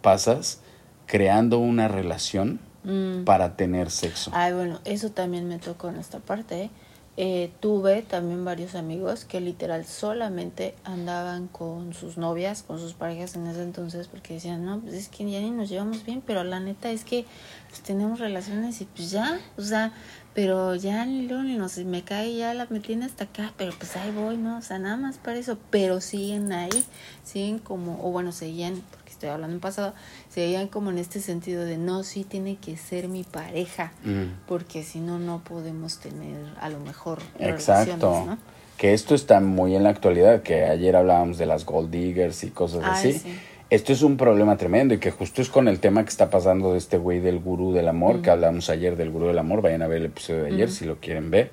pasas 0.02 0.60
creando 1.06 1.58
una 1.58 1.88
relación 1.88 2.60
Mm. 2.84 3.24
para 3.24 3.56
tener 3.56 3.90
sexo. 3.90 4.30
Ay, 4.34 4.52
bueno, 4.52 4.78
eso 4.84 5.10
también 5.10 5.48
me 5.48 5.58
tocó 5.58 5.88
en 5.88 5.96
esta 5.96 6.18
parte. 6.18 6.64
¿eh? 6.64 6.70
Eh, 7.16 7.52
tuve 7.60 8.02
también 8.02 8.44
varios 8.44 8.74
amigos 8.74 9.24
que 9.24 9.40
literal 9.40 9.84
solamente 9.84 10.74
andaban 10.82 11.46
con 11.46 11.94
sus 11.94 12.18
novias, 12.18 12.64
con 12.64 12.80
sus 12.80 12.94
parejas 12.94 13.36
en 13.36 13.46
ese 13.46 13.62
entonces, 13.62 14.08
porque 14.08 14.34
decían, 14.34 14.64
no, 14.64 14.80
pues 14.80 14.94
es 14.94 15.08
que 15.08 15.30
ya 15.30 15.38
ni 15.38 15.52
nos 15.52 15.68
llevamos 15.68 16.04
bien, 16.04 16.22
pero 16.26 16.42
la 16.42 16.58
neta 16.58 16.90
es 16.90 17.04
que 17.04 17.24
pues, 17.68 17.82
tenemos 17.82 18.18
relaciones 18.18 18.80
y 18.80 18.86
pues 18.86 19.12
ya, 19.12 19.38
o 19.56 19.62
sea, 19.62 19.92
pero 20.34 20.74
ya 20.74 21.04
ni 21.06 21.28
luego 21.28 21.44
ni 21.44 21.56
nos 21.56 21.78
me 21.78 22.02
cae, 22.02 22.34
ya 22.34 22.52
la 22.52 22.66
metí 22.68 22.94
hasta 22.94 23.24
acá, 23.24 23.52
pero 23.56 23.72
pues 23.78 23.94
ahí 23.94 24.10
voy, 24.10 24.36
¿no? 24.36 24.58
O 24.58 24.62
sea, 24.62 24.80
nada 24.80 24.96
más 24.96 25.18
para 25.18 25.38
eso, 25.38 25.56
pero 25.70 26.00
siguen 26.00 26.52
ahí, 26.52 26.84
siguen 27.22 27.60
como, 27.60 28.04
o 28.04 28.10
bueno, 28.10 28.32
seguían, 28.32 28.82
porque 28.90 29.12
estoy 29.12 29.28
hablando 29.28 29.54
en 29.54 29.60
pasado, 29.60 29.94
seguían 30.34 30.66
como 30.68 30.90
en 30.90 30.98
este 30.98 31.20
sentido 31.20 31.64
de, 31.64 31.78
no, 31.78 32.02
sí 32.02 32.24
tiene 32.24 32.56
que 32.56 32.76
ser 32.76 33.08
mi 33.08 33.22
pareja 33.22 33.92
Mm. 34.04 34.46
porque 34.48 34.82
si 34.82 34.98
no 35.00 35.18
no 35.18 35.42
podemos 35.44 35.98
tener 36.00 36.36
a 36.60 36.68
lo 36.68 36.80
mejor 36.80 37.20
Exacto. 37.38 37.92
relaciones, 37.94 38.26
¿no? 38.26 38.38
Que 38.76 38.92
esto 38.92 39.14
está 39.14 39.38
muy 39.38 39.76
en 39.76 39.84
la 39.84 39.90
actualidad, 39.90 40.42
que 40.42 40.64
ayer 40.64 40.96
hablábamos 40.96 41.38
de 41.38 41.46
las 41.46 41.64
gold 41.64 41.90
diggers 41.92 42.42
y 42.42 42.50
cosas 42.50 42.80
Ay, 42.84 42.90
así. 43.10 43.12
sí. 43.20 43.38
Esto 43.70 43.92
es 43.92 44.02
un 44.02 44.16
problema 44.16 44.56
tremendo 44.56 44.94
y 44.94 44.98
que 44.98 45.10
justo 45.10 45.40
es 45.40 45.48
con 45.48 45.68
el 45.68 45.78
tema 45.80 46.02
que 46.04 46.10
está 46.10 46.28
pasando 46.30 46.72
de 46.72 46.78
este 46.78 46.98
güey 46.98 47.20
del 47.20 47.38
gurú 47.38 47.72
del 47.72 47.88
amor, 47.88 48.20
que 48.20 48.30
hablamos 48.30 48.68
ayer 48.70 48.96
del 48.96 49.10
gurú 49.10 49.26
del 49.28 49.38
amor, 49.38 49.62
vayan 49.62 49.82
a 49.82 49.86
ver 49.86 49.98
el 49.98 50.06
episodio 50.06 50.42
de 50.42 50.48
ayer 50.54 50.70
si 50.70 50.84
lo 50.84 50.96
quieren 51.00 51.30
ver, 51.30 51.50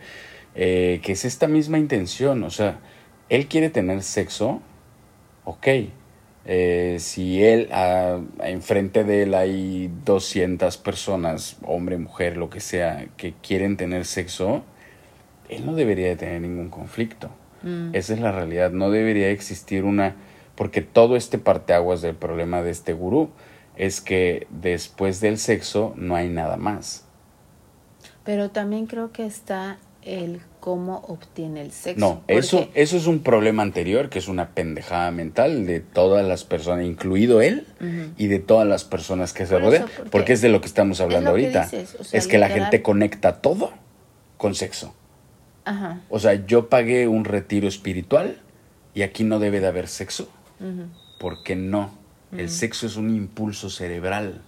eh, 0.56 1.00
que 1.04 1.12
es 1.14 1.24
esta 1.24 1.48
misma 1.48 1.78
intención, 1.80 2.44
o 2.44 2.50
sea, 2.50 2.80
él 3.30 3.48
quiere 3.48 3.70
tener 3.70 4.04
sexo, 4.04 4.60
ok, 5.46 5.68
eh, 6.46 6.98
si 7.00 7.44
él, 7.44 7.70
ah, 7.72 8.20
enfrente 8.44 9.04
de 9.04 9.24
él 9.24 9.34
hay 9.34 9.92
200 10.06 10.78
personas, 10.78 11.58
hombre, 11.64 11.98
mujer, 11.98 12.38
lo 12.38 12.50
que 12.50 12.60
sea, 12.60 13.08
que 13.18 13.34
quieren 13.42 13.78
tener 13.78 14.06
sexo, 14.06 14.64
él 15.50 15.66
no 15.66 15.76
debería 15.76 16.08
de 16.08 16.16
tener 16.16 16.42
ningún 16.42 16.70
conflicto. 16.70 17.30
Mm. 17.62 17.94
Esa 17.94 18.14
es 18.14 18.20
la 18.20 18.32
realidad. 18.32 18.72
No 18.72 18.90
debería 18.90 19.30
existir 19.30 19.84
una... 19.84 20.16
Porque 20.56 20.82
todo 20.82 21.16
este 21.16 21.38
parteaguas 21.38 22.02
del 22.02 22.16
problema 22.16 22.62
de 22.62 22.72
este 22.72 22.94
gurú 22.94 23.30
es 23.78 24.02
que 24.02 24.48
después 24.50 25.22
del 25.22 25.38
sexo 25.38 25.94
no 25.96 26.16
hay 26.16 26.30
nada 26.30 26.58
más. 26.58 27.06
Pero 28.24 28.52
también 28.52 28.86
creo 28.86 29.12
que 29.12 29.26
está 29.26 29.80
el 30.04 30.42
cómo 30.62 31.00
obtiene 31.10 31.60
el 31.62 31.72
sexo. 31.74 32.00
No, 32.00 32.22
eso, 32.28 32.70
eso 32.76 32.96
es 32.96 33.08
un 33.08 33.20
problema 33.20 33.64
anterior, 33.64 34.08
que 34.10 34.20
es 34.20 34.30
una 34.30 34.52
pendejada 34.52 35.12
mental 35.12 35.66
de 35.66 35.82
todas 35.82 36.26
las 36.26 36.46
personas, 36.46 36.86
incluido 36.86 37.42
él, 37.42 37.68
y 38.18 38.28
de 38.28 38.40
todas 38.40 38.66
las 38.66 38.86
personas 38.86 39.34
que 39.34 39.46
se 39.46 39.56
Por 39.56 39.64
rodean. 39.64 39.88
porque 39.98 40.10
Porque, 40.12 40.34
es 40.34 40.42
de 40.42 40.48
lo 40.50 40.62
que 40.62 40.68
estamos 40.68 41.02
hablando 41.02 41.34
que 41.34 41.42
ahorita. 41.42 41.64
dices, 41.64 41.98
o 42.00 42.04
sea, 42.06 42.18
es 42.18 42.28
que 42.28 42.38
la 42.38 42.48
gente 42.48 42.82
conecta 42.82 43.42
todo 43.42 43.72
con 44.38 44.56
sexo. 44.56 44.94
Ajá. 45.66 46.00
O 46.10 46.20
sea, 46.20 46.46
yo 46.46 46.70
pagué 46.70 47.08
un 47.08 47.26
retiro 47.26 47.68
espiritual 47.68 48.38
y 48.94 49.02
aquí 49.02 49.24
no 49.24 49.40
debe 49.40 49.60
de 49.60 49.68
haber 49.68 49.88
sexo. 49.90 50.30
Porque 51.20 51.56
no. 51.56 51.92
El 52.38 52.50
sexo 52.50 52.86
es 52.86 52.96
un 52.96 53.10
impulso 53.16 53.70
cerebral. 53.70 54.42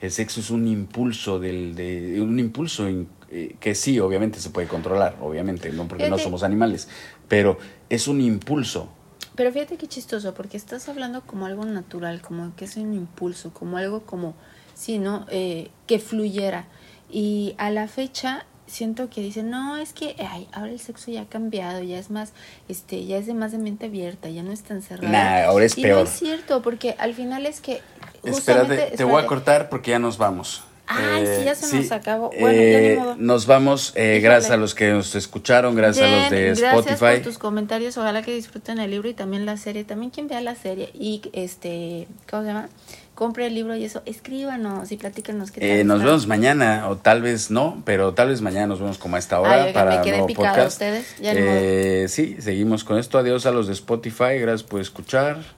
El 0.00 0.10
sexo 0.10 0.40
es 0.40 0.50
un 0.50 0.66
impulso 0.68 1.38
del, 1.40 1.74
de, 1.74 2.20
un 2.20 2.38
impulso 2.38 2.88
in- 2.88 3.08
eh, 3.30 3.56
que 3.60 3.74
sí, 3.74 3.98
obviamente 4.00 4.40
se 4.40 4.50
puede 4.50 4.68
controlar, 4.68 5.16
obviamente, 5.20 5.70
no 5.70 5.88
porque 5.88 6.08
no 6.08 6.18
somos 6.18 6.42
animales, 6.42 6.88
pero 7.28 7.58
es 7.88 8.08
un 8.08 8.20
impulso. 8.20 8.88
Pero 9.34 9.52
fíjate 9.52 9.76
qué 9.76 9.86
chistoso, 9.86 10.32
porque 10.34 10.56
estás 10.56 10.88
hablando 10.88 11.22
como 11.22 11.46
algo 11.46 11.64
natural, 11.64 12.22
como 12.22 12.54
que 12.56 12.64
es 12.64 12.76
un 12.76 12.94
impulso, 12.94 13.52
como 13.52 13.76
algo 13.76 14.02
como, 14.02 14.34
sí, 14.74 14.98
¿no? 14.98 15.26
Eh, 15.30 15.70
que 15.86 15.98
fluyera. 15.98 16.66
Y 17.10 17.54
a 17.58 17.70
la 17.70 17.86
fecha 17.88 18.46
siento 18.66 19.10
que 19.10 19.20
dicen, 19.20 19.50
no, 19.50 19.76
es 19.76 19.92
que 19.92 20.16
ay, 20.18 20.48
ahora 20.52 20.72
el 20.72 20.80
sexo 20.80 21.10
ya 21.10 21.22
ha 21.22 21.28
cambiado, 21.28 21.82
ya 21.82 21.98
es 21.98 22.10
más, 22.10 22.32
este, 22.68 23.04
ya 23.06 23.18
es 23.18 23.26
de 23.26 23.34
más 23.34 23.52
de 23.52 23.58
mente 23.58 23.86
abierta, 23.86 24.28
ya 24.28 24.42
no 24.42 24.52
es 24.52 24.62
tan 24.62 24.82
cerrado. 24.82 25.12
Nah, 25.12 25.44
ahora 25.44 25.64
es 25.66 25.76
y 25.78 25.82
peor. 25.82 26.04
no 26.04 26.04
es 26.04 26.18
cierto, 26.18 26.62
porque 26.62 26.94
al 26.98 27.14
final 27.14 27.46
es 27.46 27.60
que 27.60 27.80
Espérate, 28.22 28.96
te 28.96 29.04
voy 29.04 29.22
a 29.22 29.26
cortar 29.26 29.68
porque 29.68 29.92
ya 29.92 29.98
nos 29.98 30.18
vamos. 30.18 30.64
Ay, 30.86 31.26
sí, 31.38 31.44
ya 31.44 31.54
se 31.54 31.76
nos 31.76 31.90
acabó. 31.92 32.30
eh, 32.32 32.38
Bueno, 32.40 32.62
ya 32.62 32.80
ni 32.80 32.96
modo. 32.96 33.16
Nos 33.18 33.46
vamos, 33.46 33.92
eh, 33.96 34.20
gracias 34.22 34.52
a 34.52 34.56
los 34.56 34.74
que 34.74 34.90
nos 34.92 35.14
escucharon, 35.14 35.74
gracias 35.74 36.06
a 36.06 36.10
los 36.10 36.30
de 36.30 36.46
Gracias 36.46 36.72
Spotify. 36.74 36.98
por 37.16 37.20
tus 37.22 37.38
comentarios. 37.38 37.96
Ojalá 37.98 38.22
que 38.22 38.34
disfruten 38.34 38.78
el 38.78 38.90
libro 38.90 39.08
y 39.08 39.14
también 39.14 39.46
la 39.46 39.56
serie. 39.56 39.84
También 39.84 40.10
quien 40.10 40.28
vea 40.28 40.40
la 40.40 40.54
serie 40.54 40.90
y 40.94 41.22
este, 41.32 42.06
¿cómo 42.30 42.42
se 42.42 42.48
llama? 42.48 42.68
Compre 43.14 43.46
el 43.46 43.54
libro 43.54 43.74
y 43.74 43.82
eso. 43.84 44.02
Escríbanos 44.04 44.92
y 44.92 44.98
platícanos 44.98 45.50
qué 45.50 45.60
tal 45.62 45.70
Eh, 45.70 45.84
nos 45.84 45.96
está. 46.00 46.06
vemos 46.06 46.26
mañana, 46.26 46.86
o 46.90 46.96
tal 46.98 47.22
vez 47.22 47.50
no, 47.50 47.80
pero 47.86 48.12
tal 48.12 48.28
vez 48.28 48.42
mañana 48.42 48.66
nos 48.66 48.78
vemos 48.78 48.98
como 48.98 49.16
a 49.16 49.18
esta 49.18 49.40
hora 49.40 49.64
Ay, 49.64 49.72
para 49.72 49.96
me 49.96 50.02
quedé 50.02 50.18
nuevo 50.18 50.34
podcast. 50.34 50.68
ustedes, 50.68 51.16
ya 51.18 51.32
ni 51.32 51.40
Eh, 51.42 52.06
sí, 52.10 52.36
seguimos 52.40 52.84
con 52.84 52.98
esto. 52.98 53.16
Adiós 53.18 53.46
a 53.46 53.52
los 53.52 53.68
de 53.68 53.72
Spotify, 53.72 54.38
gracias 54.38 54.64
por 54.64 54.82
escuchar. 54.82 55.38